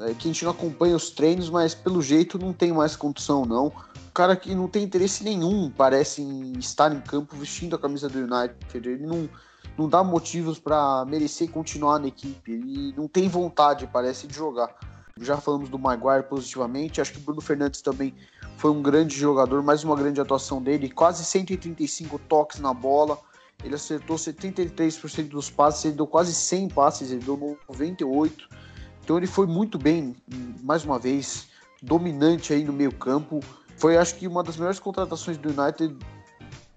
É, 0.00 0.14
que 0.14 0.28
a 0.28 0.32
gente 0.32 0.44
não 0.44 0.52
acompanha 0.52 0.96
os 0.96 1.10
treinos, 1.10 1.50
mas 1.50 1.74
pelo 1.74 2.00
jeito 2.00 2.38
não 2.38 2.54
tem 2.54 2.72
mais 2.72 2.96
condição, 2.96 3.44
não. 3.44 3.66
O 3.66 4.12
cara 4.14 4.34
que 4.34 4.54
não 4.54 4.66
tem 4.66 4.82
interesse 4.82 5.22
nenhum, 5.22 5.70
parece, 5.70 6.22
em 6.22 6.58
estar 6.58 6.90
em 6.94 7.00
campo 7.00 7.36
vestindo 7.36 7.76
a 7.76 7.78
camisa 7.78 8.08
do 8.08 8.18
United. 8.20 8.56
Ele 8.88 9.06
não, 9.06 9.28
não 9.76 9.88
dá 9.88 10.02
motivos 10.04 10.58
para 10.58 11.04
merecer 11.06 11.50
continuar 11.50 11.98
na 11.98 12.08
equipe. 12.08 12.52
Ele 12.52 12.94
não 12.96 13.08
tem 13.08 13.28
vontade, 13.28 13.88
parece, 13.92 14.26
de 14.26 14.34
jogar. 14.34 14.74
Já 15.20 15.36
falamos 15.36 15.68
do 15.68 15.78
Maguire 15.78 16.24
positivamente, 16.24 17.00
acho 17.00 17.12
que 17.12 17.18
o 17.18 17.22
Bruno 17.22 17.40
Fernandes 17.40 17.80
também 17.80 18.14
foi 18.56 18.70
um 18.70 18.82
grande 18.82 19.16
jogador, 19.16 19.62
mais 19.62 19.84
uma 19.84 19.94
grande 19.94 20.20
atuação 20.20 20.60
dele, 20.60 20.90
quase 20.90 21.24
135 21.24 22.18
toques 22.20 22.58
na 22.60 22.74
bola 22.74 23.18
ele 23.62 23.74
acertou 23.74 24.16
73% 24.16 25.28
dos 25.28 25.50
passes, 25.50 25.84
ele 25.84 25.94
deu 25.94 26.06
quase 26.06 26.34
100 26.34 26.68
passes, 26.68 27.10
ele 27.10 27.24
deu 27.24 27.58
98. 27.68 28.48
Então 29.02 29.16
ele 29.16 29.26
foi 29.26 29.46
muito 29.46 29.78
bem, 29.78 30.14
mais 30.62 30.84
uma 30.84 30.98
vez, 30.98 31.48
dominante 31.82 32.52
aí 32.52 32.64
no 32.64 32.72
meio 32.72 32.92
campo. 32.92 33.40
Foi, 33.76 33.96
acho 33.96 34.16
que, 34.16 34.26
uma 34.26 34.42
das 34.42 34.56
melhores 34.56 34.78
contratações 34.78 35.36
do 35.36 35.48
United. 35.48 35.96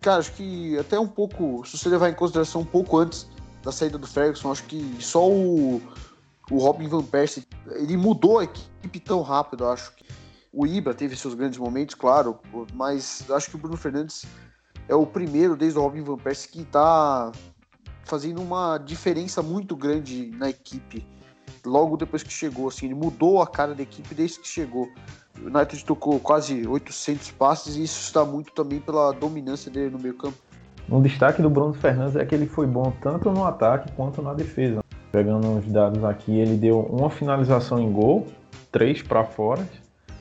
Cara, 0.08 0.20
acho 0.20 0.32
que 0.32 0.80
até 0.80 0.98
um 0.98 1.06
pouco, 1.06 1.65
se 1.65 1.78
você 1.78 1.89
levar 1.89 2.08
em 2.10 2.13
consideração 2.13 2.62
um 2.62 2.65
pouco 2.65 2.98
antes 2.98 3.28
da 3.62 3.74
saída 3.74 3.98
do 3.98 4.08
Ferguson, 4.08 4.54
acho 4.54 4.63
que 4.63 4.96
só 5.02 5.30
o, 5.30 5.82
o 6.50 6.58
Robin 6.60 6.88
Van 6.88 7.04
Persie, 7.04 7.46
ele 7.72 7.98
mudou 7.98 8.39
a 8.39 8.46
equipe 8.46 9.02
tão 9.02 9.22
rápido, 9.22 9.67
acho. 9.67 9.91
O 10.54 10.65
Ibra 10.65 10.93
teve 10.93 11.13
seus 11.17 11.34
grandes 11.34 11.60
momentos, 11.60 11.93
claro, 11.93 12.39
mas 12.74 13.30
acho 13.30 13.50
que 13.50 13.58
o 13.58 13.60
Bruno 13.60 13.76
Fernandes 13.76 14.26
é 14.88 14.96
o 14.96 15.06
primeiro 15.06 15.58
desde 15.58 15.78
o 15.78 15.82
Robin 15.82 16.04
Van 16.04 16.15
Persie 16.15 16.52
que 16.52 16.62
está 16.62 17.30
fazendo 18.06 18.41
uma 18.41 18.78
diferença 18.78 19.41
muito 19.41 19.76
grande 19.76 20.32
na 20.38 20.50
equipe. 20.50 21.06
Logo 21.65 21.98
depois 21.98 22.24
que 22.24 22.32
chegou, 22.32 22.70
assim, 22.70 22.86
ele 22.86 22.96
mudou 22.96 23.41
a 23.41 23.48
cara 23.48 23.76
da 23.76 23.84
equipe 23.84 24.15
desde 24.15 24.39
que 24.39 24.48
chegou. 24.48 24.89
O 25.43 25.47
United 25.47 25.84
tocou 25.86 26.19
quase 26.19 26.67
800 26.67 27.32
passes 27.32 27.76
e 27.76 27.84
isso 27.84 28.00
está 28.02 28.26
muito 28.26 28.52
também 28.52 28.80
pela 28.80 29.12
dominância 29.12 29.71
dele 29.71 29.91
no 29.91 30.00
meio 30.00 30.15
campo. 30.15 30.38
Um 30.89 31.02
destaque 31.02 31.41
do 31.41 31.50
Bruno 31.50 31.73
Fernandes 31.73 32.15
é 32.15 32.26
que 32.26 32.34
ele 32.34 32.45
foi 32.45 32.65
bom 32.65 32.93
tanto 33.02 33.30
no 33.32 33.45
ataque 33.45 33.91
quanto 33.91 34.21
na 34.21 34.34
defesa. 34.34 34.82
Pegando 35.12 35.58
os 35.58 35.65
dados 35.67 36.04
aqui, 36.04 36.38
ele 36.39 36.56
deu 36.56 36.80
uma 36.80 37.10
finalização 37.10 37.80
em 37.80 37.91
gol, 37.91 38.28
três 38.71 39.02
para 39.02 39.23
fora. 39.23 39.67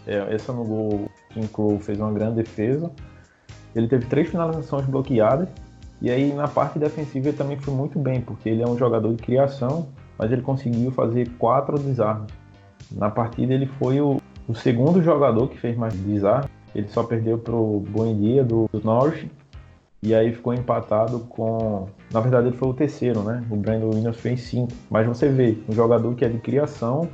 É, 0.07 0.35
essa 0.35 0.53
no 0.53 0.65
gol, 0.65 1.09
Kim 1.31 1.47
Crow 1.47 1.79
fez 1.79 1.99
uma 2.01 2.13
grande 2.13 2.37
defesa. 2.37 2.91
Ele 3.75 3.87
teve 3.87 4.07
três 4.07 4.29
finalizações 4.29 4.87
bloqueadas. 4.87 5.49
E 6.01 6.11
aí 6.11 6.33
na 6.33 6.49
parte 6.49 6.79
defensiva 6.79 7.29
ele 7.29 7.37
também 7.37 7.59
foi 7.59 7.73
muito 7.73 7.99
bem, 7.99 8.21
porque 8.21 8.49
ele 8.49 8.63
é 8.63 8.67
um 8.67 8.77
jogador 8.77 9.15
de 9.15 9.23
criação, 9.23 9.89
mas 10.19 10.31
ele 10.31 10.43
conseguiu 10.43 10.91
fazer 10.91 11.29
quatro 11.39 11.79
desarmes. 11.79 12.31
Na 12.91 13.11
partida 13.11 13.55
ele 13.55 13.67
foi 13.67 14.01
o, 14.01 14.21
o 14.49 14.55
segundo 14.55 15.03
jogador 15.03 15.49
que 15.49 15.59
fez 15.59 15.77
mais 15.77 15.95
desarmes. 15.95 16.51
Ele 16.75 16.89
só 16.89 17.03
perdeu 17.03 17.39
para 17.39 17.55
o 17.55 17.81
Buendia 17.81 18.45
do, 18.45 18.69
do 18.73 18.81
Norwich. 18.85 19.31
E 20.03 20.15
aí 20.15 20.33
ficou 20.33 20.53
empatado 20.53 21.21
com. 21.21 21.89
Na 22.13 22.21
verdade, 22.21 22.49
ele 22.49 22.57
foi 22.57 22.69
o 22.69 22.75
terceiro, 22.75 23.23
né? 23.23 23.43
O 23.51 23.57
Brandon 23.57 23.89
Williams 23.89 24.19
fez 24.19 24.43
cinco. 24.43 24.73
Mas 24.91 25.07
você 25.07 25.29
vê, 25.29 25.59
um 25.69 25.73
jogador 25.73 26.15
que 26.15 26.25
é 26.25 26.29
de 26.29 26.39
criação, 26.39 27.09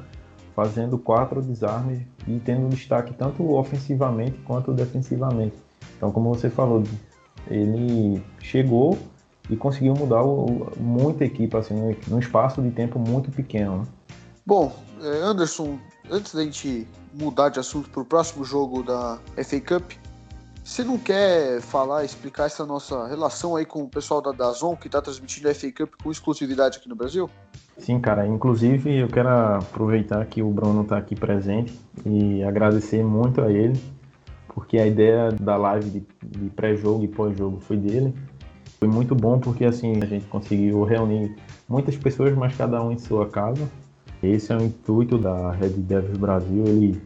fazendo 0.54 0.98
quatro 0.98 1.40
desarmes 1.40 2.00
e 2.26 2.38
tendo 2.40 2.68
destaque 2.68 3.14
tanto 3.14 3.54
ofensivamente 3.54 4.38
quanto 4.44 4.72
defensivamente. 4.72 5.54
Então, 5.96 6.10
como 6.10 6.34
você 6.34 6.50
falou, 6.50 6.82
ele 7.48 8.22
chegou 8.40 8.98
e 9.48 9.56
conseguiu 9.56 9.94
mudar 9.94 10.22
o, 10.22 10.72
muita 10.78 11.24
equipe 11.24 11.56
assim, 11.56 11.74
num 12.08 12.18
espaço 12.18 12.60
de 12.60 12.70
tempo 12.70 12.98
muito 12.98 13.30
pequeno. 13.30 13.78
Né? 13.78 13.84
Bom, 14.44 14.72
é, 15.02 15.22
Anderson, 15.22 15.78
antes 16.10 16.34
da 16.34 16.42
gente 16.42 16.86
mudar 17.12 17.48
de 17.48 17.60
assunto 17.60 17.90
para 17.90 18.02
o 18.02 18.04
próximo 18.04 18.44
jogo 18.44 18.82
da 18.82 19.18
FA 19.44 19.60
Cup, 19.60 19.92
você 20.64 20.84
não 20.84 20.96
quer 20.96 21.60
falar, 21.60 22.04
explicar 22.04 22.46
essa 22.46 22.64
nossa 22.64 23.06
relação 23.06 23.56
aí 23.56 23.64
com 23.64 23.82
o 23.82 23.88
pessoal 23.88 24.22
da 24.22 24.32
Dazon 24.32 24.76
que 24.76 24.86
está 24.86 25.02
transmitindo 25.02 25.48
a 25.48 25.54
FA 25.54 25.72
Cup 25.72 25.94
com 26.02 26.10
exclusividade 26.10 26.78
aqui 26.78 26.88
no 26.88 26.94
Brasil? 26.94 27.28
Sim, 27.78 27.98
cara. 27.98 28.26
Inclusive, 28.26 28.98
eu 28.98 29.08
quero 29.08 29.28
aproveitar 29.28 30.24
que 30.26 30.42
o 30.42 30.50
Bruno 30.50 30.82
está 30.82 30.98
aqui 30.98 31.16
presente 31.16 31.78
e 32.06 32.42
agradecer 32.44 33.02
muito 33.02 33.40
a 33.40 33.50
ele 33.50 33.80
porque 34.54 34.78
a 34.78 34.86
ideia 34.86 35.32
da 35.32 35.56
live 35.56 35.90
de, 35.90 36.02
de 36.22 36.50
pré-jogo 36.50 37.04
e 37.04 37.08
pós-jogo 37.08 37.60
foi 37.60 37.76
dele. 37.76 38.14
Foi 38.78 38.88
muito 38.88 39.14
bom 39.14 39.38
porque 39.38 39.64
assim 39.64 40.02
a 40.02 40.06
gente 40.06 40.26
conseguiu 40.26 40.82
reunir 40.84 41.36
muitas 41.68 41.96
pessoas, 41.96 42.34
mas 42.34 42.54
cada 42.56 42.82
um 42.82 42.92
em 42.92 42.98
sua 42.98 43.28
casa. 43.28 43.68
Esse 44.22 44.52
é 44.52 44.56
o 44.56 44.62
intuito 44.62 45.18
da 45.18 45.50
Red 45.50 45.70
Devils 45.70 46.16
Brasil, 46.16 46.64
ele 46.66 47.02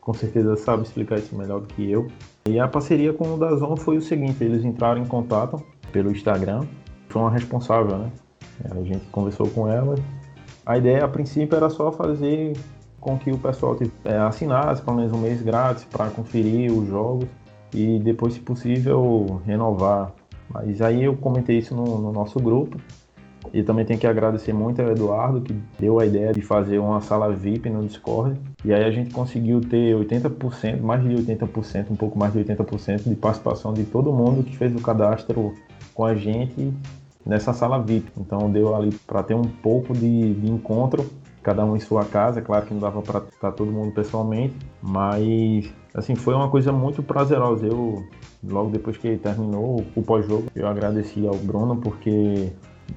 com 0.00 0.12
certeza 0.12 0.56
sabe 0.56 0.82
explicar 0.82 1.18
isso 1.18 1.36
melhor 1.36 1.60
do 1.60 1.66
que 1.66 1.90
eu. 1.90 2.08
E 2.48 2.58
a 2.58 2.68
parceria 2.68 3.12
com 3.12 3.34
o 3.34 3.38
Dazon 3.38 3.76
foi 3.76 3.96
o 3.96 4.02
seguinte, 4.02 4.42
eles 4.42 4.64
entraram 4.64 5.02
em 5.02 5.06
contato 5.06 5.62
pelo 5.92 6.10
Instagram, 6.10 6.64
foi 7.08 7.22
uma 7.22 7.30
responsável, 7.30 7.98
né? 7.98 8.10
A 8.70 8.82
gente 8.82 9.04
conversou 9.06 9.48
com 9.48 9.68
ela. 9.68 9.96
A 10.64 10.78
ideia 10.78 11.04
a 11.04 11.08
princípio 11.08 11.56
era 11.56 11.68
só 11.70 11.92
fazer 11.92 12.56
com 13.00 13.16
que 13.18 13.30
o 13.30 13.38
pessoal 13.38 13.76
é, 14.04 14.16
assinasse 14.18 14.82
pelo 14.82 14.96
menos 14.96 15.12
um 15.12 15.18
mês 15.18 15.40
grátis 15.42 15.84
para 15.84 16.10
conferir 16.10 16.72
os 16.72 16.88
jogos 16.88 17.28
e 17.72 17.98
depois, 17.98 18.34
se 18.34 18.40
possível, 18.40 19.40
renovar. 19.44 20.12
Mas 20.52 20.80
aí 20.80 21.04
eu 21.04 21.16
comentei 21.16 21.58
isso 21.58 21.74
no, 21.74 21.98
no 21.98 22.12
nosso 22.12 22.40
grupo. 22.40 22.78
E 23.52 23.62
também 23.62 23.84
tenho 23.84 23.98
que 23.98 24.06
agradecer 24.06 24.52
muito 24.52 24.80
ao 24.80 24.90
Eduardo, 24.90 25.40
que 25.40 25.54
deu 25.78 25.98
a 25.98 26.06
ideia 26.06 26.32
de 26.32 26.42
fazer 26.42 26.78
uma 26.78 27.00
sala 27.00 27.32
VIP 27.32 27.70
no 27.70 27.84
Discord. 27.84 28.38
E 28.64 28.72
aí 28.72 28.84
a 28.84 28.90
gente 28.90 29.12
conseguiu 29.12 29.60
ter 29.60 29.96
80%, 29.96 30.80
mais 30.80 31.02
de 31.02 31.08
80%, 31.10 31.90
um 31.90 31.96
pouco 31.96 32.18
mais 32.18 32.32
de 32.32 32.40
80% 32.40 33.08
de 33.08 33.14
participação 33.14 33.72
de 33.72 33.84
todo 33.84 34.12
mundo 34.12 34.42
que 34.42 34.56
fez 34.56 34.74
o 34.74 34.80
cadastro 34.80 35.54
com 35.94 36.04
a 36.04 36.14
gente 36.14 36.72
nessa 37.24 37.52
sala 37.52 37.82
VIP. 37.82 38.10
Então 38.18 38.50
deu 38.50 38.74
ali 38.74 38.90
para 39.06 39.22
ter 39.22 39.34
um 39.34 39.42
pouco 39.42 39.92
de, 39.92 40.34
de 40.34 40.50
encontro 40.50 41.04
cada 41.42 41.64
um 41.64 41.76
em 41.76 41.80
sua 41.80 42.04
casa. 42.04 42.42
Claro 42.42 42.66
que 42.66 42.74
não 42.74 42.80
dava 42.80 43.00
para 43.02 43.20
estar 43.20 43.52
todo 43.52 43.70
mundo 43.70 43.92
pessoalmente, 43.92 44.54
mas 44.82 45.72
assim 45.94 46.14
foi 46.14 46.34
uma 46.34 46.50
coisa 46.50 46.72
muito 46.72 47.02
prazerosa. 47.02 47.66
Eu 47.66 48.04
logo 48.42 48.70
depois 48.70 48.96
que 48.96 49.16
terminou 49.16 49.84
o 49.94 50.02
pós-jogo, 50.02 50.46
eu 50.54 50.66
agradeci 50.66 51.26
ao 51.26 51.36
Bruno 51.36 51.76
porque 51.76 52.52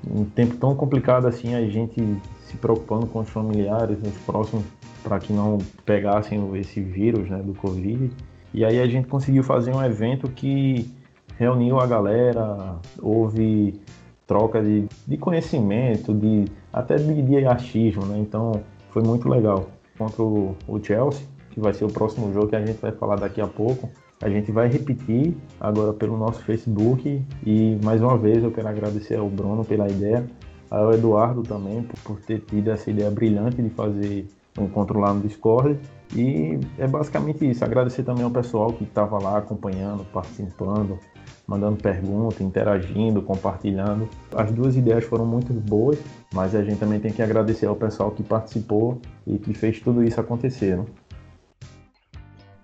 um 0.10 0.26
tempo 0.26 0.56
tão 0.58 0.76
complicado 0.76 1.28
assim 1.28 1.56
a 1.56 1.62
gente 1.68 2.02
se 2.42 2.58
preocupando 2.58 3.08
com 3.08 3.20
os 3.20 3.30
familiares, 3.30 3.98
os 4.02 4.18
próximos, 4.26 4.66
para 5.04 5.20
que 5.20 5.32
não 5.32 5.60
pegassem 5.86 6.40
esse 6.58 6.82
vírus, 6.82 7.30
né, 7.30 7.38
do 7.38 7.54
Covid. 7.54 8.12
E 8.54 8.66
aí 8.66 8.80
a 8.80 8.88
gente 8.88 9.08
conseguiu 9.08 9.44
fazer 9.44 9.74
um 9.74 9.84
evento 9.84 10.28
que 10.30 10.90
reuniu 11.38 11.80
a 11.80 11.86
galera, 11.86 12.76
houve 13.02 13.80
troca 14.26 14.62
de, 14.62 14.88
de 15.08 15.18
conhecimento, 15.18 16.14
de 16.14 16.46
até 16.72 16.96
de, 16.98 17.22
de 17.22 17.46
achismo, 17.46 18.06
né? 18.06 18.18
Então 18.20 18.62
foi 18.92 19.04
muito 19.04 19.30
legal. 19.30 19.70
Contra 19.98 20.22
o, 20.22 20.56
o 20.68 20.84
Chelsea, 20.84 21.26
que 21.52 21.60
vai 21.60 21.74
ser 21.74 21.86
o 21.86 21.90
próximo 21.90 22.34
jogo 22.34 22.48
que 22.48 22.56
a 22.56 22.66
gente 22.66 22.80
vai 22.80 22.92
falar 22.92 23.16
daqui 23.16 23.42
a 23.42 23.48
pouco. 23.48 23.90
A 24.22 24.30
gente 24.30 24.52
vai 24.52 24.68
repetir 24.68 25.34
agora 25.60 25.94
pelo 25.94 26.18
nosso 26.18 26.44
Facebook 26.44 27.22
e 27.46 27.80
mais 27.82 28.02
uma 28.02 28.18
vez 28.18 28.44
eu 28.44 28.52
quero 28.52 28.68
agradecer 28.68 29.16
ao 29.16 29.30
Bruno 29.30 29.64
pela 29.64 29.90
ideia, 29.90 30.26
ao 30.70 30.94
Eduardo 30.94 31.42
também 31.42 31.88
por, 32.04 32.20
ter 32.20 32.42
tido 32.42 32.70
essa 32.70 32.90
ideia 32.92 33.10
brilhante 33.10 33.62
de 33.62 33.70
fazer 33.70 34.28
um 34.58 34.66
encontro 34.66 35.00
lá 35.00 35.14
no 35.14 35.22
Discord. 35.22 35.80
E 36.14 36.60
é 36.78 36.86
basicamente 36.86 37.50
isso. 37.50 37.64
Agradecer 37.64 38.04
também 38.04 38.26
ao 38.26 38.32
pessoal 38.32 38.74
que 38.74 38.84
estava 38.84 39.18
lá 39.20 39.38
acompanhando, 39.38 40.04
participando, 40.12 41.00
mandando 41.48 41.78
perguntas, 41.78 42.42
interagindo, 42.42 43.22
compartilhando. 43.22 44.10
As 44.36 44.52
duas 44.52 44.76
ideias 44.76 45.06
foram 45.06 45.26
muito 45.26 45.54
boas, 45.54 45.98
mas 46.34 46.54
a 46.56 46.62
gente 46.62 46.78
também 46.78 47.00
tem 47.00 47.14
que 47.14 47.22
agradecer 47.22 47.68
ao 47.68 47.76
pessoal 47.76 48.12
que 48.12 48.24
participou 48.24 49.00
e 49.26 49.38
que 49.38 49.54
fez 49.54 49.80
tudo 49.80 50.04
isso 50.04 50.20
acontecer. 50.20 50.78
Né? 50.78 50.86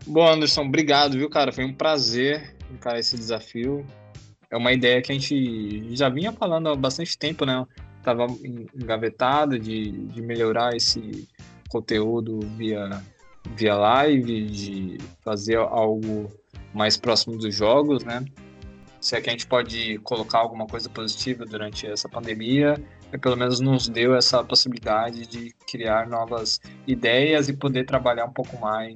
Bom, 0.07 0.27
Anderson, 0.27 0.63
obrigado, 0.65 1.13
viu, 1.13 1.29
cara? 1.29 1.51
Foi 1.51 1.65
um 1.65 1.73
prazer 1.73 2.55
encarar 2.71 2.99
esse 2.99 3.17
desafio. 3.17 3.85
É 4.51 4.57
uma 4.57 4.71
ideia 4.71 5.01
que 5.01 5.11
a 5.11 5.15
gente 5.15 5.95
já 5.95 6.09
vinha 6.09 6.31
falando 6.31 6.69
há 6.69 6.75
bastante 6.75 7.17
tempo, 7.17 7.45
né? 7.45 7.65
Tava 8.03 8.27
engavetado 8.73 9.57
de, 9.57 9.91
de 9.91 10.21
melhorar 10.21 10.75
esse 10.75 11.27
conteúdo 11.69 12.39
via, 12.55 13.01
via 13.55 13.75
live, 13.75 14.45
de 14.45 14.97
fazer 15.23 15.57
algo 15.57 16.31
mais 16.73 16.97
próximo 16.97 17.37
dos 17.37 17.55
jogos, 17.55 18.03
né? 18.03 18.23
se 19.05 19.15
é 19.15 19.21
que 19.21 19.29
a 19.29 19.31
gente 19.31 19.45
pode 19.45 19.99
colocar 19.99 20.39
alguma 20.39 20.65
coisa 20.65 20.89
positiva 20.89 21.45
durante 21.45 21.85
essa 21.85 22.09
pandemia, 22.09 22.73
é 23.11 23.17
pelo 23.19 23.37
menos 23.37 23.59
nos 23.59 23.87
deu 23.87 24.15
essa 24.15 24.43
possibilidade 24.43 25.27
de 25.27 25.53
criar 25.67 26.07
novas 26.07 26.59
ideias 26.87 27.47
e 27.47 27.53
poder 27.53 27.85
trabalhar 27.85 28.25
um 28.25 28.33
pouco 28.33 28.59
mais 28.59 28.95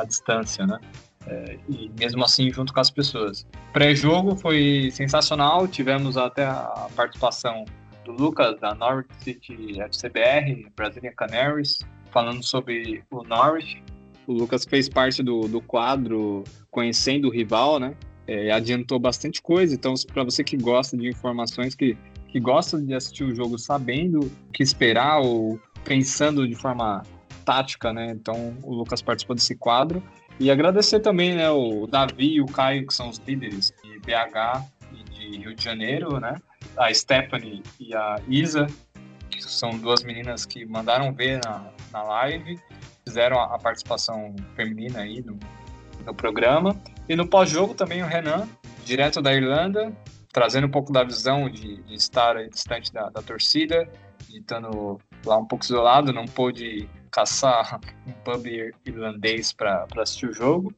à 0.00 0.04
distância, 0.04 0.66
né? 0.66 0.78
É, 1.26 1.58
e 1.68 1.90
mesmo 1.98 2.24
assim 2.24 2.50
junto 2.50 2.72
com 2.72 2.80
as 2.80 2.90
pessoas. 2.90 3.46
Pré-jogo 3.72 4.34
foi 4.36 4.90
sensacional, 4.92 5.68
tivemos 5.68 6.16
até 6.16 6.46
a 6.46 6.88
participação 6.96 7.64
do 8.04 8.12
Lucas 8.12 8.58
da 8.60 8.74
Norwich 8.74 9.10
City 9.18 9.80
FCBR, 9.80 10.72
Brazilian 10.74 11.12
Canaries, 11.12 11.80
falando 12.10 12.42
sobre 12.42 13.02
o 13.10 13.22
Norwich. 13.24 13.82
O 14.26 14.32
Lucas 14.32 14.64
fez 14.64 14.88
parte 14.88 15.22
do, 15.22 15.48
do 15.48 15.60
quadro 15.60 16.44
Conhecendo 16.70 17.28
o 17.28 17.30
Rival, 17.30 17.78
né? 17.78 17.94
é, 18.28 18.52
adiantou 18.52 18.98
bastante 18.98 19.40
coisa. 19.40 19.74
Então, 19.74 19.94
para 20.12 20.22
você 20.22 20.44
que 20.44 20.56
gosta 20.56 20.96
de 20.96 21.08
informações, 21.08 21.74
que, 21.74 21.96
que 22.28 22.38
gosta 22.38 22.78
de 22.78 22.94
assistir 22.94 23.24
o 23.24 23.34
jogo 23.34 23.58
sabendo 23.58 24.20
o 24.20 24.52
que 24.52 24.62
esperar 24.62 25.20
ou 25.20 25.58
pensando 25.82 26.46
de 26.46 26.54
forma 26.54 27.02
tática, 27.48 27.94
né? 27.94 28.10
Então, 28.10 28.54
o 28.62 28.74
Lucas 28.74 29.00
participou 29.00 29.34
desse 29.34 29.56
quadro. 29.56 30.02
E 30.38 30.50
agradecer 30.50 31.00
também 31.00 31.34
né, 31.34 31.48
o 31.48 31.86
Davi 31.86 32.34
e 32.34 32.42
o 32.42 32.46
Caio, 32.46 32.86
que 32.86 32.92
são 32.92 33.08
os 33.08 33.16
líderes 33.26 33.72
de 33.82 33.98
BH 34.00 34.62
e 34.92 35.02
de 35.10 35.38
Rio 35.38 35.54
de 35.54 35.64
Janeiro, 35.64 36.20
né? 36.20 36.36
A 36.76 36.92
Stephanie 36.92 37.62
e 37.80 37.94
a 37.94 38.20
Isa, 38.28 38.66
que 39.30 39.42
são 39.42 39.70
duas 39.78 40.04
meninas 40.04 40.44
que 40.44 40.66
mandaram 40.66 41.10
ver 41.10 41.40
na, 41.42 41.70
na 41.90 42.02
live, 42.02 42.60
fizeram 43.06 43.40
a, 43.40 43.54
a 43.54 43.58
participação 43.58 44.36
feminina 44.54 45.00
aí 45.00 45.22
no, 45.22 45.38
no 46.04 46.14
programa. 46.14 46.76
E 47.08 47.16
no 47.16 47.26
pós-jogo 47.26 47.72
também 47.72 48.02
o 48.02 48.06
Renan, 48.06 48.46
direto 48.84 49.22
da 49.22 49.32
Irlanda, 49.32 49.90
trazendo 50.34 50.66
um 50.66 50.70
pouco 50.70 50.92
da 50.92 51.02
visão 51.02 51.48
de, 51.48 51.82
de 51.82 51.94
estar 51.94 52.46
distante 52.48 52.92
da, 52.92 53.08
da 53.08 53.22
torcida, 53.22 53.88
de 54.28 54.38
estando 54.38 55.00
lá 55.24 55.38
um 55.38 55.46
pouco 55.46 55.64
isolado, 55.64 56.12
não 56.12 56.26
pôde 56.26 56.86
caçar 57.08 57.80
um 58.06 58.12
pub 58.12 58.46
irlandês 58.84 59.52
para 59.52 59.86
assistir 59.96 60.26
o 60.26 60.32
jogo. 60.32 60.74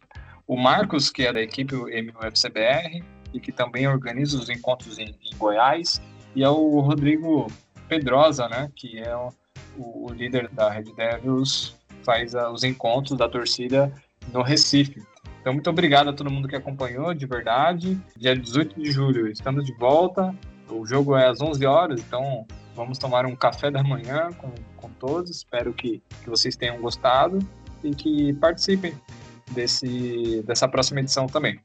O 0.47 0.57
Marcos, 0.57 1.11
que 1.11 1.23
é 1.23 1.33
da 1.33 1.41
equipe 1.41 1.75
MUFCBR 1.75 3.05
e 3.33 3.41
que 3.41 3.53
também 3.53 3.87
organiza 3.87 4.37
os 4.37 4.49
encontros 4.49 4.99
em, 4.99 5.17
em 5.23 5.37
Goiás, 5.37 6.03
e 6.35 6.43
é 6.43 6.49
o 6.49 6.81
Rodrigo 6.81 7.47
Pedrosa, 7.89 8.49
né, 8.49 8.71
que 8.75 8.99
é 8.99 9.15
o, 9.17 9.33
o 9.77 10.13
líder 10.13 10.49
da 10.49 10.71
Red 10.71 10.93
Devils, 10.97 11.77
faz 12.05 12.35
uh, 12.35 12.49
os 12.49 12.65
encontros 12.65 13.19
da 13.19 13.29
torcida 13.29 13.93
no 14.33 14.43
Recife. 14.43 15.03
Então, 15.41 15.53
muito 15.53 15.71
obrigado 15.71 16.11
a 16.11 16.13
todo 16.13 16.31
mundo 16.31 16.49
que 16.49 16.57
acompanhou, 16.57 17.15
de 17.15 17.27
verdade. 17.27 17.99
Dia 18.17 18.37
18 18.37 18.81
de 18.81 18.91
julho, 18.91 19.29
estamos 19.29 19.65
de 19.65 19.73
volta. 19.75 20.35
O 20.69 20.87
jogo 20.87 21.17
é 21.17 21.27
às 21.27 21.41
11 21.41 21.65
horas, 21.67 22.01
então 22.01 22.47
vamos 22.75 22.99
tomar 22.99 23.27
um 23.27 23.35
café 23.35 23.71
da 23.71 23.83
manhã 23.83 24.31
com 24.33 24.53
todos. 25.01 25.31
Espero 25.31 25.73
que, 25.73 26.01
que 26.23 26.31
vocês 26.31 26.55
tenham 26.55 26.81
gostado 26.81 27.39
e 27.83 27.95
que 27.95 28.33
participem 28.35 28.95
desse, 29.51 30.43
dessa 30.43 30.69
próxima 30.69 31.01
edição 31.01 31.27
também. 31.27 31.59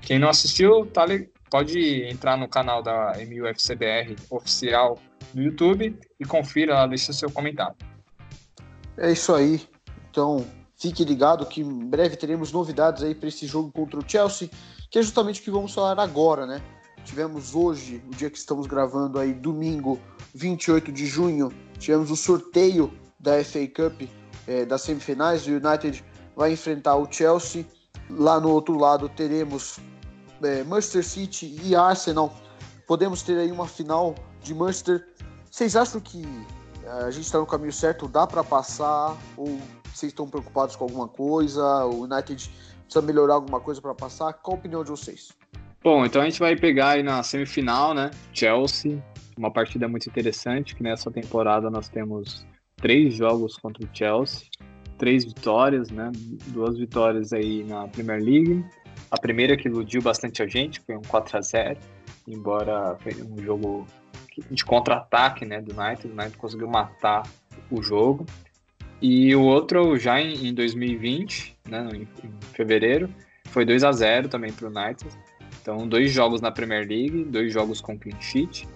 Quem 0.00 0.18
não 0.18 0.28
assistiu, 0.28 0.86
tá, 0.86 1.04
pode 1.48 2.02
entrar 2.04 2.36
no 2.36 2.48
canal 2.48 2.82
da 2.82 3.12
MUFCBR 3.18 4.16
oficial 4.30 4.98
no 5.32 5.42
YouTube 5.42 5.96
e 6.18 6.24
confira 6.24 6.74
lá, 6.74 6.86
deixa 6.86 7.12
seu 7.12 7.30
comentário. 7.30 7.76
É 8.96 9.12
isso 9.12 9.32
aí. 9.32 9.60
Então, 10.10 10.44
Fique 10.82 11.04
ligado 11.04 11.46
que 11.46 11.60
em 11.60 11.88
breve 11.88 12.16
teremos 12.16 12.50
novidades 12.50 13.04
aí 13.04 13.14
para 13.14 13.28
esse 13.28 13.46
jogo 13.46 13.70
contra 13.70 14.00
o 14.00 14.04
Chelsea, 14.04 14.50
que 14.90 14.98
é 14.98 15.02
justamente 15.02 15.40
o 15.40 15.44
que 15.44 15.50
vamos 15.52 15.72
falar 15.72 15.96
agora, 16.02 16.44
né? 16.44 16.60
Tivemos 17.04 17.54
hoje, 17.54 18.02
o 18.08 18.14
dia 18.14 18.30
que 18.30 18.38
estamos 18.38 18.66
gravando 18.66 19.18
aí, 19.18 19.32
domingo, 19.32 19.98
28 20.34 20.92
de 20.92 21.06
junho, 21.06 21.52
tivemos 21.78 22.10
o 22.10 22.16
sorteio 22.16 22.92
da 23.18 23.42
FA 23.44 23.66
Cup 23.66 24.02
é, 24.46 24.64
das 24.64 24.82
semifinais. 24.82 25.46
O 25.46 25.50
United 25.50 26.04
vai 26.36 26.52
enfrentar 26.52 26.96
o 26.96 27.10
Chelsea. 27.10 27.66
Lá 28.10 28.40
no 28.40 28.50
outro 28.50 28.76
lado 28.78 29.08
teremos 29.08 29.78
é, 30.42 30.64
Manchester 30.64 31.04
City 31.04 31.60
e 31.62 31.74
Arsenal. 31.74 32.34
Podemos 32.86 33.22
ter 33.22 33.38
aí 33.38 33.50
uma 33.50 33.66
final 33.66 34.14
de 34.40 34.54
Manchester. 34.54 35.06
Vocês 35.50 35.76
acham 35.76 36.00
que 36.00 36.22
é, 36.84 36.88
a 36.88 37.10
gente 37.10 37.24
está 37.24 37.38
no 37.38 37.46
caminho 37.46 37.72
certo? 37.72 38.08
Dá 38.08 38.26
para 38.26 38.42
passar 38.42 39.16
ou 39.36 39.60
vocês 39.94 40.10
estão 40.12 40.28
preocupados 40.28 40.76
com 40.76 40.84
alguma 40.84 41.08
coisa? 41.08 41.84
O 41.84 42.02
United 42.02 42.50
precisa 42.84 43.02
melhorar 43.02 43.34
alguma 43.34 43.60
coisa 43.60 43.80
para 43.80 43.94
passar? 43.94 44.32
Qual 44.34 44.56
a 44.56 44.58
opinião 44.58 44.82
de 44.82 44.90
vocês? 44.90 45.30
Bom, 45.82 46.04
então 46.04 46.22
a 46.22 46.24
gente 46.24 46.38
vai 46.38 46.54
pegar 46.54 46.90
aí 46.90 47.02
na 47.02 47.22
semifinal, 47.22 47.92
né? 47.92 48.10
Chelsea, 48.32 49.02
uma 49.36 49.50
partida 49.50 49.88
muito 49.88 50.08
interessante, 50.08 50.76
que 50.76 50.82
nessa 50.82 51.10
temporada 51.10 51.68
nós 51.68 51.88
temos 51.88 52.46
três 52.76 53.14
jogos 53.14 53.56
contra 53.56 53.84
o 53.84 53.88
Chelsea, 53.92 54.46
três 54.96 55.24
vitórias, 55.24 55.90
né? 55.90 56.12
Duas 56.48 56.78
vitórias 56.78 57.32
aí 57.32 57.64
na 57.64 57.88
Premier 57.88 58.22
League. 58.22 58.64
A 59.10 59.18
primeira 59.18 59.56
que 59.56 59.68
iludiu 59.68 60.00
bastante 60.00 60.42
a 60.42 60.46
gente 60.46 60.80
foi 60.80 60.96
um 60.96 61.02
4 61.02 61.38
a 61.38 61.40
0 61.40 61.78
embora 62.28 62.96
foi 63.00 63.14
um 63.22 63.42
jogo 63.42 63.86
de 64.50 64.64
contra-ataque, 64.64 65.44
né, 65.44 65.60
do 65.60 65.78
United. 65.78 66.08
O 66.08 66.12
United 66.12 66.36
conseguiu 66.36 66.68
matar 66.68 67.22
o 67.70 67.82
jogo. 67.82 68.24
E 69.00 69.34
o 69.34 69.42
outro 69.42 69.98
já 69.98 70.20
em, 70.20 70.46
em 70.46 70.54
2020, 70.54 71.56
né, 71.68 71.88
em, 71.92 72.06
fevereiro, 72.52 73.12
foi 73.46 73.64
2 73.64 73.84
a 73.84 73.92
0 73.92 74.28
também 74.28 74.52
para 74.52 74.68
o 74.68 74.70
United. 74.70 75.10
Então, 75.62 75.88
dois 75.88 76.10
jogos 76.10 76.40
na 76.40 76.50
Premier 76.50 76.86
League, 76.86 77.24
dois 77.24 77.52
jogos 77.52 77.80
com 77.80 77.96
clean 77.96 78.20
sheet. 78.20 78.68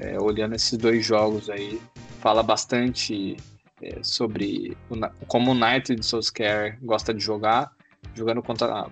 É, 0.00 0.18
olhando 0.18 0.54
esses 0.54 0.76
dois 0.76 1.04
jogos 1.04 1.50
aí, 1.50 1.80
fala 2.18 2.42
bastante 2.42 3.36
é, 3.82 4.02
sobre 4.02 4.76
o, 4.88 4.96
como 5.26 5.52
o 5.52 5.54
United 5.54 6.04
Solskjaer 6.04 6.78
gosta 6.82 7.12
de 7.12 7.22
jogar, 7.22 7.70
jogando 8.14 8.42
contra 8.42 8.88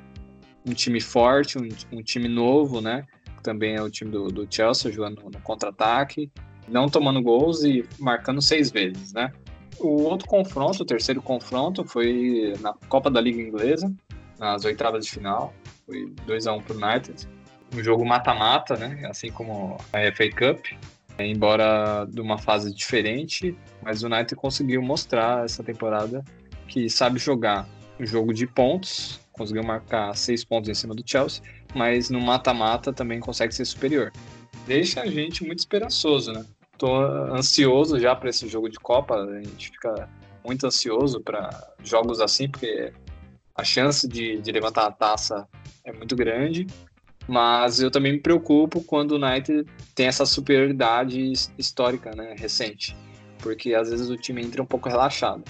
um 0.66 0.74
time 0.74 1.01
forte, 1.01 1.59
um, 1.59 1.66
um 1.91 2.03
time 2.03 2.28
novo, 2.28 2.80
né? 2.80 3.05
Também 3.43 3.74
é 3.74 3.83
o 3.83 3.91
time 3.91 4.11
do, 4.11 4.28
do 4.28 4.47
Chelsea, 4.49 4.93
jogando 4.93 5.22
no 5.22 5.41
contra-ataque, 5.41 6.30
não 6.68 6.87
tomando 6.87 7.20
gols 7.22 7.64
e 7.64 7.85
marcando 7.99 8.41
seis 8.41 8.70
vezes, 8.70 9.12
né? 9.12 9.33
O 9.80 10.03
outro 10.03 10.28
confronto, 10.28 10.83
o 10.83 10.87
terceiro 10.87 11.20
confronto, 11.20 11.85
foi 11.85 12.55
na 12.61 12.74
Copa 12.89 13.11
da 13.11 13.20
Liga 13.20 13.41
Inglesa, 13.41 13.93
nas 14.39 14.64
oitavas 14.64 15.07
de 15.07 15.11
final. 15.11 15.53
Foi 15.93 16.11
2 16.26 16.47
a 16.47 16.55
1 16.55 16.62
para 16.62 16.74
o 16.74 16.82
United. 16.82 17.28
Um 17.76 17.82
jogo 17.82 18.03
mata-mata, 18.03 18.76
né? 18.76 19.07
Assim 19.11 19.30
como 19.30 19.76
a 19.93 20.12
FA 20.12 20.30
Cup. 20.30 20.66
Embora 21.18 22.07
de 22.09 22.18
uma 22.18 22.38
fase 22.38 22.74
diferente, 22.74 23.55
mas 23.82 24.03
o 24.03 24.07
United 24.07 24.34
conseguiu 24.34 24.80
mostrar 24.80 25.45
essa 25.45 25.62
temporada 25.62 26.24
que 26.66 26.88
sabe 26.88 27.18
jogar 27.18 27.68
um 28.01 28.07
jogo 28.07 28.32
de 28.32 28.47
pontos, 28.47 29.20
conseguiu 29.32 29.62
marcar 29.62 30.16
seis 30.16 30.43
pontos 30.43 30.70
em 30.70 30.74
cima 30.74 30.95
do 30.95 31.03
Chelsea, 31.05 31.43
mas 31.74 32.09
no 32.09 32.18
mata-mata 32.18 32.90
também 32.95 33.20
consegue 33.20 33.55
ser 33.55 33.66
superior. 33.66 34.11
Deixa 34.66 35.03
a 35.03 35.07
gente 35.07 35.45
muito 35.45 35.59
esperançoso, 35.59 36.32
né? 36.32 36.47
tô 36.82 36.97
ansioso 36.97 38.01
já 38.01 38.16
para 38.16 38.28
esse 38.28 38.49
jogo 38.49 38.68
de 38.68 38.76
Copa. 38.76 39.14
A 39.14 39.40
gente 39.40 39.70
fica 39.70 40.09
muito 40.45 40.66
ansioso 40.66 41.20
para 41.20 41.49
jogos 41.84 42.20
assim, 42.20 42.49
porque 42.49 42.93
a 43.55 43.64
chance 43.64 44.09
de, 44.09 44.40
de 44.40 44.53
levantar 44.53 44.86
a 44.86 44.92
taça 44.92 45.48
é 45.84 45.92
muito 45.92 46.16
grande. 46.16 46.66
Mas 47.28 47.80
eu 47.80 47.90
também 47.90 48.12
me 48.12 48.20
preocupo 48.20 48.82
quando 48.82 49.12
o 49.12 49.16
United 49.16 49.64
tem 49.94 50.07
essa 50.07 50.26
superioridade 50.26 51.32
histórica, 51.57 52.14
né, 52.14 52.34
recente. 52.36 52.96
Porque 53.38 53.74
às 53.74 53.90
vezes 53.90 54.11
o 54.11 54.16
time 54.16 54.42
entra 54.42 54.62
um 54.62 54.66
pouco 54.66 54.88
relaxado. 54.88 55.44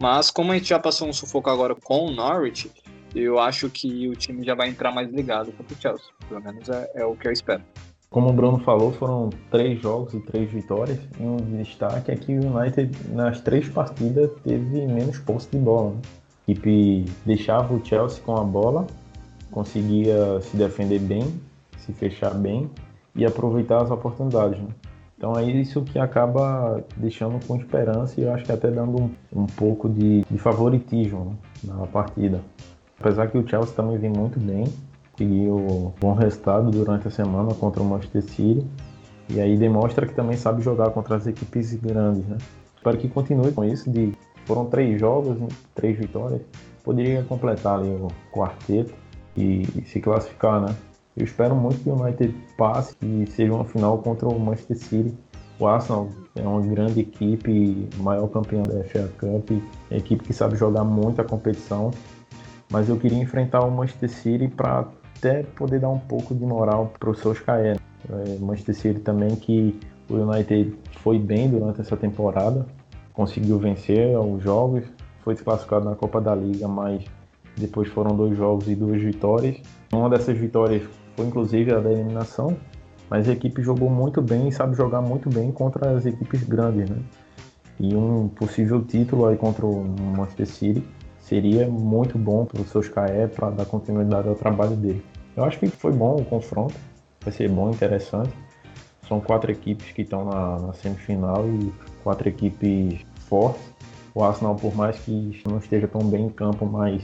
Mas 0.00 0.30
como 0.30 0.52
a 0.52 0.54
gente 0.54 0.68
já 0.68 0.78
passou 0.78 1.08
um 1.08 1.12
sufoco 1.12 1.48
agora 1.48 1.74
com 1.74 2.06
o 2.06 2.10
Norwich, 2.10 2.70
eu 3.14 3.38
acho 3.38 3.70
que 3.70 4.08
o 4.08 4.16
time 4.16 4.44
já 4.44 4.54
vai 4.54 4.68
entrar 4.68 4.92
mais 4.92 5.10
ligado 5.10 5.52
contra 5.52 5.74
o 5.74 5.80
Chelsea. 5.80 6.06
Pelo 6.28 6.42
menos 6.42 6.68
é, 6.68 6.90
é 6.94 7.04
o 7.06 7.16
que 7.16 7.28
eu 7.28 7.32
espero. 7.32 7.62
Como 8.10 8.30
o 8.30 8.32
Bruno 8.32 8.58
falou, 8.58 8.92
foram 8.92 9.30
três 9.50 9.80
jogos 9.80 10.14
e 10.14 10.20
três 10.20 10.50
vitórias. 10.50 10.98
E 11.18 11.22
um 11.22 11.36
destaque 11.36 12.10
é 12.10 12.16
que 12.16 12.32
o 12.32 12.56
United, 12.56 12.90
nas 13.08 13.40
três 13.40 13.68
partidas, 13.68 14.30
teve 14.42 14.86
menos 14.86 15.18
posse 15.18 15.48
de 15.50 15.58
bola. 15.58 15.92
Né? 15.92 16.00
Equipe 16.46 17.06
deixava 17.24 17.72
o 17.74 17.84
Chelsea 17.84 18.22
com 18.22 18.36
a 18.36 18.44
bola, 18.44 18.86
conseguia 19.50 20.40
se 20.42 20.56
defender 20.56 20.98
bem, 20.98 21.40
se 21.78 21.92
fechar 21.92 22.34
bem 22.34 22.70
e 23.14 23.24
aproveitar 23.24 23.82
as 23.82 23.90
oportunidades. 23.90 24.60
Né? 24.60 24.68
Então 25.16 25.38
é 25.38 25.44
isso 25.44 25.82
que 25.82 25.98
acaba 25.98 26.84
deixando 26.96 27.44
com 27.46 27.56
esperança 27.56 28.20
e 28.20 28.24
eu 28.24 28.32
acho 28.34 28.44
que 28.44 28.52
até 28.52 28.70
dando 28.70 29.00
um, 29.00 29.10
um 29.32 29.46
pouco 29.46 29.88
de, 29.88 30.22
de 30.30 30.38
favoritismo 30.38 31.38
né, 31.62 31.74
na 31.74 31.86
partida. 31.86 32.42
Apesar 33.00 33.28
que 33.28 33.38
o 33.38 33.48
Chelsea 33.48 33.74
também 33.74 33.96
vem 33.96 34.10
muito 34.10 34.38
bem, 34.38 34.64
conseguiu 35.12 35.94
bom 36.00 36.12
resultado 36.14 36.70
durante 36.70 37.08
a 37.08 37.10
semana 37.10 37.54
contra 37.54 37.82
o 37.82 37.84
Manchester 37.84 38.22
City. 38.22 38.66
E 39.28 39.40
aí 39.40 39.56
demonstra 39.56 40.06
que 40.06 40.14
também 40.14 40.36
sabe 40.36 40.62
jogar 40.62 40.90
contra 40.90 41.16
as 41.16 41.26
equipes 41.26 41.74
grandes, 41.74 42.26
né? 42.26 42.36
Espero 42.76 42.98
que 42.98 43.08
continue 43.08 43.52
com 43.52 43.64
isso. 43.64 43.90
De, 43.90 44.12
foram 44.46 44.66
três 44.66 44.98
jogos, 45.00 45.38
três 45.74 45.98
vitórias. 45.98 46.42
Poderia 46.82 47.22
completar 47.22 47.78
ali 47.78 47.88
o 47.88 48.08
quarteto 48.32 48.94
e, 49.36 49.62
e 49.76 49.84
se 49.86 50.00
classificar, 50.00 50.60
né? 50.60 50.74
Eu 51.16 51.24
espero 51.24 51.54
muito 51.54 51.80
que 51.80 51.88
o 51.88 51.94
United 51.94 52.34
passe 52.58 52.96
e 53.00 53.26
seja 53.30 53.52
uma 53.52 53.64
final 53.64 53.98
contra 53.98 54.28
o 54.28 54.38
Manchester 54.38 54.76
City. 54.76 55.14
O 55.58 55.66
Arsenal 55.66 56.08
é 56.34 56.42
uma 56.42 56.60
grande 56.60 57.00
equipe, 57.00 57.88
maior 57.98 58.26
campeão 58.28 58.64
da 58.64 58.82
FA 58.84 59.08
Cup, 59.18 59.50
é 59.90 59.96
equipe 59.96 60.24
que 60.24 60.32
sabe 60.32 60.56
jogar 60.56 60.82
muita 60.82 61.22
competição. 61.22 61.92
Mas 62.70 62.88
eu 62.88 62.96
queria 62.96 63.18
enfrentar 63.18 63.64
o 63.64 63.70
Manchester 63.70 64.10
City 64.10 64.48
para 64.48 64.88
até 65.16 65.44
poder 65.44 65.78
dar 65.78 65.90
um 65.90 65.98
pouco 65.98 66.34
de 66.34 66.44
moral 66.44 66.92
para 66.98 67.10
o 67.10 67.14
Solskjaer. 67.14 67.78
É, 68.10 68.38
Manchester 68.40 68.74
City 68.74 69.00
também 69.00 69.36
que 69.36 69.78
o 70.10 70.14
United 70.14 70.76
foi 71.02 71.18
bem 71.18 71.48
durante 71.48 71.80
essa 71.80 71.96
temporada, 71.96 72.66
conseguiu 73.14 73.58
vencer 73.58 74.18
os 74.18 74.42
jogos, 74.42 74.84
foi 75.22 75.32
desclassificado 75.32 75.86
na 75.86 75.94
Copa 75.94 76.20
da 76.20 76.34
Liga, 76.34 76.68
mas 76.68 77.02
depois 77.56 77.88
foram 77.88 78.14
dois 78.14 78.36
jogos 78.36 78.68
e 78.68 78.74
duas 78.74 79.00
vitórias. 79.00 79.56
Uma 79.90 80.10
dessas 80.10 80.36
vitórias 80.36 80.82
foi 81.16 81.26
inclusive 81.26 81.72
a 81.72 81.78
da 81.78 81.90
eliminação, 81.90 82.56
mas 83.08 83.28
a 83.28 83.32
equipe 83.32 83.62
jogou 83.62 83.88
muito 83.88 84.20
bem 84.20 84.48
e 84.48 84.52
sabe 84.52 84.76
jogar 84.76 85.00
muito 85.00 85.30
bem 85.30 85.50
contra 85.52 85.96
as 85.96 86.04
equipes 86.04 86.42
grandes, 86.42 86.90
né? 86.90 86.98
E 87.78 87.94
um 87.94 88.28
possível 88.28 88.84
título 88.84 89.26
aí 89.26 89.36
contra 89.36 89.64
o 89.64 89.84
Manchester 90.16 90.46
City 90.46 90.84
seria 91.18 91.66
muito 91.66 92.18
bom 92.18 92.44
para 92.44 92.60
o 92.60 92.64
Solskjaer 92.64 93.28
para 93.28 93.50
dar 93.50 93.64
continuidade 93.64 94.28
ao 94.28 94.34
trabalho 94.34 94.76
dele. 94.76 95.02
Eu 95.36 95.44
acho 95.44 95.58
que 95.58 95.66
foi 95.68 95.92
bom 95.92 96.16
o 96.16 96.24
confronto, 96.24 96.74
vai 97.20 97.32
ser 97.32 97.48
bom, 97.48 97.70
interessante. 97.70 98.32
São 99.08 99.20
quatro 99.20 99.50
equipes 99.50 99.92
que 99.92 100.02
estão 100.02 100.24
na, 100.24 100.58
na 100.58 100.72
semifinal 100.72 101.46
e 101.46 101.72
quatro 102.02 102.28
equipes 102.28 103.00
fortes. 103.28 103.62
O 104.14 104.22
Arsenal, 104.22 104.54
por 104.54 104.74
mais 104.74 104.98
que 104.98 105.42
não 105.46 105.58
esteja 105.58 105.88
tão 105.88 106.02
bem 106.02 106.26
em 106.26 106.30
campo, 106.30 106.64
mas 106.64 107.02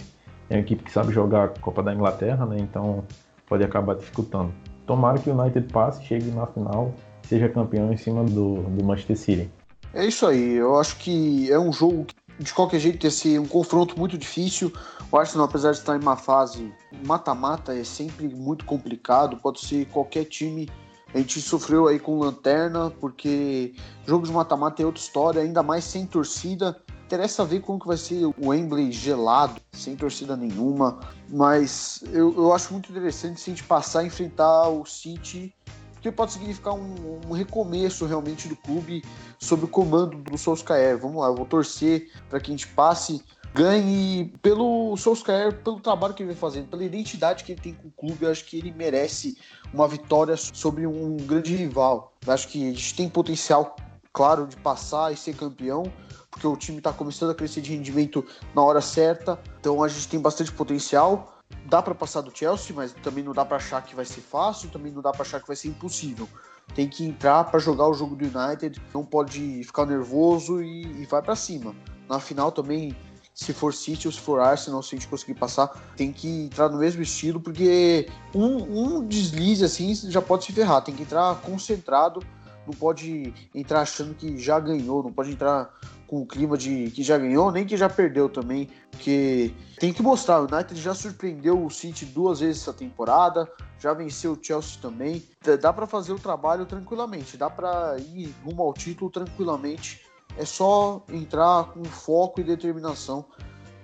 é 0.48 0.54
uma 0.54 0.60
equipe 0.60 0.84
que 0.84 0.92
sabe 0.92 1.12
jogar 1.12 1.44
a 1.44 1.48
Copa 1.48 1.82
da 1.82 1.92
Inglaterra, 1.92 2.46
né? 2.46 2.56
Então 2.58 3.04
pode 3.46 3.64
acabar 3.64 3.96
dificultando. 3.96 4.52
Tomara 4.86 5.18
que 5.18 5.28
o 5.28 5.38
United 5.38 5.72
passe, 5.72 6.04
chegue 6.04 6.30
na 6.30 6.46
final, 6.46 6.94
seja 7.22 7.48
campeão 7.48 7.92
em 7.92 7.96
cima 7.96 8.24
do, 8.24 8.62
do 8.62 8.84
Manchester 8.84 9.16
City. 9.16 9.50
É 9.92 10.06
isso 10.06 10.24
aí, 10.24 10.54
eu 10.54 10.78
acho 10.78 10.96
que 10.98 11.50
é 11.50 11.58
um 11.58 11.72
jogo 11.72 12.04
que 12.04 12.14
de 12.40 12.54
qualquer 12.54 12.80
jeito 12.80 13.08
ser 13.10 13.38
um 13.38 13.46
confronto 13.46 13.98
muito 13.98 14.16
difícil. 14.16 14.72
O 15.12 15.16
Arsenal, 15.16 15.46
apesar 15.46 15.72
de 15.72 15.78
estar 15.78 15.96
em 15.96 16.00
uma 16.00 16.16
fase 16.16 16.72
mata-mata, 17.04 17.76
é 17.76 17.84
sempre 17.84 18.26
muito 18.28 18.64
complicado. 18.64 19.36
Pode 19.36 19.60
ser 19.60 19.86
qualquer 19.86 20.24
time. 20.24 20.68
A 21.14 21.18
gente 21.18 21.40
sofreu 21.40 21.88
aí 21.88 21.98
com 21.98 22.18
lanterna, 22.18 22.90
porque 23.00 23.74
jogo 24.06 24.26
de 24.26 24.32
mata-mata 24.32 24.82
é 24.82 24.86
outra 24.86 25.00
história, 25.00 25.42
ainda 25.42 25.62
mais 25.62 25.84
sem 25.84 26.06
torcida. 26.06 26.80
Interessa 27.06 27.44
ver 27.44 27.60
como 27.60 27.80
que 27.80 27.88
vai 27.88 27.96
ser 27.96 28.24
o 28.24 28.34
Wembley 28.40 28.92
gelado, 28.92 29.60
sem 29.72 29.96
torcida 29.96 30.36
nenhuma. 30.36 31.00
Mas 31.28 32.04
eu, 32.12 32.32
eu 32.36 32.52
acho 32.52 32.72
muito 32.72 32.90
interessante 32.90 33.40
se 33.40 33.50
a 33.50 33.54
gente 33.54 33.64
passar 33.64 34.00
a 34.00 34.04
enfrentar 34.04 34.68
o 34.68 34.86
City 34.86 35.52
porque 36.00 36.10
pode 36.10 36.32
significar 36.32 36.72
um, 36.72 37.20
um, 37.28 37.32
recomeço 37.32 38.06
realmente 38.06 38.48
do 38.48 38.56
clube 38.56 39.04
sob 39.38 39.66
o 39.66 39.68
comando 39.68 40.16
do 40.16 40.38
Solskjaer. 40.38 40.98
Vamos 40.98 41.20
lá, 41.20 41.26
eu 41.26 41.34
vou 41.34 41.44
torcer 41.44 42.10
para 42.30 42.40
que 42.40 42.50
a 42.50 42.54
gente 42.54 42.66
passe, 42.68 43.22
ganhe 43.54 44.32
pelo 44.42 44.96
Solskjaer, 44.96 45.62
pelo 45.62 45.80
trabalho 45.80 46.14
que 46.14 46.22
ele 46.22 46.28
vem 46.28 46.36
fazendo, 46.36 46.68
pela 46.68 46.84
identidade 46.84 47.44
que 47.44 47.52
ele 47.52 47.60
tem 47.60 47.74
com 47.74 47.88
o 47.88 47.90
clube. 47.90 48.24
Eu 48.24 48.30
acho 48.30 48.44
que 48.44 48.58
ele 48.58 48.72
merece 48.72 49.36
uma 49.72 49.86
vitória 49.88 50.36
sobre 50.36 50.86
um 50.86 51.16
grande 51.16 51.54
rival. 51.54 52.12
Eu 52.26 52.32
acho 52.32 52.48
que 52.48 52.68
a 52.68 52.72
gente 52.72 52.94
tem 52.94 53.08
potencial, 53.08 53.76
claro, 54.12 54.46
de 54.46 54.56
passar 54.56 55.12
e 55.12 55.16
ser 55.16 55.34
campeão 55.34 55.84
porque 56.30 56.46
o 56.46 56.56
time 56.56 56.78
está 56.78 56.92
começando 56.92 57.30
a 57.30 57.34
crescer 57.34 57.60
de 57.60 57.72
rendimento 57.72 58.24
na 58.54 58.62
hora 58.62 58.80
certa, 58.80 59.36
então 59.58 59.82
a 59.82 59.88
gente 59.88 60.06
tem 60.06 60.20
bastante 60.20 60.52
potencial 60.52 61.40
dá 61.66 61.82
para 61.82 61.94
passar 61.94 62.20
do 62.20 62.36
Chelsea, 62.36 62.74
mas 62.74 62.92
também 62.92 63.22
não 63.22 63.32
dá 63.32 63.44
para 63.44 63.56
achar 63.56 63.82
que 63.82 63.94
vai 63.94 64.04
ser 64.04 64.20
fácil, 64.20 64.70
também 64.70 64.92
não 64.92 65.02
dá 65.02 65.10
para 65.12 65.22
achar 65.22 65.40
que 65.40 65.46
vai 65.46 65.56
ser 65.56 65.68
impossível. 65.68 66.28
Tem 66.74 66.88
que 66.88 67.04
entrar 67.04 67.44
para 67.44 67.58
jogar 67.58 67.88
o 67.88 67.94
jogo 67.94 68.14
do 68.14 68.24
United, 68.24 68.80
não 68.94 69.04
pode 69.04 69.62
ficar 69.64 69.86
nervoso 69.86 70.62
e, 70.62 71.02
e 71.02 71.06
vai 71.06 71.20
para 71.22 71.34
cima. 71.34 71.74
Na 72.08 72.20
final 72.20 72.52
também, 72.52 72.96
se 73.34 73.52
for 73.52 73.72
City 73.72 74.06
ou 74.06 74.12
se 74.12 74.20
for 74.20 74.40
Arsenal, 74.40 74.82
se 74.82 74.94
a 74.94 74.98
gente 74.98 75.08
conseguir 75.08 75.34
passar, 75.34 75.68
tem 75.96 76.12
que 76.12 76.28
entrar 76.28 76.68
no 76.68 76.78
mesmo 76.78 77.02
estilo, 77.02 77.40
porque 77.40 78.08
um, 78.34 78.98
um 78.98 79.06
deslize 79.06 79.64
assim 79.64 79.94
já 79.94 80.20
pode 80.20 80.44
se 80.44 80.52
ferrar. 80.52 80.82
Tem 80.82 80.94
que 80.94 81.02
entrar 81.02 81.40
concentrado, 81.40 82.22
não 82.66 82.74
pode 82.74 83.32
entrar 83.54 83.80
achando 83.80 84.14
que 84.14 84.36
já 84.38 84.60
ganhou, 84.60 85.02
não 85.02 85.12
pode 85.12 85.30
entrar 85.30 85.70
com 86.06 86.22
o 86.22 86.26
clima 86.26 86.58
de 86.58 86.90
que 86.90 87.04
já 87.04 87.16
ganhou, 87.16 87.52
nem 87.52 87.64
que 87.64 87.76
já 87.76 87.88
perdeu 87.88 88.28
também, 88.28 88.68
porque 88.90 89.54
tem 89.78 89.92
que 89.92 90.02
mostrar, 90.02 90.40
o 90.40 90.52
United 90.52 90.74
já 90.80 90.92
surpreendeu 90.92 91.64
o 91.64 91.70
City 91.70 92.04
duas 92.04 92.40
vezes 92.40 92.62
essa 92.62 92.72
temporada, 92.72 93.48
já 93.78 93.94
venceu 93.94 94.32
o 94.32 94.38
Chelsea 94.42 94.80
também, 94.82 95.22
dá 95.60 95.72
para 95.72 95.86
fazer 95.86 96.12
o 96.12 96.18
trabalho 96.18 96.66
tranquilamente, 96.66 97.36
dá 97.36 97.48
para 97.48 97.96
ir 97.98 98.34
rumo 98.44 98.60
ao 98.60 98.74
título 98.74 99.08
tranquilamente, 99.08 100.04
é 100.38 100.44
só 100.44 101.02
entrar 101.12 101.64
com 101.72 101.84
foco 101.84 102.40
e 102.40 102.44
determinação, 102.44 103.24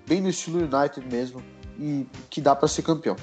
bem 0.07 0.20
no 0.20 0.28
estilo 0.28 0.59
United 0.59 1.07
mesmo, 1.11 1.42
e 1.78 2.07
que 2.30 2.40
dá 2.40 2.55
para 2.55 2.68
ser 2.68 2.82
campeão. 2.82 3.16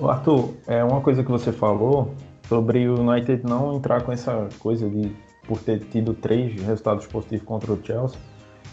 Arthur, 0.00 0.54
é 0.66 0.82
uma 0.82 1.00
coisa 1.00 1.22
que 1.22 1.30
você 1.30 1.52
falou 1.52 2.14
sobre 2.48 2.88
o 2.88 3.00
United 3.00 3.46
não 3.46 3.74
entrar 3.74 4.02
com 4.02 4.12
essa 4.12 4.48
coisa 4.58 4.88
de 4.88 5.14
por 5.46 5.60
ter 5.60 5.80
tido 5.86 6.14
três 6.14 6.60
resultados 6.62 7.06
positivos 7.06 7.44
contra 7.44 7.72
o 7.72 7.84
Chelsea, 7.84 8.18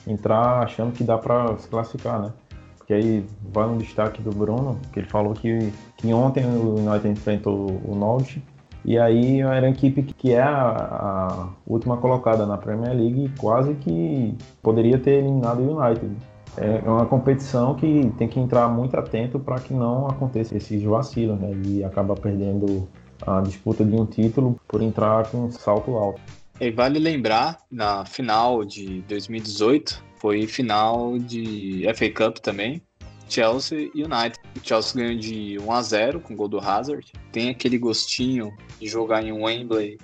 entrar 0.07 0.63
achando 0.63 0.93
que 0.93 1.03
dá 1.03 1.17
para 1.17 1.57
se 1.57 1.67
classificar, 1.67 2.21
né? 2.21 2.33
Porque 2.77 2.93
aí 2.93 3.25
vai 3.51 3.67
um 3.67 3.77
destaque 3.77 4.21
do 4.21 4.31
Bruno, 4.31 4.79
que 4.93 4.99
ele 4.99 5.07
falou 5.07 5.33
que, 5.33 5.73
que 5.97 6.13
ontem 6.13 6.45
o 6.45 6.75
United 6.75 7.09
enfrentou 7.09 7.81
o 7.85 7.95
Norwich 7.95 8.41
e 8.83 8.97
aí 8.97 9.41
era 9.41 9.67
a 9.67 9.69
equipe 9.69 10.01
que 10.03 10.33
é 10.33 10.41
a, 10.41 10.49
a, 10.49 11.47
última 11.67 11.97
colocada 11.97 12.45
na 12.45 12.57
Premier 12.57 12.95
League 12.95 13.25
e 13.25 13.39
quase 13.39 13.73
que 13.75 14.35
poderia 14.61 14.97
ter 14.97 15.19
eliminado 15.19 15.59
o 15.59 15.79
United. 15.79 16.11
É 16.57 16.89
uma 16.89 17.05
competição 17.05 17.75
que 17.75 18.11
tem 18.17 18.27
que 18.27 18.39
entrar 18.39 18.67
muito 18.67 18.97
atento 18.97 19.39
para 19.39 19.59
que 19.59 19.73
não 19.73 20.07
aconteça 20.07 20.57
esses 20.57 20.83
vacilos, 20.83 21.39
né? 21.39 21.51
E 21.65 21.83
acaba 21.83 22.15
perdendo 22.15 22.87
a 23.25 23.41
disputa 23.41 23.85
de 23.85 23.95
um 23.95 24.05
título 24.05 24.59
por 24.67 24.81
entrar 24.81 25.29
com 25.29 25.45
um 25.45 25.51
salto 25.51 25.95
alto. 25.95 26.19
E 26.59 26.71
vale 26.71 26.99
lembrar, 26.99 27.59
na 27.71 28.05
final 28.05 28.65
de 28.65 29.01
2018, 29.07 30.03
foi 30.17 30.45
final 30.47 31.17
de 31.17 31.85
FA 31.95 32.09
Cup 32.09 32.39
também, 32.39 32.81
Chelsea 33.29 33.91
e 33.93 34.03
United. 34.03 34.39
O 34.57 34.67
Chelsea 34.67 35.01
ganhou 35.01 35.19
de 35.19 35.57
1 35.59 35.71
a 35.71 35.81
0 35.81 36.19
com 36.19 36.33
o 36.33 36.37
gol 36.37 36.47
do 36.47 36.59
Hazard. 36.59 37.11
Tem 37.31 37.49
aquele 37.49 37.77
gostinho 37.77 38.51
de 38.79 38.87
jogar 38.87 39.23
em 39.23 39.31
Wembley, 39.31 39.97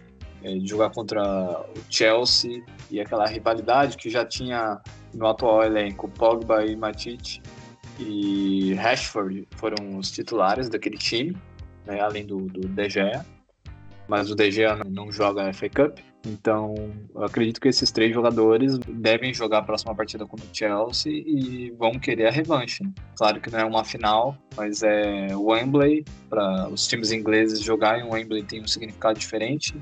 é, 0.44 0.54
de 0.54 0.68
jogar 0.68 0.92
contra 0.92 1.22
o 1.22 1.80
Chelsea 1.90 2.64
e 2.92 3.02
aquela 3.02 3.26
rivalidade 3.26 3.98
que 3.98 4.10
já 4.10 4.24
tinha 4.24 4.80
no 5.14 5.28
atual 5.28 5.64
elenco 5.64 6.08
Pogba 6.08 6.66
e 6.66 6.76
Matite 6.76 7.42
e 8.00 8.74
Rashford 8.74 9.48
foram 9.56 9.98
os 9.98 10.12
titulares 10.12 10.70
daquele 10.70 10.98
time, 10.98 11.36
né, 11.86 12.00
além 12.02 12.26
do, 12.26 12.42
do 12.42 12.68
De 12.68 12.90
Gea. 12.90 13.26
Mas 14.08 14.30
o 14.30 14.36
De 14.36 14.52
Gea 14.52 14.76
não 14.86 15.12
joga 15.12 15.52
FA 15.54 15.70
Cup. 15.70 16.00
Então, 16.26 16.74
acredito 17.18 17.62
que 17.62 17.68
esses 17.68 17.92
três 17.92 18.14
jogadores 18.14 18.78
devem 18.88 19.34
jogar 19.34 19.60
a 19.60 19.64
próxima 19.64 19.94
partida 19.94 20.26
contra 20.26 20.46
o 20.46 20.50
Chelsea 20.52 21.12
e 21.12 21.72
vão 21.78 22.00
querer 22.00 22.28
a 22.28 22.32
revanche. 22.32 22.84
Claro 23.16 23.40
que 23.40 23.52
não 23.52 23.60
é 23.60 23.66
uma 23.66 23.84
final, 23.84 24.36
mas 24.56 24.82
é 24.84 25.28
Wembley. 25.36 26.04
Para 26.30 26.68
os 26.70 26.88
times 26.88 27.12
ingleses 27.12 27.62
jogarem 27.62 28.04
Wembley 28.04 28.44
tem 28.44 28.62
um 28.62 28.68
significado 28.68 29.20
diferente. 29.20 29.76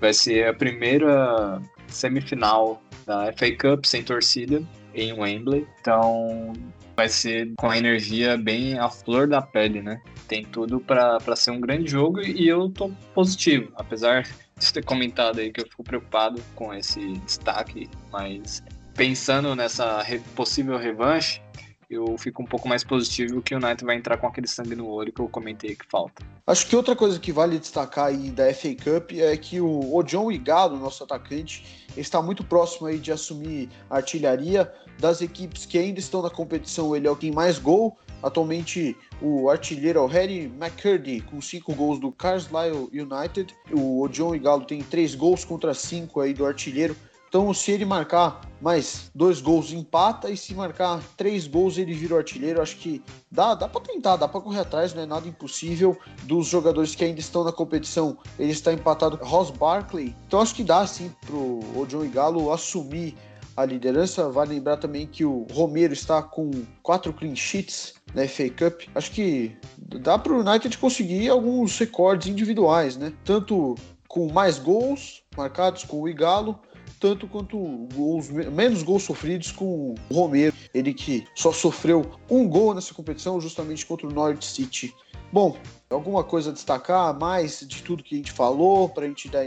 Vai 0.00 0.12
ser 0.12 0.46
a 0.46 0.54
primeira 0.54 1.60
semifinal 1.88 2.82
da 3.06 3.32
FA 3.32 3.50
Cup 3.56 3.84
sem 3.84 4.02
torcida 4.02 4.62
em 4.94 5.12
Wembley. 5.12 5.66
Então, 5.80 6.52
vai 6.94 7.08
ser 7.08 7.52
com 7.56 7.70
a 7.70 7.78
energia 7.78 8.36
bem 8.36 8.78
à 8.78 8.88
flor 8.88 9.26
da 9.28 9.40
pele, 9.40 9.80
né? 9.80 10.00
Tem 10.28 10.44
tudo 10.44 10.78
para 10.78 11.34
ser 11.34 11.50
um 11.50 11.60
grande 11.60 11.90
jogo 11.90 12.20
e 12.20 12.46
eu 12.46 12.68
tô 12.68 12.90
positivo, 13.14 13.72
apesar 13.74 14.28
de 14.58 14.72
ter 14.72 14.84
comentado 14.84 15.40
aí 15.40 15.50
que 15.50 15.62
eu 15.62 15.66
fico 15.66 15.82
preocupado 15.82 16.42
com 16.54 16.74
esse 16.74 17.14
destaque, 17.24 17.88
mas 18.12 18.62
pensando 18.94 19.56
nessa 19.56 20.04
possível 20.36 20.76
revanche, 20.76 21.40
eu 21.88 22.18
fico 22.18 22.42
um 22.42 22.44
pouco 22.44 22.68
mais 22.68 22.84
positivo 22.84 23.40
que 23.40 23.54
o 23.54 23.58
United 23.58 23.82
vai 23.82 23.96
entrar 23.96 24.18
com 24.18 24.26
aquele 24.26 24.46
sangue 24.46 24.76
no 24.76 24.86
olho 24.88 25.10
que 25.10 25.20
eu 25.20 25.28
comentei 25.28 25.74
que 25.74 25.86
falta. 25.88 26.22
Acho 26.46 26.66
que 26.66 26.76
outra 26.76 26.94
coisa 26.94 27.18
que 27.18 27.32
vale 27.32 27.58
destacar 27.58 28.06
aí 28.06 28.30
da 28.30 28.52
FA 28.52 28.74
Cup 28.74 29.12
é 29.12 29.34
que 29.38 29.58
o 29.60 29.96
Odion 29.96 30.30
Igalo, 30.30 30.76
nosso 30.76 31.04
atacante, 31.04 31.86
está 31.96 32.20
muito 32.20 32.44
próximo 32.44 32.88
aí 32.88 32.98
de 32.98 33.10
assumir 33.10 33.70
a 33.88 33.96
artilharia 33.96 34.70
das 34.98 35.22
equipes 35.22 35.64
que 35.64 35.78
ainda 35.78 35.98
estão 35.98 36.20
na 36.20 36.28
competição. 36.28 36.94
Ele 36.94 37.06
é 37.06 37.10
o 37.10 37.16
que 37.16 37.30
mais 37.30 37.58
gol. 37.58 37.96
Atualmente, 38.22 38.96
o 39.22 39.48
artilheiro 39.48 40.00
é 40.00 40.02
o 40.02 40.06
Harry 40.06 40.52
McCurdy, 40.60 41.20
com 41.20 41.40
cinco 41.40 41.74
gols 41.74 42.00
do 42.00 42.10
Carlisle 42.10 42.90
United. 42.92 43.54
O 43.72 44.02
Odion 44.02 44.34
Igalo 44.34 44.64
tem 44.64 44.82
três 44.82 45.14
gols 45.14 45.44
contra 45.44 45.72
cinco 45.74 46.20
aí 46.20 46.34
do 46.34 46.44
artilheiro. 46.44 46.96
Então, 47.28 47.52
se 47.52 47.72
ele 47.72 47.84
marcar 47.84 48.40
mais 48.58 49.10
dois 49.14 49.40
gols, 49.40 49.70
empata, 49.70 50.30
e 50.30 50.36
se 50.36 50.54
marcar 50.54 51.02
três 51.14 51.46
gols, 51.46 51.76
ele 51.76 51.92
vira 51.92 52.14
o 52.14 52.16
artilheiro. 52.16 52.62
Acho 52.62 52.76
que 52.76 53.02
dá, 53.30 53.54
dá 53.54 53.68
para 53.68 53.82
tentar, 53.82 54.16
dá 54.16 54.26
para 54.26 54.40
correr 54.40 54.60
atrás, 54.60 54.94
não 54.94 55.02
é 55.02 55.06
nada 55.06 55.28
impossível. 55.28 55.96
Dos 56.22 56.46
jogadores 56.46 56.94
que 56.94 57.04
ainda 57.04 57.20
estão 57.20 57.44
na 57.44 57.52
competição, 57.52 58.16
ele 58.38 58.52
está 58.52 58.72
empatado 58.72 59.18
com 59.18 59.26
Ross 59.26 59.50
Barkley. 59.50 60.16
Então, 60.26 60.40
acho 60.40 60.54
que 60.54 60.64
dá 60.64 60.86
sim 60.86 61.14
pro 61.26 61.60
John 61.86 62.04
Igalo 62.04 62.50
assumir 62.50 63.14
a 63.58 63.66
liderança. 63.66 64.30
Vale 64.30 64.54
lembrar 64.54 64.76
também 64.76 65.04
que 65.04 65.24
o 65.24 65.44
Romero 65.52 65.92
está 65.92 66.22
com 66.22 66.50
quatro 66.80 67.12
clean 67.12 67.34
sheets 67.34 67.94
na 68.14 68.26
FA 68.28 68.48
Cup. 68.50 68.82
Acho 68.94 69.10
que 69.10 69.56
dá 70.00 70.16
para 70.16 70.32
o 70.32 70.40
United 70.40 70.78
conseguir 70.78 71.28
alguns 71.28 71.76
recordes 71.76 72.28
individuais, 72.28 72.96
né? 72.96 73.12
Tanto 73.24 73.74
com 74.06 74.32
mais 74.32 74.58
gols 74.58 75.24
marcados 75.36 75.82
com 75.82 76.00
o 76.00 76.08
Igalo, 76.08 76.58
tanto 77.00 77.26
quanto 77.26 77.58
gols, 77.94 78.30
menos 78.30 78.84
gols 78.84 79.02
sofridos 79.02 79.50
com 79.50 79.94
o 80.08 80.14
Romero, 80.14 80.54
ele 80.72 80.94
que 80.94 81.26
só 81.34 81.52
sofreu 81.52 82.08
um 82.30 82.48
gol 82.48 82.74
nessa 82.74 82.94
competição, 82.94 83.40
justamente 83.40 83.84
contra 83.84 84.06
o 84.06 84.12
Norwich 84.12 84.46
City. 84.46 84.94
Bom, 85.30 85.58
alguma 85.90 86.24
coisa 86.24 86.50
a 86.50 86.52
destacar 86.52 87.18
mais 87.18 87.60
de 87.66 87.82
tudo 87.82 88.02
que 88.02 88.14
a 88.14 88.18
gente 88.18 88.32
falou 88.32 88.88
para 88.88 89.04
a 89.04 89.08
gente 89.08 89.28
dar 89.28 89.44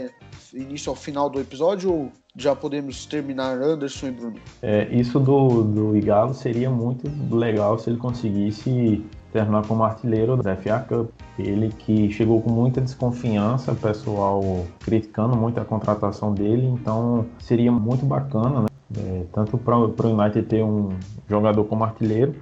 início 0.54 0.90
ao 0.90 0.96
final 0.96 1.28
do 1.28 1.40
episódio 1.40 1.92
ou 1.92 2.12
já 2.36 2.56
podemos 2.56 3.04
terminar 3.04 3.60
Anderson 3.60 4.06
e 4.06 4.10
Bruno? 4.10 4.36
É, 4.62 4.88
isso 4.90 5.20
do, 5.20 5.62
do 5.62 5.96
Igalo 5.96 6.32
seria 6.32 6.70
muito 6.70 7.10
legal 7.34 7.78
se 7.78 7.90
ele 7.90 7.98
conseguisse 7.98 9.04
terminar 9.32 9.66
como 9.66 9.82
artilheiro 9.82 10.36
da 10.36 10.56
FA 10.56 10.80
Cup. 10.80 11.10
Ele 11.38 11.68
que 11.70 12.10
chegou 12.10 12.40
com 12.40 12.50
muita 12.50 12.80
desconfiança, 12.80 13.74
pessoal 13.74 14.66
criticando 14.80 15.36
muito 15.36 15.60
a 15.60 15.64
contratação 15.64 16.32
dele, 16.32 16.66
então 16.66 17.26
seria 17.38 17.72
muito 17.72 18.04
bacana, 18.04 18.62
né? 18.62 18.66
É, 18.94 19.24
tanto 19.32 19.56
para 19.56 19.78
o 19.78 19.94
United 20.04 20.42
ter 20.46 20.62
um 20.62 20.90
jogador 21.28 21.64
como 21.64 21.82
artilheiro, 21.82 22.34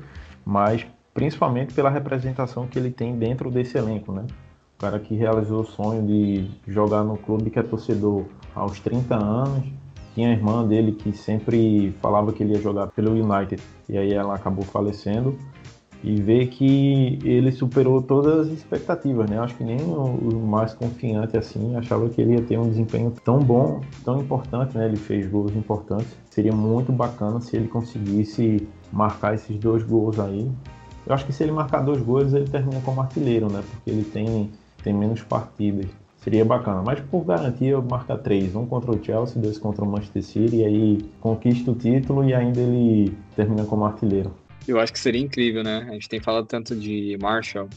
mas 0.44 0.84
principalmente 1.14 1.72
pela 1.72 1.88
representação 1.88 2.66
que 2.66 2.76
ele 2.76 2.90
tem 2.90 3.16
dentro 3.16 3.50
desse 3.50 3.78
elenco, 3.78 4.12
né? 4.12 4.24
O 4.76 4.80
cara 4.80 4.98
que 4.98 5.14
realizou 5.14 5.60
o 5.60 5.66
sonho 5.66 6.04
de 6.04 6.50
jogar 6.66 7.04
no 7.04 7.16
clube 7.16 7.50
que 7.50 7.58
é 7.58 7.62
torcedor 7.62 8.24
aos 8.54 8.80
30 8.80 9.14
anos, 9.14 9.64
tinha 10.14 10.28
a 10.28 10.32
irmã 10.32 10.66
dele 10.66 10.92
que 10.92 11.12
sempre 11.12 11.94
falava 12.00 12.32
que 12.32 12.42
ele 12.42 12.54
ia 12.54 12.60
jogar 12.60 12.88
pelo 12.88 13.12
United 13.12 13.62
e 13.88 13.96
aí 13.96 14.12
ela 14.12 14.34
acabou 14.34 14.64
falecendo 14.64 15.36
e 16.02 16.20
ver 16.20 16.46
que 16.46 17.18
ele 17.22 17.52
superou 17.52 18.00
todas 18.00 18.46
as 18.46 18.48
expectativas, 18.48 19.28
né? 19.28 19.38
Acho 19.38 19.54
que 19.54 19.64
nem 19.64 19.78
o, 19.80 20.40
mais 20.46 20.72
confiante 20.72 21.36
assim 21.36 21.76
achava 21.76 22.08
que 22.08 22.20
ele 22.20 22.34
ia 22.34 22.42
ter 22.42 22.58
um 22.58 22.68
desempenho 22.68 23.12
tão 23.22 23.38
bom, 23.38 23.82
tão 24.04 24.20
importante, 24.20 24.76
né? 24.76 24.86
Ele 24.86 24.96
fez 24.96 25.30
gols 25.30 25.54
importantes. 25.54 26.08
Seria 26.30 26.52
muito 26.52 26.90
bacana 26.90 27.40
se 27.40 27.56
ele 27.56 27.68
conseguisse 27.68 28.66
marcar 28.90 29.34
esses 29.34 29.58
dois 29.58 29.82
gols 29.82 30.18
aí. 30.18 30.50
Eu 31.06 31.14
acho 31.14 31.26
que 31.26 31.32
se 31.32 31.42
ele 31.42 31.52
marcar 31.52 31.80
dois 31.80 32.00
gols, 32.00 32.32
ele 32.32 32.48
termina 32.48 32.80
como 32.80 33.00
artilheiro, 33.00 33.50
né? 33.50 33.62
Porque 33.70 33.90
ele 33.90 34.04
tem, 34.04 34.50
tem 34.82 34.94
menos 34.94 35.22
partidas. 35.22 35.86
Seria 36.20 36.44
bacana. 36.44 36.82
Mas 36.82 37.00
por 37.00 37.24
garantia, 37.24 37.70
eu 37.70 37.82
marcar 37.82 38.18
três. 38.18 38.54
Um 38.54 38.66
contra 38.66 38.90
o 38.90 39.02
Chelsea, 39.02 39.40
dois 39.40 39.58
contra 39.58 39.84
o 39.84 39.90
Manchester 39.90 40.22
City. 40.22 40.56
E 40.56 40.64
aí 40.64 40.98
conquista 41.20 41.70
o 41.70 41.74
título 41.74 42.24
e 42.28 42.34
ainda 42.34 42.60
ele 42.60 43.14
termina 43.34 43.64
como 43.64 43.84
artilheiro. 43.84 44.34
Eu 44.68 44.78
acho 44.78 44.92
que 44.92 44.98
seria 44.98 45.20
incrível, 45.20 45.64
né? 45.64 45.86
A 45.88 45.92
gente 45.92 46.08
tem 46.08 46.20
falado 46.20 46.46
tanto 46.46 46.76
de 46.76 47.16
Marshall 47.20 47.68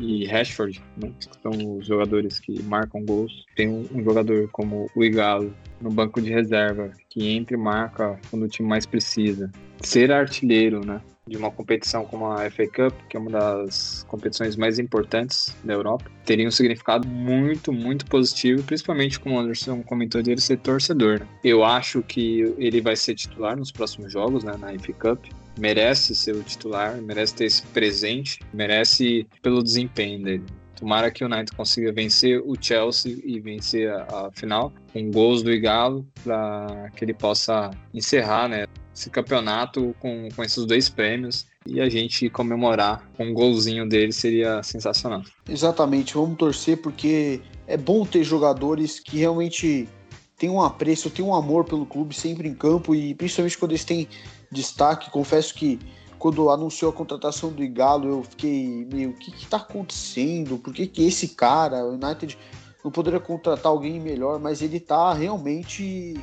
e 0.00 0.26
Rashford, 0.26 0.82
né? 0.96 1.12
que 1.18 1.28
são 1.40 1.78
os 1.78 1.86
jogadores 1.86 2.38
que 2.38 2.62
marcam 2.62 3.04
gols. 3.04 3.44
Tem 3.56 3.68
um, 3.68 3.86
um, 3.92 4.02
jogador 4.02 4.48
como 4.50 4.90
o 4.94 5.04
Igalo 5.04 5.54
no 5.80 5.90
banco 5.90 6.20
de 6.20 6.30
reserva, 6.30 6.90
que 7.08 7.28
entra 7.28 7.54
e 7.54 7.58
marca 7.58 8.18
quando 8.30 8.44
o 8.44 8.48
time 8.48 8.68
mais 8.68 8.86
precisa. 8.86 9.50
Ser 9.80 10.10
artilheiro, 10.10 10.84
né? 10.84 11.00
De 11.26 11.36
uma 11.38 11.50
competição 11.50 12.04
como 12.04 12.26
a 12.26 12.50
FA 12.50 12.66
Cup, 12.66 12.94
que 13.08 13.16
é 13.16 13.20
uma 13.20 13.30
das 13.30 14.04
competições 14.08 14.56
mais 14.56 14.78
importantes 14.78 15.56
da 15.64 15.72
Europa, 15.72 16.10
teria 16.24 16.46
um 16.46 16.50
significado 16.50 17.08
muito, 17.08 17.72
muito 17.72 18.04
positivo, 18.06 18.62
principalmente 18.62 19.18
como 19.18 19.36
o 19.36 19.38
Anderson 19.38 19.82
comentou 19.82 20.20
de 20.20 20.32
ele 20.32 20.40
ser 20.40 20.58
torcedor. 20.58 21.20
Né? 21.20 21.26
Eu 21.42 21.64
acho 21.64 22.02
que 22.02 22.40
ele 22.58 22.80
vai 22.80 22.94
ser 22.94 23.14
titular 23.14 23.56
nos 23.56 23.72
próximos 23.72 24.12
jogos, 24.12 24.44
né, 24.44 24.54
na 24.58 24.78
FA 24.78 24.92
Cup 24.92 25.24
merece 25.58 26.14
ser 26.14 26.34
o 26.34 26.42
titular, 26.42 27.00
merece 27.00 27.34
ter 27.34 27.44
esse 27.44 27.62
presente, 27.66 28.40
merece 28.52 29.26
pelo 29.42 29.62
desempenho 29.62 30.22
dele. 30.22 30.44
Tomara 30.76 31.10
que 31.10 31.24
o 31.24 31.26
United 31.26 31.56
consiga 31.56 31.92
vencer 31.92 32.42
o 32.44 32.56
Chelsea 32.60 33.16
e 33.24 33.38
vencer 33.38 33.90
a, 33.90 34.26
a 34.26 34.30
final 34.32 34.72
com 34.92 35.10
gols 35.10 35.42
do 35.42 35.52
Igalo 35.52 36.06
para 36.22 36.90
que 36.96 37.04
ele 37.04 37.14
possa 37.14 37.70
encerrar 37.92 38.48
né, 38.48 38.66
esse 38.94 39.08
campeonato 39.08 39.94
com, 40.00 40.28
com 40.34 40.42
esses 40.42 40.64
dois 40.66 40.88
prêmios 40.88 41.46
e 41.66 41.80
a 41.80 41.88
gente 41.88 42.28
comemorar 42.28 43.08
com 43.16 43.26
um 43.26 43.34
golzinho 43.34 43.88
dele 43.88 44.12
seria 44.12 44.62
sensacional. 44.62 45.22
Exatamente, 45.48 46.14
vamos 46.14 46.36
torcer 46.36 46.76
porque 46.80 47.40
é 47.66 47.76
bom 47.76 48.04
ter 48.04 48.22
jogadores 48.22 49.00
que 49.00 49.18
realmente 49.18 49.88
têm 50.36 50.50
um 50.50 50.60
apreço, 50.60 51.10
têm 51.10 51.24
um 51.24 51.34
amor 51.34 51.64
pelo 51.64 51.86
clube 51.86 52.14
sempre 52.14 52.48
em 52.48 52.54
campo 52.54 52.94
e 52.94 53.14
principalmente 53.14 53.56
quando 53.56 53.72
eles 53.72 53.84
têm 53.84 54.08
destaque. 54.54 55.10
Confesso 55.10 55.54
que 55.54 55.78
quando 56.18 56.48
anunciou 56.48 56.90
a 56.90 56.94
contratação 56.94 57.52
do 57.52 57.62
Igalo, 57.62 58.08
eu 58.08 58.22
fiquei 58.22 58.86
meio, 58.90 59.10
o 59.10 59.14
que 59.14 59.30
está 59.30 59.58
acontecendo? 59.58 60.56
Por 60.56 60.72
que, 60.72 60.86
que 60.86 61.06
esse 61.06 61.28
cara, 61.28 61.84
o 61.84 61.92
United 61.92 62.38
não 62.82 62.90
poderia 62.90 63.20
contratar 63.20 63.70
alguém 63.70 64.00
melhor, 64.00 64.38
mas 64.38 64.62
ele 64.62 64.78
está 64.78 65.12
realmente 65.12 66.14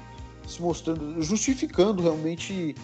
se 0.47 0.61
mostrando, 0.61 1.21
justificando 1.21 2.01
realmente 2.01 2.75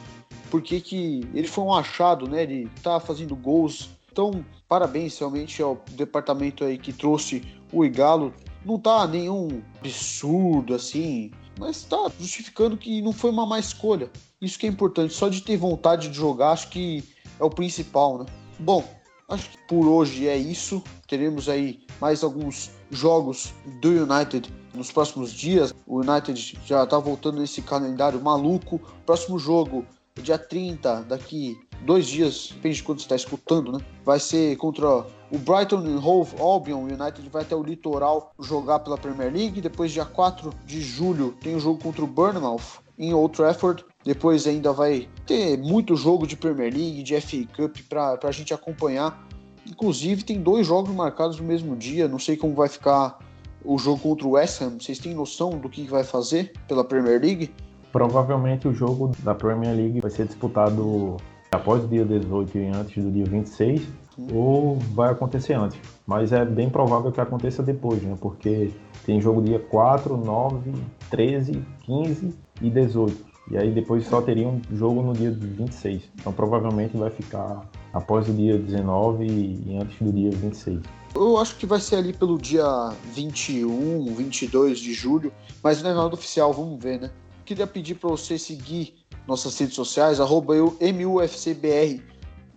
por 0.52 0.62
que, 0.62 0.80
que 0.80 1.28
ele 1.34 1.48
foi 1.48 1.64
um 1.64 1.74
achado, 1.74 2.28
né? 2.28 2.44
Ele 2.44 2.70
está 2.76 3.00
fazendo 3.00 3.36
gols. 3.36 3.90
Então, 4.12 4.46
parabéns 4.68 5.18
realmente 5.18 5.62
ao 5.62 5.82
departamento 5.92 6.64
aí 6.64 6.78
que 6.78 6.94
trouxe 6.94 7.44
o 7.72 7.84
Igalo. 7.84 8.34
Não 8.66 8.80
tá 8.80 9.08
nenhum 9.08 9.62
absurdo 9.80 10.74
assim, 10.74 11.32
mas 11.58 11.78
está 11.78 12.12
justificando 12.20 12.78
que 12.78 13.02
não 13.02 13.12
foi 13.14 13.32
uma 13.32 13.46
má 13.46 13.60
escolha. 13.60 14.10
Isso 14.42 14.58
que 14.58 14.66
é 14.66 14.70
importante, 14.70 15.14
só 15.14 15.30
de 15.30 15.42
ter 15.42 15.58
vontade 15.58 16.10
de 16.10 16.16
jogar, 16.16 16.52
acho 16.52 16.70
que 16.70 17.04
é 17.40 17.44
o 17.44 17.50
principal, 17.50 18.20
né? 18.20 18.26
Bom, 18.60 18.84
acho 19.30 19.50
que 19.50 19.58
por 19.68 19.88
hoje 19.88 20.28
é 20.28 20.38
isso. 20.38 20.84
Teremos 21.08 21.50
aí 21.50 21.80
mais 22.00 22.24
alguns 22.24 22.72
jogos 22.92 23.54
do 23.82 23.90
United 23.90 24.52
nos 24.74 24.92
próximos 24.92 25.32
dias. 25.32 25.74
O 25.86 26.00
United 26.00 26.60
já 26.66 26.84
está 26.84 26.98
voltando 27.00 27.40
nesse 27.40 27.62
calendário 27.62 28.22
maluco. 28.22 28.80
Próximo 29.06 29.38
jogo, 29.40 29.86
dia 30.22 30.38
30, 30.38 31.04
daqui 31.04 31.58
dois 31.82 32.08
dias, 32.08 32.50
depende 32.54 32.78
de 32.78 32.84
quando 32.84 33.00
você 33.00 33.06
está 33.06 33.16
escutando, 33.16 33.72
né? 33.72 33.80
Vai 34.04 34.20
ser 34.20 34.56
contra 34.58 35.06
o 35.32 35.38
Brighton 35.38 35.80
and 35.80 36.00
Hove 36.04 36.36
Albion. 36.40 36.84
United 36.84 37.30
vai 37.30 37.42
até 37.42 37.56
o 37.56 37.64
litoral 37.64 38.34
jogar 38.40 38.80
pela 38.80 38.98
Premier 38.98 39.32
League. 39.32 39.62
Depois, 39.62 39.92
dia 39.92 40.06
4 40.06 40.52
de 40.66 40.82
julho, 40.82 41.36
tem 41.42 41.56
o 41.56 41.60
jogo 41.60 41.82
contra 41.82 42.04
o 42.04 42.08
Bournemouth 42.08 42.82
em 42.98 43.14
Old 43.14 43.36
Trafford. 43.36 43.86
Depois 44.04 44.48
ainda 44.48 44.72
vai 44.72 45.08
ter 45.26 45.58
muito 45.58 45.96
jogo 45.96 46.26
de 46.26 46.36
Premier 46.36 46.74
League, 46.74 47.04
de 47.04 47.20
FA 47.20 47.46
Cup 47.56 47.78
para 47.90 48.20
a 48.24 48.32
gente 48.32 48.54
acompanhar. 48.54 49.28
Inclusive 49.66 50.24
tem 50.24 50.42
dois 50.42 50.66
jogos 50.66 50.94
marcados 50.96 51.40
no 51.40 51.46
mesmo 51.46 51.76
dia. 51.76 52.08
Não 52.08 52.20
sei 52.20 52.38
como 52.38 52.54
vai 52.54 52.70
ficar 52.70 53.20
o 53.64 53.78
jogo 53.78 54.00
contra 54.00 54.26
o 54.26 54.32
West 54.32 54.62
Ham, 54.62 54.78
vocês 54.80 54.98
têm 54.98 55.14
noção 55.14 55.50
do 55.50 55.70
que 55.70 55.84
vai 55.84 56.04
fazer 56.04 56.54
pela 56.68 56.84
Premier 56.86 57.20
League? 57.20 57.54
Provavelmente 57.92 58.68
o 58.68 58.74
jogo 58.74 59.12
da 59.20 59.36
Premier 59.36 59.76
League 59.76 60.00
vai 60.00 60.10
ser 60.10 60.26
disputado 60.26 61.18
após 61.52 61.84
o 61.84 61.88
dia 61.88 62.06
18 62.06 62.58
e 62.58 62.68
antes 62.68 63.04
do 63.04 63.12
dia 63.12 63.26
26, 63.26 63.82
hum. 63.82 64.07
Ou 64.32 64.78
vai 64.94 65.12
acontecer 65.12 65.54
antes. 65.54 65.80
Mas 66.06 66.32
é 66.32 66.44
bem 66.44 66.70
provável 66.70 67.12
que 67.12 67.22
aconteça 67.22 67.62
depois, 67.62 68.02
né? 68.02 68.18
Porque 68.20 68.72
tem 69.06 69.22
jogo 69.22 69.42
dia 69.42 69.60
4, 69.60 70.18
9, 70.18 70.74
13, 71.10 71.64
15 71.86 72.36
e 72.62 72.70
18. 72.70 73.28
E 73.50 73.58
aí 73.58 73.72
depois 73.72 74.06
só 74.06 74.22
teria 74.22 74.48
um 74.48 74.62
jogo 74.74 75.02
no 75.02 75.14
dia 75.14 75.32
26. 75.32 76.04
Então 76.20 76.34
provavelmente 76.34 76.98
vai 76.98 77.10
ficar 77.10 77.62
após 77.94 78.28
o 78.28 78.34
dia 78.34 78.58
19 78.58 79.26
e 79.26 79.78
antes 79.80 79.98
do 80.02 80.12
dia 80.12 80.32
26. 80.32 80.82
Eu 81.16 81.38
acho 81.38 81.56
que 81.56 81.66
vai 81.66 81.80
ser 81.80 81.96
ali 81.96 82.14
pelo 82.14 82.38
dia 82.38 82.94
21, 83.14 84.14
22 84.14 84.80
de 84.80 84.94
julho, 84.94 85.32
mas 85.64 85.82
não 85.82 85.90
é 85.90 85.94
nada 85.94 86.14
oficial, 86.14 86.52
vamos 86.52 86.82
ver, 86.82 87.00
né? 87.00 87.10
Queria 87.46 87.66
pedir 87.66 87.96
para 87.96 88.10
você 88.10 88.38
seguir 88.38 88.94
nossas 89.26 89.58
redes 89.58 89.76
sociais, 89.76 90.20
arroba 90.20 90.54
eu, 90.54 90.78
MUFCBR, 90.82 92.02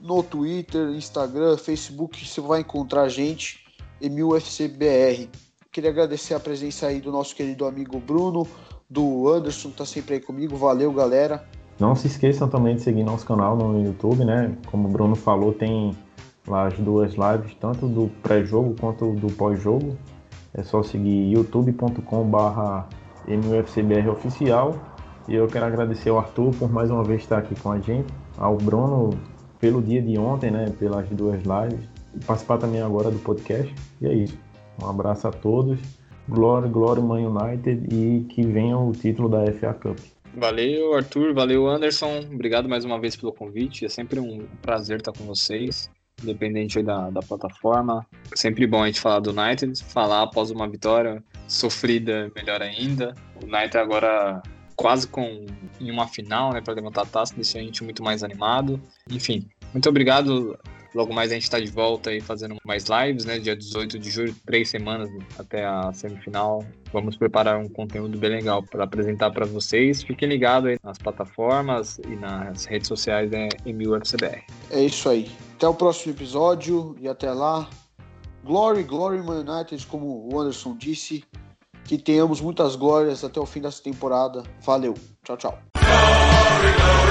no 0.02 0.22
Twitter, 0.22 0.88
Instagram, 0.90 1.56
Facebook, 1.56 2.26
você 2.26 2.40
vai 2.40 2.60
encontrar 2.60 3.02
a 3.02 3.08
gente, 3.08 3.60
MUFCBR. 4.00 5.28
Queria 5.70 5.90
agradecer 5.90 6.34
a 6.34 6.40
presença 6.40 6.86
aí 6.86 7.00
do 7.00 7.12
nosso 7.12 7.34
querido 7.34 7.64
amigo 7.64 8.00
Bruno, 8.00 8.46
do 8.88 9.28
Anderson, 9.28 9.70
tá 9.70 9.84
sempre 9.84 10.14
aí 10.14 10.20
comigo. 10.20 10.56
Valeu, 10.56 10.92
galera. 10.92 11.44
Não 11.78 11.94
se 11.94 12.08
esqueçam 12.08 12.48
também 12.48 12.76
de 12.76 12.82
seguir 12.82 13.04
nosso 13.04 13.24
canal 13.24 13.56
no 13.56 13.82
YouTube, 13.82 14.24
né? 14.24 14.56
Como 14.66 14.88
o 14.88 14.90
Bruno 14.90 15.14
falou, 15.14 15.52
tem 15.52 15.96
lá 16.46 16.66
as 16.66 16.74
duas 16.78 17.12
lives, 17.12 17.54
tanto 17.60 17.86
do 17.86 18.10
pré-jogo 18.22 18.74
quanto 18.80 19.12
do 19.14 19.28
pós-jogo. 19.28 19.96
É 20.52 20.62
só 20.62 20.82
seguir 20.82 21.32
youtube.com/barra 21.32 22.88
MUFCBR 23.28 24.08
oficial. 24.10 24.76
E 25.28 25.34
eu 25.34 25.46
quero 25.46 25.66
agradecer 25.66 26.10
ao 26.10 26.18
Arthur 26.18 26.50
por 26.56 26.70
mais 26.72 26.90
uma 26.90 27.04
vez 27.04 27.22
estar 27.22 27.38
aqui 27.38 27.54
com 27.60 27.70
a 27.70 27.78
gente, 27.78 28.12
ao 28.36 28.56
Bruno 28.56 29.10
pelo 29.60 29.82
dia 29.82 30.00
de 30.00 30.18
ontem, 30.18 30.50
né? 30.50 30.72
Pelas 30.78 31.08
duas 31.10 31.42
lives, 31.42 31.84
e 32.14 32.24
participar 32.24 32.58
também 32.58 32.80
agora 32.80 33.10
do 33.10 33.18
podcast. 33.18 33.72
E 34.00 34.06
é 34.06 34.14
isso. 34.14 34.38
Um 34.82 34.88
abraço 34.88 35.28
a 35.28 35.30
todos 35.30 35.78
Glória, 36.30 36.68
glória 36.68 37.02
Man 37.02 37.28
United 37.28 37.92
e 37.92 38.24
que 38.32 38.42
venha 38.42 38.78
o 38.78 38.92
título 38.92 39.28
da 39.28 39.52
FA 39.52 39.74
Cup. 39.74 39.98
Valeu, 40.36 40.94
Arthur. 40.94 41.34
Valeu, 41.34 41.66
Anderson. 41.66 42.20
Obrigado 42.32 42.68
mais 42.68 42.84
uma 42.84 43.00
vez 43.00 43.16
pelo 43.16 43.32
convite. 43.32 43.84
É 43.84 43.88
sempre 43.88 44.20
um 44.20 44.46
prazer 44.62 44.98
estar 44.98 45.12
com 45.12 45.24
vocês, 45.24 45.90
independente 46.22 46.80
da, 46.84 47.10
da 47.10 47.18
plataforma. 47.20 48.06
Sempre 48.36 48.64
bom 48.64 48.84
a 48.84 48.86
gente 48.86 49.00
falar 49.00 49.18
do 49.18 49.30
United, 49.30 49.82
falar 49.82 50.22
após 50.22 50.52
uma 50.52 50.68
vitória 50.68 51.20
sofrida, 51.48 52.30
melhor 52.36 52.62
ainda. 52.62 53.12
O 53.42 53.44
United 53.44 53.76
agora 53.78 54.40
quase 54.80 55.06
com 55.06 55.44
em 55.78 55.90
uma 55.90 56.08
final, 56.08 56.54
né, 56.54 56.60
para 56.62 56.72
levantar 56.72 57.02
a 57.02 57.06
taça, 57.06 57.34
deixa 57.34 57.58
a 57.58 57.62
gente 57.62 57.84
muito 57.84 58.02
mais 58.02 58.24
animado. 58.24 58.80
Enfim, 59.10 59.46
muito 59.74 59.88
obrigado 59.88 60.58
Logo 60.92 61.14
mais 61.14 61.30
a 61.30 61.34
gente 61.34 61.44
está 61.44 61.60
de 61.60 61.70
volta 61.70 62.10
aí 62.10 62.20
fazendo 62.20 62.56
mais 62.64 62.86
lives, 62.86 63.24
né? 63.24 63.38
Dia 63.38 63.54
18 63.54 63.96
de 63.96 64.10
julho, 64.10 64.34
três 64.44 64.70
semanas 64.70 65.08
até 65.38 65.64
a 65.64 65.92
semifinal. 65.92 66.64
Vamos 66.92 67.16
preparar 67.16 67.58
um 67.58 67.68
conteúdo 67.68 68.18
bem 68.18 68.30
legal 68.30 68.60
para 68.60 68.82
apresentar 68.82 69.30
para 69.30 69.46
vocês. 69.46 70.02
Fiquem 70.02 70.28
ligados 70.28 70.70
aí 70.70 70.78
nas 70.82 70.98
plataformas 70.98 72.00
e 72.08 72.16
nas 72.16 72.64
redes 72.64 72.88
sociais 72.88 73.30
da 73.30 73.38
né? 73.38 73.48
MUFCBR. 73.64 74.42
É 74.70 74.82
isso 74.82 75.08
aí. 75.08 75.30
Até 75.54 75.68
o 75.68 75.74
próximo 75.74 76.12
episódio 76.12 76.96
e 77.00 77.06
até 77.06 77.30
lá. 77.32 77.70
Glory, 78.42 78.82
Glory 78.82 79.22
Man 79.22 79.44
United, 79.48 79.86
como 79.86 80.28
o 80.28 80.40
Anderson 80.40 80.76
disse. 80.76 81.22
Que 81.90 81.98
tenhamos 81.98 82.40
muitas 82.40 82.76
glórias 82.76 83.24
até 83.24 83.40
o 83.40 83.44
fim 83.44 83.60
dessa 83.60 83.82
temporada. 83.82 84.44
Valeu. 84.60 84.94
Tchau, 85.24 85.36
tchau. 85.36 85.58
Glory, 85.74 86.72
glory! 86.76 87.10